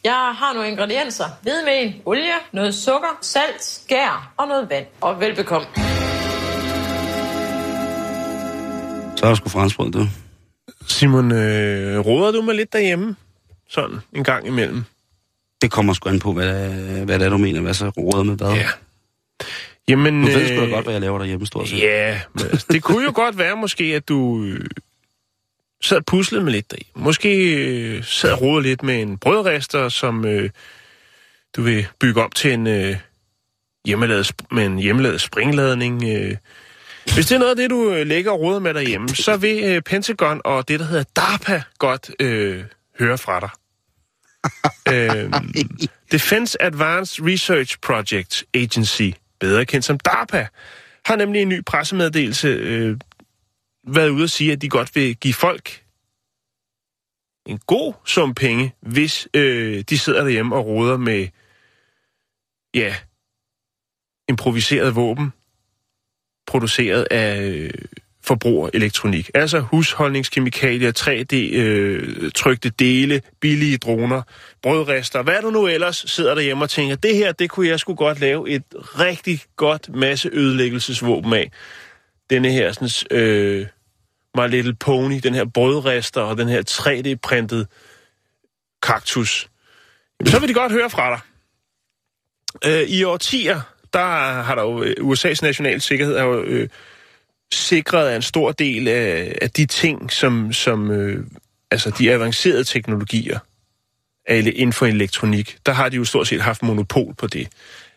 Jeg 0.06 0.14
har 0.14 0.54
nogle 0.54 0.70
ingredienser. 0.70 1.26
Hvidemel, 1.42 2.02
olie, 2.06 2.34
noget 2.52 2.76
sukker, 2.76 3.18
salt, 3.22 3.64
skær 3.64 4.34
og 4.38 4.48
noget 4.48 4.70
vand. 4.70 4.86
Og 5.02 5.20
velbekomme. 5.20 5.68
Så 9.16 9.26
er 9.26 9.28
der 9.30 9.36
sgu 9.36 9.50
franskbrød, 9.50 9.92
du. 9.92 10.08
Simon, 10.88 11.32
øh, 11.32 12.00
råder 12.00 12.32
du 12.32 12.42
mig 12.42 12.56
lidt 12.56 12.74
derhjemme? 12.74 13.16
Sådan 13.70 13.98
en 14.14 14.24
gang 14.24 14.48
imellem. 14.48 14.84
Det 15.62 15.72
kommer 15.72 15.94
sgu 15.94 16.10
an 16.10 16.20
på, 16.20 16.34
hvad, 16.34 16.70
hvad 17.06 17.20
det 17.20 17.26
er, 17.26 17.30
du 17.30 17.38
mener, 17.38 17.62
hvad 17.62 17.74
så 17.74 17.90
råder 17.90 18.24
med 18.24 18.38
hvad. 18.38 18.54
Ja. 18.54 18.68
Jamen, 19.88 20.14
Nu 20.14 20.28
ved 20.28 20.48
sgu 20.48 20.58
da 20.58 20.66
øh, 20.66 20.72
godt, 20.72 20.86
hvad 20.86 20.94
jeg 20.94 21.02
laver 21.02 21.18
derhjemme, 21.18 21.46
stort 21.46 21.70
set. 21.70 21.80
Ja, 21.80 22.20
men 22.34 22.46
altså, 22.46 22.68
det 22.72 22.84
kunne 22.84 23.04
jo 23.04 23.12
godt 23.16 23.38
være 23.38 23.56
måske, 23.56 23.84
at 23.84 24.10
du 24.10 24.44
øh, 24.44 24.66
sad 25.82 25.98
og 25.98 26.06
puslede 26.06 26.44
med 26.44 26.52
lidt 26.52 26.72
deri. 26.72 26.92
Måske 26.96 27.56
øh, 27.56 28.04
sad 28.04 28.42
og 28.42 28.62
lidt 28.62 28.84
med 28.84 29.02
en 29.02 29.18
brødrester, 29.18 29.90
som 29.90 30.26
øh, 30.26 30.50
du 31.56 31.62
vil 31.62 31.88
bygge 32.00 32.24
op 32.24 32.36
til 32.36 32.54
en 32.54 32.68
øh, 32.68 32.98
hjemmelavet, 33.86 34.32
med 34.52 34.66
en 34.66 34.80
hjemmelavet 34.80 35.22
springladning. 35.22 36.04
Øh. 36.04 36.38
Hvis 37.14 37.26
det 37.26 37.36
er 37.36 37.40
noget 37.40 37.50
af 37.50 37.56
det, 37.56 37.70
du 37.70 37.92
øh, 37.92 38.08
lægger 38.08 38.32
og 38.32 38.40
roder 38.40 38.60
med 38.60 38.74
derhjemme, 38.74 39.10
så 39.10 39.38
vil 39.38 39.64
øh, 39.64 39.82
Pentagon 39.82 40.42
og 40.46 40.68
det, 40.68 40.80
der 40.80 40.86
hedder 40.86 41.04
DARPA, 41.16 41.64
godt 41.78 42.12
øh, 42.20 42.64
høre 43.00 43.18
fra 43.18 43.40
dig. 43.40 43.50
øh, 44.94 45.34
Defense 46.12 46.62
Advanced 46.62 47.26
Research 47.26 47.78
Project 47.82 48.44
Agency, 48.54 49.10
bedre 49.40 49.66
kendt 49.66 49.86
som 49.86 50.00
DARPA, 50.00 50.48
har 51.06 51.16
nemlig 51.16 51.42
en 51.42 51.50
ny 51.50 51.64
pressemeddelelse 51.66 52.48
øh, 52.48 52.98
været 53.88 54.10
ude 54.10 54.24
at 54.24 54.30
sige, 54.30 54.52
at 54.52 54.62
de 54.62 54.70
godt 54.70 54.96
vil 54.96 55.16
give 55.16 55.34
folk 55.34 55.86
en 57.46 57.60
god 57.68 57.94
sum 58.06 58.36
penge, 58.36 58.76
hvis 58.82 59.28
øh, 59.34 59.84
de 59.90 59.98
sidder 59.98 60.24
derhjemme 60.24 60.56
og 60.56 60.66
roder 60.66 60.98
med, 60.98 61.28
ja, 62.74 62.96
improviseret 64.30 64.96
våben, 64.96 65.34
produceret 66.48 67.08
af 67.12 67.42
øh, 67.42 67.72
forbrugerelektronik. 68.24 69.32
Altså 69.34 69.60
husholdningskemikalier, 69.60 70.92
3D-trykte 70.92 72.68
øh, 72.68 72.74
dele, 72.80 73.22
billige 73.42 73.78
droner, 73.78 74.22
brødrester, 74.62 75.24
hvad 75.24 75.42
du 75.42 75.50
nu 75.50 75.68
ellers 75.68 76.06
sidder 76.08 76.36
derhjemme 76.36 76.64
og 76.64 76.70
tænker, 76.70 76.96
det 76.96 77.16
her, 77.16 77.32
det 77.32 77.50
kunne 77.50 77.68
jeg 77.68 77.80
sgu 77.80 77.96
godt 77.96 78.20
lave 78.20 78.50
et 78.50 78.64
rigtig 78.80 79.42
godt 79.56 79.96
masse 79.96 80.30
ødelæggelsesvåben 80.34 81.34
af. 81.34 81.52
Denne 82.30 82.52
her, 82.52 82.72
sådan, 82.72 83.18
øh, 83.18 83.68
My 84.38 84.50
Little 84.50 84.76
Pony, 84.76 85.20
den 85.24 85.36
her 85.36 85.46
brødrester 85.46 86.22
og 86.22 86.38
den 86.38 86.48
her 86.48 86.64
3D-printet 86.70 87.68
kaktus. 88.84 89.50
Jamen, 90.20 90.32
så 90.32 90.40
vil 90.40 90.50
de 90.50 90.54
godt 90.54 90.72
høre 90.72 90.90
fra 90.90 91.10
dig. 91.10 91.20
Øh, 92.66 92.90
I 92.90 93.04
årtier, 93.04 93.62
der 93.94 94.06
har 94.42 94.56
der 94.56 94.62
jo 94.62 94.84
øh, 94.84 94.96
USA's 95.00 95.40
national 95.42 95.82
sikkerhed 95.82 96.18
har 96.18 96.26
jo, 96.26 96.44
øh, 96.44 96.70
sikret 97.54 98.08
af 98.08 98.16
en 98.16 98.22
stor 98.22 98.52
del 98.52 98.88
af, 98.88 99.38
af 99.42 99.52
de 99.52 99.66
ting, 99.66 100.12
som, 100.12 100.54
som 100.54 100.92
øh, 100.92 101.26
altså 101.72 101.90
de 101.90 102.12
avancerede 102.12 102.64
teknologier 102.64 103.40
inden 104.30 104.74
for 104.74 104.86
elektronik, 104.86 105.58
der 105.66 105.72
har 105.72 105.90
de 105.90 105.96
jo 105.96 106.06
stort 106.06 106.28
set 106.28 106.42
haft 106.42 106.64
monopol 106.64 107.14
på 107.14 107.28
det. 107.28 107.48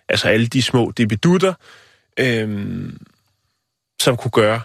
Altså 0.09 0.29
alle 0.29 0.47
de 0.47 0.63
små 0.63 0.93
debidutter, 0.97 1.55
øh, 2.21 2.49
som 4.01 4.17
kunne 4.17 4.31
gøre 4.31 4.61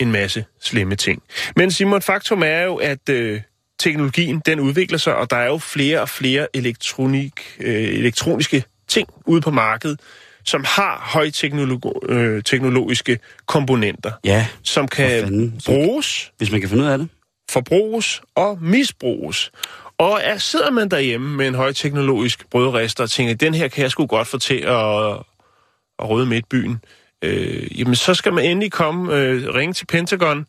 en 0.00 0.12
masse 0.12 0.44
slemme 0.60 0.96
ting. 0.96 1.22
Men 1.56 1.70
Simon, 1.70 2.02
faktum 2.02 2.42
er 2.42 2.60
jo, 2.62 2.76
at 2.76 3.08
øh, 3.08 3.40
teknologien 3.78 4.42
den 4.46 4.60
udvikler 4.60 4.98
sig, 4.98 5.16
og 5.16 5.30
der 5.30 5.36
er 5.36 5.46
jo 5.46 5.58
flere 5.58 6.00
og 6.00 6.08
flere 6.08 6.56
elektronik, 6.56 7.32
øh, 7.60 7.74
elektroniske 7.84 8.64
ting 8.88 9.08
ude 9.26 9.40
på 9.40 9.50
markedet, 9.50 10.00
som 10.44 10.64
har 10.64 11.08
højteknologiske 11.12 13.18
komponenter, 13.46 14.12
Ja, 14.24 14.46
som 14.62 14.88
kan 14.88 15.22
fanden. 15.22 15.60
bruges, 15.66 16.32
hvis 16.38 16.50
man 16.50 16.60
kan 16.60 16.70
finde 16.70 16.84
ud 16.84 16.88
af 16.88 16.98
det. 16.98 17.08
forbruges 17.50 18.22
og 18.34 18.58
misbruges. 18.62 19.50
Og 19.98 20.20
er, 20.22 20.38
sidder 20.38 20.70
man 20.70 20.88
derhjemme 20.88 21.36
med 21.36 21.48
en 21.48 21.54
højteknologisk 21.54 22.50
brødrester 22.50 23.04
og 23.04 23.10
tænker, 23.10 23.34
den 23.34 23.54
her 23.54 23.68
kan 23.68 23.82
jeg 23.82 23.90
sgu 23.90 24.06
godt 24.06 24.28
få 24.28 24.38
til 24.38 24.54
at, 24.54 25.12
at 25.98 26.08
røde 26.08 26.26
midt 26.26 26.48
byen, 26.48 26.80
øh, 27.22 27.80
jamen 27.80 27.94
så 27.94 28.14
skal 28.14 28.32
man 28.32 28.44
endelig 28.44 28.72
komme, 28.72 29.14
øh, 29.14 29.54
ringe 29.54 29.72
til 29.72 29.86
Pentagon, 29.86 30.46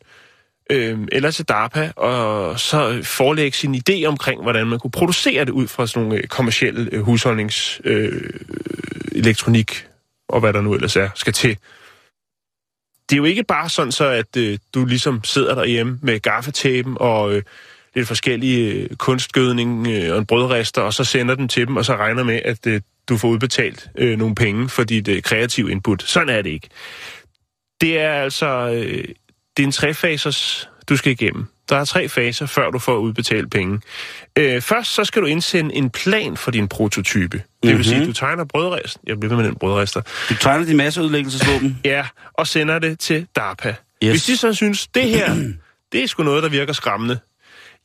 øh, 0.70 0.98
eller 1.12 1.30
til 1.30 1.44
DARPA, 1.44 1.92
og 1.96 2.60
så 2.60 3.00
forelægge 3.02 3.56
sin 3.56 3.74
idé 3.74 4.04
omkring, 4.04 4.42
hvordan 4.42 4.66
man 4.66 4.78
kunne 4.78 4.90
producere 4.90 5.44
det 5.44 5.50
ud 5.50 5.68
fra 5.68 5.86
sådan 5.86 6.08
nogle 6.08 6.22
øh, 6.22 6.28
kommersielle 6.28 6.88
øh, 6.92 7.00
husholdnings, 7.00 7.80
øh, 7.84 8.30
elektronik, 9.12 9.86
og 10.28 10.40
hvad 10.40 10.52
der 10.52 10.60
nu 10.60 10.74
ellers 10.74 10.96
er, 10.96 11.08
skal 11.14 11.32
til. 11.32 11.58
Det 13.10 13.16
er 13.16 13.18
jo 13.18 13.24
ikke 13.24 13.44
bare 13.44 13.68
sådan 13.68 13.92
så, 13.92 14.04
at 14.04 14.36
øh, 14.36 14.58
du 14.74 14.84
ligesom 14.84 15.24
sidder 15.24 15.54
derhjemme 15.54 15.98
med 16.02 16.20
gaffetæben 16.20 16.96
og 17.00 17.34
øh, 17.34 17.42
lidt 17.94 18.08
forskellige 18.08 18.72
øh, 18.72 18.96
kunstgødning 18.96 19.86
øh, 19.88 20.12
og 20.12 20.18
en 20.18 20.26
brødrester, 20.26 20.82
og 20.82 20.94
så 20.94 21.04
sender 21.04 21.34
den 21.34 21.48
til 21.48 21.66
dem, 21.66 21.76
og 21.76 21.84
så 21.84 21.96
regner 21.96 22.22
med, 22.22 22.40
at 22.44 22.66
øh, 22.66 22.80
du 23.08 23.16
får 23.16 23.28
udbetalt 23.28 23.88
øh, 23.98 24.18
nogle 24.18 24.34
penge 24.34 24.68
for 24.68 24.84
dit 24.84 25.08
øh, 25.08 25.22
kreative 25.22 25.70
input. 25.70 26.02
Sådan 26.02 26.28
er 26.28 26.42
det 26.42 26.50
ikke. 26.50 26.68
Det 27.80 27.98
er 28.00 28.12
altså 28.12 28.46
øh, 28.74 29.04
det 29.56 29.62
er 29.62 29.66
en 29.66 29.72
trefasers, 29.72 30.68
du 30.88 30.96
skal 30.96 31.12
igennem. 31.12 31.46
Der 31.68 31.76
er 31.76 31.84
tre 31.84 32.08
faser, 32.08 32.46
før 32.46 32.70
du 32.70 32.78
får 32.78 32.96
udbetalt 32.96 33.50
penge. 33.50 33.80
Øh, 34.38 34.60
først 34.60 34.94
så 34.94 35.04
skal 35.04 35.22
du 35.22 35.26
indsende 35.26 35.74
en 35.74 35.90
plan 35.90 36.36
for 36.36 36.50
din 36.50 36.68
prototype. 36.68 37.36
Det 37.62 37.68
vil 37.68 37.74
Mhm. 37.74 37.84
sige, 37.84 38.00
at 38.00 38.06
du 38.06 38.12
tegner 38.12 38.44
brødrester. 38.44 39.00
Jeg 39.06 39.20
bliver 39.20 39.36
med 39.36 39.44
den 39.44 39.54
brødrester. 39.56 40.00
Du 40.28 40.34
tegner 40.34 40.64
de 40.66 40.74
masse 40.74 41.02
udlæggelsesvåben. 41.02 41.78
Ja, 41.84 42.06
og 42.34 42.46
sender 42.46 42.78
det 42.78 42.98
til 42.98 43.26
DARPA. 43.36 43.74
Yes. 44.04 44.10
Hvis 44.10 44.24
de 44.24 44.36
så 44.36 44.54
synes, 44.54 44.86
det 44.86 45.02
her, 45.08 45.34
det 45.92 46.02
er 46.02 46.06
sgu 46.06 46.22
noget, 46.22 46.42
der 46.42 46.48
virker 46.48 46.72
skræmmende, 46.72 47.18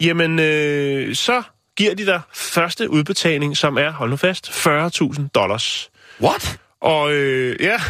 jamen, 0.01 0.39
øh, 0.39 1.15
så 1.15 1.41
giver 1.78 1.95
de 1.95 2.05
dig 2.05 2.21
første 2.34 2.89
udbetaling, 2.89 3.57
som 3.57 3.78
er, 3.78 3.91
hold 3.91 4.09
nu 4.09 4.15
fast, 4.15 4.49
40.000 4.49 5.28
dollars. 5.36 5.89
What? 6.21 6.59
Og 6.82 7.13
øh, 7.13 7.55
ja, 7.59 7.82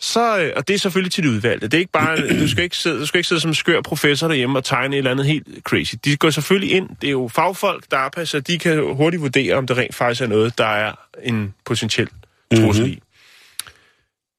så, 0.00 0.38
øh, 0.38 0.52
og 0.56 0.68
det 0.68 0.74
er 0.74 0.78
selvfølgelig 0.78 1.12
til 1.12 1.24
de 1.24 1.30
udvalgte. 1.30 1.68
Det 1.68 1.74
er 1.74 1.78
ikke 1.78 1.92
bare, 1.92 2.16
du 2.40 2.48
skal 2.48 2.64
ikke 2.64 2.76
sidde, 2.76 3.00
du 3.00 3.06
skal 3.06 3.18
ikke 3.18 3.28
sidde 3.28 3.40
som 3.40 3.54
skør 3.54 3.80
professor 3.80 4.28
derhjemme 4.28 4.58
og 4.58 4.64
tegne 4.64 4.96
et 4.96 4.98
eller 4.98 5.10
andet 5.10 5.26
helt 5.26 5.46
crazy. 5.64 5.94
De 6.04 6.16
går 6.16 6.30
selvfølgelig 6.30 6.74
ind, 6.76 6.88
det 7.00 7.06
er 7.06 7.10
jo 7.10 7.28
fagfolk, 7.34 7.84
der 7.90 7.98
er 7.98 8.24
så 8.24 8.40
de 8.40 8.58
kan 8.58 8.94
hurtigt 8.94 9.22
vurdere, 9.22 9.54
om 9.54 9.66
det 9.66 9.76
rent 9.76 9.94
faktisk 9.94 10.20
er 10.20 10.26
noget, 10.26 10.58
der 10.58 10.66
er 10.66 10.92
en 11.22 11.54
potentiel 11.64 12.08
trussel 12.56 12.84
mm-hmm. 12.84 12.98
i. 12.98 13.02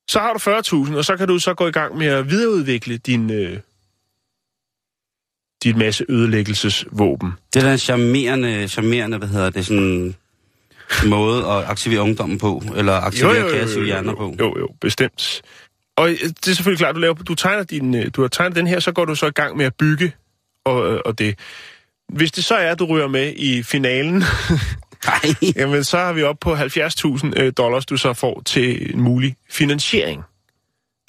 Så 0.09 0.19
har 0.19 0.33
du 0.33 0.39
40.000, 0.89 0.97
og 0.97 1.05
så 1.05 1.17
kan 1.17 1.27
du 1.27 1.39
så 1.39 1.53
gå 1.53 1.67
i 1.67 1.71
gang 1.71 1.97
med 1.97 2.07
at 2.07 2.29
videreudvikle 2.29 2.97
din, 2.97 3.31
øh, 3.31 3.59
dit 5.63 5.77
masse 5.77 6.05
ødelæggelsesvåben. 6.09 7.31
Det 7.53 7.63
er 7.63 7.71
en 7.71 7.77
charmerende, 7.77 8.67
charmerende, 8.67 9.17
hvad 9.17 9.27
hedder 9.27 9.49
det, 9.49 9.65
sådan 9.65 10.15
måde 11.07 11.45
at 11.45 11.63
aktivere 11.65 12.01
ungdommen 12.01 12.37
på, 12.37 12.63
eller 12.75 12.93
aktivere 12.93 13.49
kreative 13.49 13.85
hjerner 13.85 14.15
på. 14.15 14.35
Jo, 14.39 14.55
jo, 14.59 14.67
bestemt. 14.81 15.41
Og 15.97 16.09
øh, 16.09 16.17
det 16.19 16.47
er 16.47 16.53
selvfølgelig 16.53 16.79
klart, 16.79 16.95
du, 16.95 16.99
laver, 16.99 17.13
du, 17.13 17.35
tegner 17.35 17.63
din, 17.63 17.95
øh, 17.95 18.11
du 18.15 18.21
har 18.21 18.27
tegnet 18.27 18.55
den 18.55 18.67
her, 18.67 18.79
så 18.79 18.91
går 18.91 19.05
du 19.05 19.15
så 19.15 19.25
i 19.25 19.31
gang 19.31 19.57
med 19.57 19.65
at 19.65 19.73
bygge, 19.79 20.13
og, 20.65 20.93
øh, 20.93 20.99
og 21.05 21.19
det. 21.19 21.39
Hvis 22.09 22.31
det 22.31 22.43
så 22.43 22.55
er, 22.55 22.71
at 22.71 22.79
du 22.79 22.85
ryger 22.85 23.07
med 23.07 23.33
i 23.35 23.63
finalen, 23.63 24.23
Nej. 25.05 25.53
jamen 25.55 25.83
så 25.83 25.97
har 25.97 26.13
vi 26.13 26.23
op 26.23 26.39
på 26.39 26.55
70.000 26.55 27.31
øh, 27.35 27.53
dollars, 27.57 27.85
du 27.85 27.97
så 27.97 28.13
får 28.13 28.41
til 28.45 28.93
en 28.93 29.01
mulig 29.01 29.35
finansiering. 29.49 30.23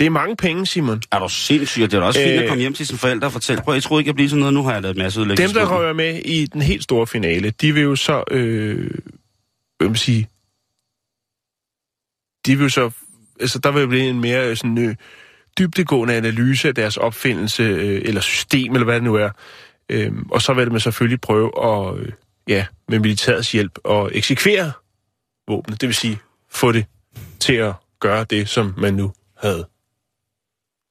Det 0.01 0.07
er 0.07 0.11
mange 0.11 0.36
penge, 0.36 0.66
Simon. 0.66 1.03
Er 1.12 1.18
du 1.18 1.28
sindssyg? 1.28 1.82
Det 1.82 1.94
er 1.94 2.01
også 2.03 2.20
fint 2.20 2.32
at 2.32 2.42
Øh. 2.42 2.48
komme 2.48 2.61
hjem 2.61 2.74
til 2.74 2.86
sine 2.86 2.98
forældre 2.98 3.26
og 3.28 3.32
fortælle, 3.32 3.62
prøv, 3.62 3.74
jeg 3.74 3.82
troede 3.82 4.01
ikke, 4.01 4.09
jeg 4.09 4.14
blev 4.14 4.28
sådan 4.28 4.40
noget, 4.40 4.55
nu 4.55 4.62
har 4.62 4.72
jeg 4.72 4.82
lavet 4.82 4.94
en 4.96 5.03
masse 5.03 5.20
Dem, 5.20 5.22
udlæggelse. 5.30 5.55
der 5.55 5.66
rører 5.76 5.92
med 5.92 6.20
i 6.24 6.46
den 6.46 6.62
helt 6.62 6.82
store 6.82 7.07
finale, 7.07 7.51
de 7.51 7.72
vil 7.74 7.82
jo 7.82 7.96
så, 7.96 8.24
øh, 8.30 8.90
hvad 9.78 9.88
man 9.88 9.96
sige, 9.96 10.28
de 12.46 12.57
vil 12.57 12.62
jo 12.62 12.68
så, 12.68 12.90
altså 13.40 13.59
der 13.59 13.70
vil 13.70 13.88
blive 13.88 14.03
en 14.09 14.20
mere 14.20 14.51
øh, 14.51 14.57
sådan 14.57 14.78
øh, 14.78 14.96
dybdegående 15.59 16.14
analyse 16.14 16.68
af 16.68 16.74
deres 16.74 16.96
opfindelse, 16.96 17.62
øh, 17.62 18.03
eller 18.05 18.20
system, 18.20 18.72
eller 18.74 18.84
hvad 18.84 18.94
det 18.94 19.03
nu 19.05 19.14
er. 19.14 19.30
Øh, 19.88 20.12
og 20.30 20.42
så 20.42 20.53
vil 20.55 20.70
man 20.72 20.80
selvfølgelig 20.80 21.20
prøve 21.20 21.51
at, 21.64 21.98
øh, 21.98 22.12
ja, 22.48 22.66
med 22.88 22.98
militærets 22.98 23.53
hjælp, 23.53 23.78
at 23.90 24.09
eksekvere 24.12 24.72
våbnet. 25.48 25.80
Det 25.80 25.86
vil 25.86 25.94
sige, 25.96 26.18
få 26.51 26.72
det 26.72 26.84
til 27.40 27.55
at 27.55 27.72
gøre 28.01 28.24
det, 28.24 28.48
som 28.48 28.74
man 28.78 28.94
nu 28.94 29.12
havde 29.38 29.66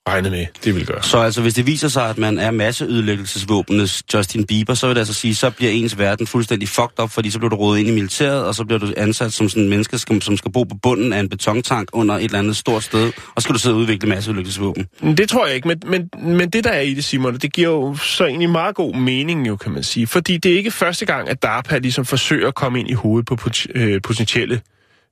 regnet 0.09 0.31
med, 0.31 0.45
det 0.63 0.75
vil 0.75 0.85
gøre. 0.85 1.03
Så 1.03 1.17
altså, 1.17 1.41
hvis 1.41 1.53
det 1.53 1.67
viser 1.67 1.87
sig, 1.87 2.09
at 2.09 2.17
man 2.17 2.39
er 2.39 2.51
masseødelæggelsesvåbenes 2.51 4.03
Justin 4.13 4.45
Bieber, 4.45 4.73
så 4.73 4.87
vil 4.87 4.95
det 4.95 5.01
altså 5.01 5.13
sige, 5.13 5.35
så 5.35 5.49
bliver 5.49 5.71
ens 5.71 5.97
verden 5.97 6.27
fuldstændig 6.27 6.69
fucked 6.69 6.99
up, 7.03 7.11
fordi 7.11 7.29
så 7.29 7.39
bliver 7.39 7.49
du 7.49 7.55
rodet 7.55 7.79
ind 7.79 7.87
i 7.87 7.91
militæret, 7.91 8.45
og 8.45 8.55
så 8.55 8.65
bliver 8.65 8.79
du 8.79 8.93
ansat 8.97 9.33
som 9.33 9.49
sådan 9.49 9.63
en 9.63 9.69
menneske, 9.69 9.97
som, 9.97 10.21
som 10.21 10.37
skal 10.37 10.51
bo 10.51 10.63
på 10.63 10.75
bunden 10.83 11.13
af 11.13 11.19
en 11.19 11.29
betontank 11.29 11.89
under 11.93 12.15
et 12.15 12.23
eller 12.23 12.39
andet 12.39 12.55
stort 12.55 12.83
sted, 12.83 13.11
og 13.35 13.41
så 13.41 13.43
skal 13.43 13.53
du 13.53 13.59
sidde 13.59 13.75
og 13.75 13.79
udvikle 13.79 14.09
masseødelæggelsesvåben. 14.09 14.85
Det 15.17 15.29
tror 15.29 15.45
jeg 15.45 15.55
ikke, 15.55 15.67
men, 15.67 15.81
men, 15.85 16.09
men 16.37 16.49
det 16.49 16.63
der 16.63 16.69
er 16.69 16.81
i 16.81 16.93
det, 16.93 17.03
Simon, 17.03 17.37
det 17.37 17.53
giver 17.53 17.69
jo 17.69 17.95
så 17.95 18.25
egentlig 18.25 18.49
meget 18.49 18.75
god 18.75 18.95
mening, 18.95 19.47
jo, 19.47 19.55
kan 19.55 19.71
man 19.71 19.83
sige. 19.83 20.07
Fordi 20.07 20.37
det 20.37 20.51
er 20.51 20.57
ikke 20.57 20.71
første 20.71 21.05
gang, 21.05 21.29
at 21.29 21.43
DARPA 21.43 21.77
ligesom 21.77 22.05
forsøger 22.05 22.47
at 22.47 22.55
komme 22.55 22.79
ind 22.79 22.89
i 22.89 22.93
hovedet 22.93 23.27
på 23.27 23.35
pot- 23.35 23.65
øh, 23.75 24.01
potentielle 24.01 24.61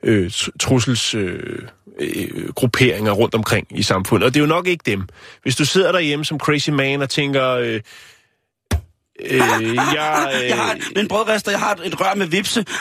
øh, 0.03 0.31
trusselsgrupperinger 0.59 3.13
øh, 3.13 3.17
øh, 3.17 3.23
rundt 3.23 3.35
omkring 3.35 3.67
i 3.79 3.83
samfundet. 3.83 4.25
Og 4.27 4.33
det 4.33 4.39
er 4.39 4.43
jo 4.43 4.47
nok 4.47 4.67
ikke 4.67 4.83
dem. 4.85 5.07
Hvis 5.43 5.55
du 5.55 5.65
sidder 5.65 5.91
derhjemme 5.91 6.25
som 6.25 6.39
crazy 6.39 6.69
man 6.69 7.01
og 7.01 7.09
tænker... 7.09 7.49
Øh, 7.49 7.81
øh, 9.19 9.37
jeg, 9.39 10.31
øh, 10.41 10.47
Jeg 10.47 10.57
har 10.57 10.77
en 10.95 11.07
brødrester, 11.07 11.51
jeg 11.51 11.59
har 11.59 11.71
et, 11.73 11.81
et 11.87 12.01
rør 12.01 12.15
med 12.15 12.27
vipse. 12.27 12.65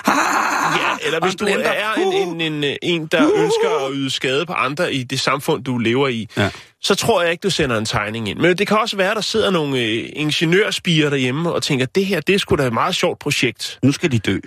Ja, 0.76 1.06
eller 1.06 1.20
hvis 1.20 1.34
du 1.34 1.44
blender. 1.44 1.68
er 1.70 1.94
en, 1.94 2.40
en, 2.42 2.64
en, 2.64 2.76
en 2.82 3.06
der 3.06 3.22
ønsker 3.36 3.86
at 3.86 3.90
yde 3.94 4.10
skade 4.10 4.46
på 4.46 4.52
andre 4.52 4.94
i 4.94 5.02
det 5.02 5.20
samfund, 5.20 5.64
du 5.64 5.78
lever 5.78 6.08
i, 6.08 6.28
Ja. 6.36 6.50
så 6.80 6.94
tror 6.94 7.22
jeg 7.22 7.30
ikke, 7.30 7.42
du 7.42 7.50
sender 7.50 7.78
en 7.78 7.84
tegning 7.84 8.28
ind. 8.28 8.38
Men 8.38 8.58
det 8.58 8.66
kan 8.68 8.78
også 8.78 8.96
være, 8.96 9.10
at 9.10 9.16
der 9.16 9.22
sidder 9.22 9.50
nogle 9.50 9.78
øh, 9.78 10.08
ingeniørspiger 10.12 11.10
derhjemme 11.10 11.52
og 11.52 11.62
tænker, 11.62 11.86
det 11.86 12.06
her, 12.06 12.20
det 12.20 12.34
er 12.34 12.38
sgu 12.38 12.56
da 12.56 12.66
et 12.66 12.72
meget 12.72 12.94
sjovt 12.94 13.18
projekt. 13.18 13.78
Nu 13.82 13.92
skal 13.92 14.12
de 14.12 14.18
dø. 14.18 14.38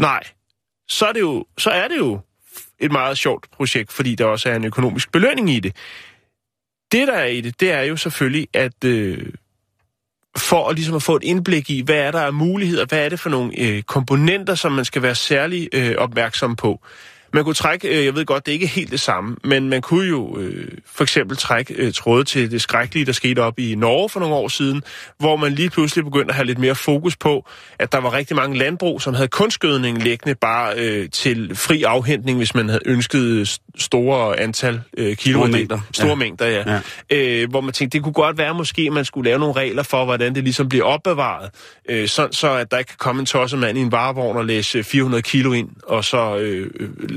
Nej, 0.00 0.20
så 0.88 1.06
er 1.06 1.12
det 1.12 1.20
jo, 1.20 1.46
så 1.58 1.70
er 1.70 1.88
det 1.88 1.98
jo 1.98 2.20
et 2.78 2.92
meget 2.92 3.18
sjovt 3.18 3.50
projekt, 3.50 3.92
fordi 3.92 4.14
der 4.14 4.24
også 4.24 4.48
er 4.48 4.56
en 4.56 4.64
økonomisk 4.64 5.12
belønning 5.12 5.50
i 5.50 5.60
det. 5.60 5.76
Det, 6.92 7.08
der 7.08 7.14
er 7.14 7.24
i 7.24 7.40
det, 7.40 7.60
det 7.60 7.70
er 7.70 7.82
jo 7.82 7.96
selvfølgelig, 7.96 8.48
at 8.52 8.84
øh, 8.84 9.32
for 10.38 10.68
at, 10.68 10.74
ligesom 10.74 10.94
at 10.96 11.02
få 11.02 11.16
et 11.16 11.24
indblik 11.24 11.70
i, 11.70 11.80
hvad 11.80 11.96
er 11.96 12.10
der 12.10 12.20
af 12.20 12.32
muligheder, 12.32 12.86
hvad 12.86 13.04
er 13.04 13.08
det 13.08 13.20
for 13.20 13.30
nogle 13.30 13.52
øh, 13.58 13.82
komponenter, 13.82 14.54
som 14.54 14.72
man 14.72 14.84
skal 14.84 15.02
være 15.02 15.14
særlig 15.14 15.68
øh, 15.72 15.94
opmærksom 15.98 16.56
på. 16.56 16.80
Man 17.34 17.44
kunne 17.44 17.54
trække, 17.54 17.88
øh, 17.98 18.04
jeg 18.04 18.14
ved 18.14 18.24
godt, 18.26 18.46
det 18.46 18.52
er 18.52 18.54
ikke 18.54 18.66
helt 18.66 18.90
det 18.90 19.00
samme, 19.00 19.36
men 19.44 19.68
man 19.68 19.82
kunne 19.82 20.08
jo 20.08 20.38
øh, 20.38 20.68
for 20.86 21.02
eksempel 21.04 21.36
trække 21.36 21.74
øh, 21.74 21.92
tråde 21.92 22.24
til 22.24 22.50
det 22.50 22.62
skrækkelige, 22.62 23.06
der 23.06 23.12
skete 23.12 23.40
op 23.40 23.58
i 23.58 23.74
Norge 23.74 24.08
for 24.08 24.20
nogle 24.20 24.34
år 24.34 24.48
siden, 24.48 24.82
hvor 25.18 25.36
man 25.36 25.52
lige 25.52 25.70
pludselig 25.70 26.04
begyndte 26.04 26.28
at 26.30 26.34
have 26.34 26.46
lidt 26.46 26.58
mere 26.58 26.74
fokus 26.74 27.16
på, 27.16 27.46
at 27.78 27.92
der 27.92 27.98
var 27.98 28.12
rigtig 28.12 28.36
mange 28.36 28.58
landbrug, 28.58 29.02
som 29.02 29.14
havde 29.14 29.28
kunstgødning 29.28 30.02
liggende 30.02 30.34
bare 30.34 30.74
øh, 30.76 31.08
til 31.10 31.56
fri 31.56 31.82
afhentning, 31.82 32.38
hvis 32.38 32.54
man 32.54 32.68
havde 32.68 32.82
ønsket 32.86 33.48
s- 33.48 33.58
store 33.78 34.40
antal 34.40 34.80
øh, 34.98 35.16
kilo. 35.16 35.38
Store 35.38 35.48
mængder, 35.50 35.78
Store 35.92 36.08
ja. 36.08 36.14
mængder, 36.14 36.46
ja. 36.46 36.64
Ja. 36.72 36.80
Øh, 37.42 37.50
hvor 37.50 37.60
man 37.60 37.72
tænkte, 37.72 37.98
det 37.98 38.04
kunne 38.04 38.12
godt 38.12 38.38
være 38.38 38.54
måske, 38.54 38.82
at 38.82 38.92
man 38.92 39.04
skulle 39.04 39.28
lave 39.30 39.38
nogle 39.38 39.54
regler 39.54 39.82
for, 39.82 40.04
hvordan 40.04 40.34
det 40.34 40.44
ligesom 40.44 40.68
bliver 40.68 40.84
opbevaret, 40.84 41.50
øh, 41.88 42.08
sådan 42.08 42.32
så 42.32 42.50
at 42.50 42.70
der 42.70 42.78
ikke 42.78 42.88
kan 42.88 42.98
komme 42.98 43.20
en 43.20 43.26
tosset 43.26 43.58
mand 43.58 43.78
i 43.78 43.80
en 43.80 43.92
varevogn 43.92 44.36
og 44.36 44.44
læse 44.44 44.84
400 44.84 45.22
kilo 45.22 45.52
ind, 45.52 45.68
og 45.86 46.04
så 46.04 46.36
øh, 46.36 46.70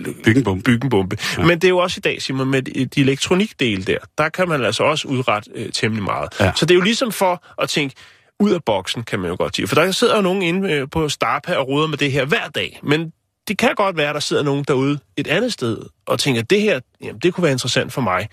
øh, 0.08 0.24
Bygge 0.24 0.38
en 0.38 0.44
bombe. 0.44 0.64
bygge 0.64 0.86
en 0.86 0.90
bombe. 0.90 1.18
Ja. 1.38 1.44
Men 1.44 1.60
det 1.60 1.64
er 1.64 1.70
jo 1.70 1.78
også 1.78 2.00
i 2.00 2.02
dag, 2.02 2.22
Simon, 2.22 2.48
med 2.52 2.62
de 2.62 2.86
de 2.86 3.02
elektronikdele 3.02 3.84
der, 3.84 3.98
der 4.18 4.30
kan 4.30 4.50
man 4.50 4.66
altså 4.66 4.84
også 4.84 5.08
udrette 5.08 5.50
øh, 5.56 5.72
temmelig 5.72 6.04
meget. 6.04 6.30
Ja. 6.40 6.52
Så 6.56 6.66
det 6.66 6.72
er 6.72 6.76
jo 6.76 6.82
ligesom 6.84 7.12
for 7.12 7.44
at 7.62 7.70
tænke, 7.70 7.96
ud 8.40 8.52
af 8.52 8.64
boksen, 8.64 9.04
kan 9.04 9.20
man 9.20 9.30
jo 9.30 9.36
godt 9.40 9.56
sige. 9.56 9.68
For 9.68 9.76
der 9.76 9.92
sidder 9.92 10.16
jo 10.16 10.22
nogen 10.22 10.42
inde 10.42 10.72
øh, 10.72 10.88
på 10.90 11.10
Starpa 11.10 11.56
og 11.56 11.68
roder 11.68 11.88
med 11.88 11.98
det 11.98 12.12
her 12.12 12.26
hver 12.26 12.48
dag. 12.48 12.80
Men 12.84 13.14
det 13.48 13.58
kan 13.58 13.76
godt 13.76 13.98
være, 13.98 14.10
at 14.10 14.14
der 14.14 14.20
sidder 14.20 14.44
nogen 14.44 14.64
derude 14.68 15.00
et 15.18 15.28
andet 15.28 15.54
sted 15.54 15.78
og 16.06 16.20
tænker, 16.20 16.42
det 16.42 16.62
her, 16.62 16.80
jamen, 17.04 17.20
det 17.20 17.34
kunne 17.34 17.44
være 17.44 17.52
interessant 17.52 17.94
for 17.94 18.02
mig. 18.02 18.30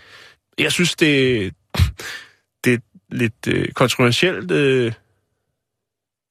Jeg 0.59 0.73
synes, 0.73 0.95
det, 0.95 1.53
det 2.65 2.75
er 2.75 2.79
lidt 3.11 3.47
øh, 3.49 3.69
kontroversielt. 3.69 4.51
Øh, 4.51 4.85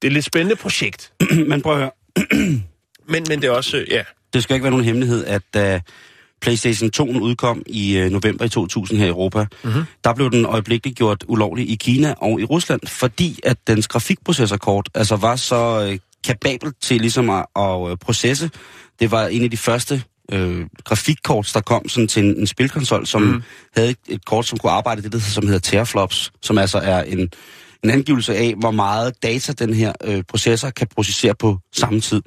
det 0.02 0.08
er 0.08 0.08
et 0.08 0.14
lidt 0.14 0.26
spændende 0.26 0.56
projekt. 0.56 1.14
Men 1.50 1.62
prøv 1.62 1.74
at 1.74 1.80
høre, 1.80 1.92
Men, 3.10 3.26
men 3.30 3.42
det 3.42 3.48
er 3.48 3.52
også, 3.52 3.78
øh, 3.78 3.90
ja, 3.90 4.04
det 4.34 4.44
skal 4.44 4.54
ikke 4.54 4.64
være 4.64 4.72
nogen 4.72 4.86
hemmelighed, 4.86 5.26
at 5.26 5.42
da 5.54 5.82
PlayStation 6.42 6.92
2 6.92 7.04
udkom 7.04 7.64
i 7.66 7.98
øh, 7.98 8.12
november 8.12 8.46
i 8.46 8.50
2000 8.50 9.00
her 9.00 9.06
i 9.06 9.10
Europa, 9.10 9.46
mm-hmm. 9.64 9.84
der 10.04 10.14
blev 10.14 10.32
den 10.32 10.46
øjeblikkeligt 10.46 10.98
gjort 10.98 11.24
ulovlig 11.28 11.70
i 11.70 11.76
Kina 11.76 12.14
og 12.18 12.42
i 12.42 12.44
Rusland, 12.44 12.82
fordi 12.88 13.40
at 13.44 13.58
dens 13.68 13.88
grafikprocessorkort 13.88 14.90
altså 14.96 15.16
var 15.16 15.36
så 15.36 15.88
øh, 15.90 16.00
kapabel 16.24 16.74
til 16.82 17.02
ligesom 17.02 17.30
at, 17.30 17.46
at 17.56 17.90
øh, 17.90 17.98
processe. 17.98 18.50
Det 19.00 19.12
var 19.12 19.28
en 19.28 19.44
af 19.44 19.52
de 19.52 19.58
første 19.58 20.04
øh, 20.32 20.66
grafikkort, 20.84 21.52
der 21.54 21.62
kom 21.62 21.90
sådan 21.90 22.08
til 22.08 22.24
en, 22.24 22.40
en 22.40 22.48
spilkonsol, 22.48 23.06
som 23.08 23.22
mm. 23.22 23.44
havde 23.76 23.90
et, 23.90 23.98
et 24.08 24.26
kort, 24.26 24.46
som 24.46 24.58
kunne 24.60 24.72
arbejde 24.72 25.02
det, 25.02 25.12
der, 25.12 25.20
som 25.20 25.46
hedder 25.46 25.60
teraflops, 25.60 26.32
som 26.42 26.58
altså 26.58 26.78
er 26.78 27.04
en, 27.04 27.30
en 27.84 27.90
angivelse 27.90 28.36
af, 28.36 28.54
hvor 28.60 28.72
meget 28.72 29.24
data 29.24 29.52
den 29.52 29.74
her 29.74 29.94
øh, 30.04 30.24
processor 30.28 30.70
kan 30.70 30.88
processere 30.96 31.36
på 31.36 31.58
samme 31.76 32.02
tid. 32.02 32.22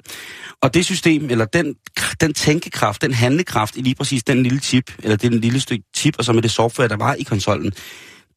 Og 0.61 0.73
det 0.73 0.85
system, 0.85 1.29
eller 1.29 1.45
den, 1.45 1.75
den 2.21 2.33
tænkekraft, 2.33 3.01
den 3.01 3.13
handlekraft 3.13 3.77
i 3.77 3.81
lige 3.81 3.95
præcis 3.95 4.23
den 4.23 4.43
lille 4.43 4.59
chip, 4.59 4.91
eller 5.03 5.17
den 5.17 5.33
lille 5.33 5.59
stykke 5.59 5.83
chip, 5.97 6.15
og 6.17 6.25
så 6.25 6.33
med 6.33 6.41
det 6.41 6.51
software, 6.51 6.87
der 6.87 6.97
var 6.97 7.13
i 7.13 7.23
konsollen, 7.23 7.73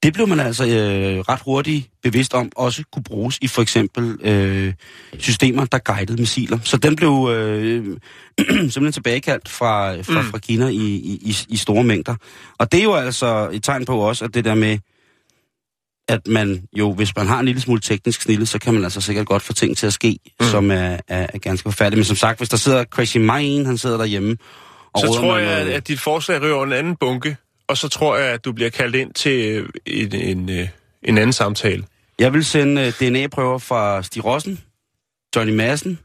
det 0.02 0.12
blev 0.12 0.28
man 0.28 0.40
altså 0.40 0.64
øh, 0.64 1.18
ret 1.18 1.40
hurtigt 1.44 1.90
bevidst 2.02 2.34
om, 2.34 2.52
også 2.56 2.82
kunne 2.92 3.02
bruges 3.02 3.38
i 3.42 3.46
for 3.46 3.62
eksempel 3.62 4.18
øh, 4.22 4.74
systemer, 5.18 5.64
der 5.64 5.78
guidede 5.78 6.20
missiler. 6.20 6.58
Så 6.64 6.76
den 6.76 6.96
blev 6.96 7.28
øh, 7.32 7.84
simpelthen 8.48 8.92
tilbagekaldt 8.92 9.48
fra, 9.48 10.00
fra, 10.00 10.22
fra 10.22 10.38
Kina 10.38 10.68
i, 10.68 10.74
i, 10.76 11.20
i, 11.22 11.36
i 11.48 11.56
store 11.56 11.84
mængder. 11.84 12.14
Og 12.58 12.72
det 12.72 12.80
er 12.80 12.84
jo 12.84 12.94
altså 12.94 13.48
et 13.52 13.62
tegn 13.62 13.84
på 13.84 13.98
også, 13.98 14.24
at 14.24 14.34
det 14.34 14.44
der 14.44 14.54
med, 14.54 14.78
at 16.10 16.26
man 16.26 16.62
jo, 16.72 16.92
hvis 16.92 17.16
man 17.16 17.26
har 17.26 17.38
en 17.40 17.46
lille 17.46 17.60
smule 17.60 17.80
teknisk 17.80 18.22
snille, 18.22 18.46
så 18.46 18.58
kan 18.58 18.74
man 18.74 18.84
altså 18.84 19.00
sikkert 19.00 19.26
godt 19.26 19.42
få 19.42 19.52
ting 19.52 19.76
til 19.76 19.86
at 19.86 19.92
ske, 19.92 20.18
mm. 20.40 20.46
som 20.46 20.70
er, 20.70 20.76
er, 21.08 21.26
er 21.34 21.38
ganske 21.38 21.64
forfærdeligt. 21.64 21.98
Men 21.98 22.04
som 22.04 22.16
sagt, 22.16 22.38
hvis 22.38 22.48
der 22.48 22.56
sidder 22.56 22.84
Crazy 22.84 23.16
Mine, 23.16 23.66
han 23.66 23.78
sidder 23.78 23.96
derhjemme 23.96 24.36
og 24.92 25.00
så 25.00 25.06
tror 25.06 25.38
jeg, 25.38 25.60
noget- 25.60 25.72
at 25.72 25.88
dit 25.88 26.00
forslag 26.00 26.42
rører 26.42 26.54
over 26.54 26.64
en 26.64 26.72
anden 26.72 26.96
bunke, 26.96 27.36
og 27.68 27.76
så 27.76 27.88
tror 27.88 28.16
jeg, 28.16 28.26
at 28.26 28.44
du 28.44 28.52
bliver 28.52 28.70
kaldt 28.70 28.96
ind 28.96 29.14
til 29.14 29.48
øh, 29.48 29.68
en, 29.86 30.14
en, 30.14 30.50
øh, 30.50 30.68
en 31.02 31.18
anden 31.18 31.32
samtale. 31.32 31.84
Jeg 32.18 32.32
vil 32.32 32.44
sende 32.44 32.86
uh, 32.86 33.08
DNA-prøver 33.08 33.58
fra 33.58 34.02
Stig 34.02 34.24
Rossen, 34.24 34.60
Johnny 35.36 35.52
Madsen, 35.52 35.98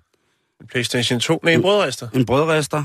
PlayStation 0.71 1.19
2, 1.19 1.39
nej, 1.43 1.53
en 1.53 1.61
brødrester. 1.61 2.07
en 2.13 2.25
brødrester, 2.25 2.83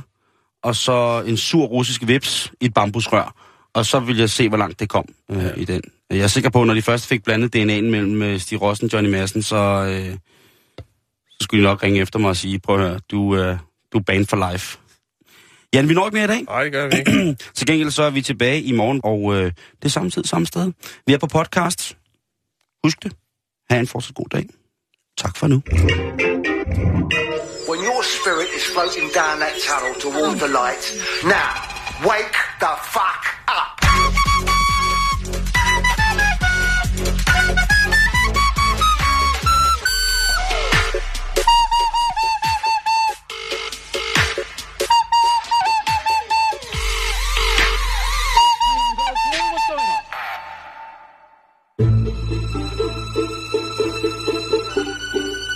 og 0.62 0.77
så 0.77 1.23
en 1.27 1.37
sur 1.37 1.64
russisk 1.66 2.03
vips 2.07 2.53
i 2.61 2.64
et 2.64 2.75
bambusrør. 2.75 3.35
Og 3.75 3.87
så 3.87 4.01
vil 4.01 4.16
jeg 4.16 4.31
se, 4.31 4.49
hvor 4.49 4.59
langt 4.59 4.81
det 4.81 4.89
kom 4.89 5.05
øh, 5.31 5.45
ja. 5.45 5.51
i 5.57 5.64
den. 5.64 5.83
Jeg 6.11 6.19
er 6.21 6.27
sikker 6.27 6.51
på, 6.51 6.61
at 6.61 6.67
når 6.67 6.75
de 6.75 6.83
først 6.83 7.07
fik 7.07 7.25
blandet 7.25 7.57
DNA'en 7.57 7.91
mellem 7.91 8.23
øh, 8.23 8.41
Stig 8.41 8.63
Rossen 8.63 8.85
og 8.85 8.93
Johnny 8.93 9.11
Madsen, 9.11 9.43
så, 9.43 9.57
øh, 9.57 10.17
så 11.31 11.39
skulle 11.41 11.63
de 11.63 11.69
nok 11.69 11.83
ringe 11.83 12.01
efter 12.01 12.19
mig 12.19 12.29
og 12.29 12.37
sige, 12.37 12.59
prøv 12.59 12.81
at 12.81 12.89
høre, 12.89 13.01
du, 13.11 13.37
øh, 13.37 13.59
du 13.93 13.99
er 13.99 14.03
banned 14.03 14.27
for 14.27 14.53
life. 14.53 14.79
Jan, 15.75 15.89
vi 15.89 15.95
når 15.95 16.07
ikke 16.07 16.15
mere 16.15 16.25
i 16.25 16.29
dag. 16.29 16.43
Nej, 16.43 16.65
det 16.65 16.73
gør 16.73 16.89
vi 16.89 16.97
ikke. 16.99 17.37
Til 17.57 17.67
gengæld 17.67 17.91
så 17.91 18.03
er 18.03 18.11
vi 18.11 18.23
tilbage 18.23 18.63
i 18.63 18.73
morgen, 18.73 19.01
og 19.05 19.35
øh, 19.35 19.45
det 19.45 19.85
er 19.85 19.89
samme 19.89 20.11
tid, 20.11 20.25
samme 20.25 20.47
sted. 20.47 20.73
Vi 21.07 21.13
er 21.13 21.19
på 21.19 21.27
podcast. 21.27 21.97
Husk 22.85 23.03
det. 23.03 23.13
Ha' 23.71 23.79
en 23.79 23.87
fortsat 23.87 24.15
god 24.15 24.27
dag. 24.33 24.47
Tak 25.19 25.37
for 25.37 25.47
nu. 25.47 25.63
when 27.71 27.81
your 27.85 28.03
spirit 28.03 28.49
is 28.59 28.65
floating 28.75 29.09
down 29.21 29.39
that 29.39 29.55
tunnel 29.67 29.95
towards 30.01 30.41
the 30.41 30.49
light. 30.49 30.85
Now, 31.25 31.53
wake 32.11 32.37
the 32.59 32.73
fuck 32.97 33.23
up! 33.47 33.70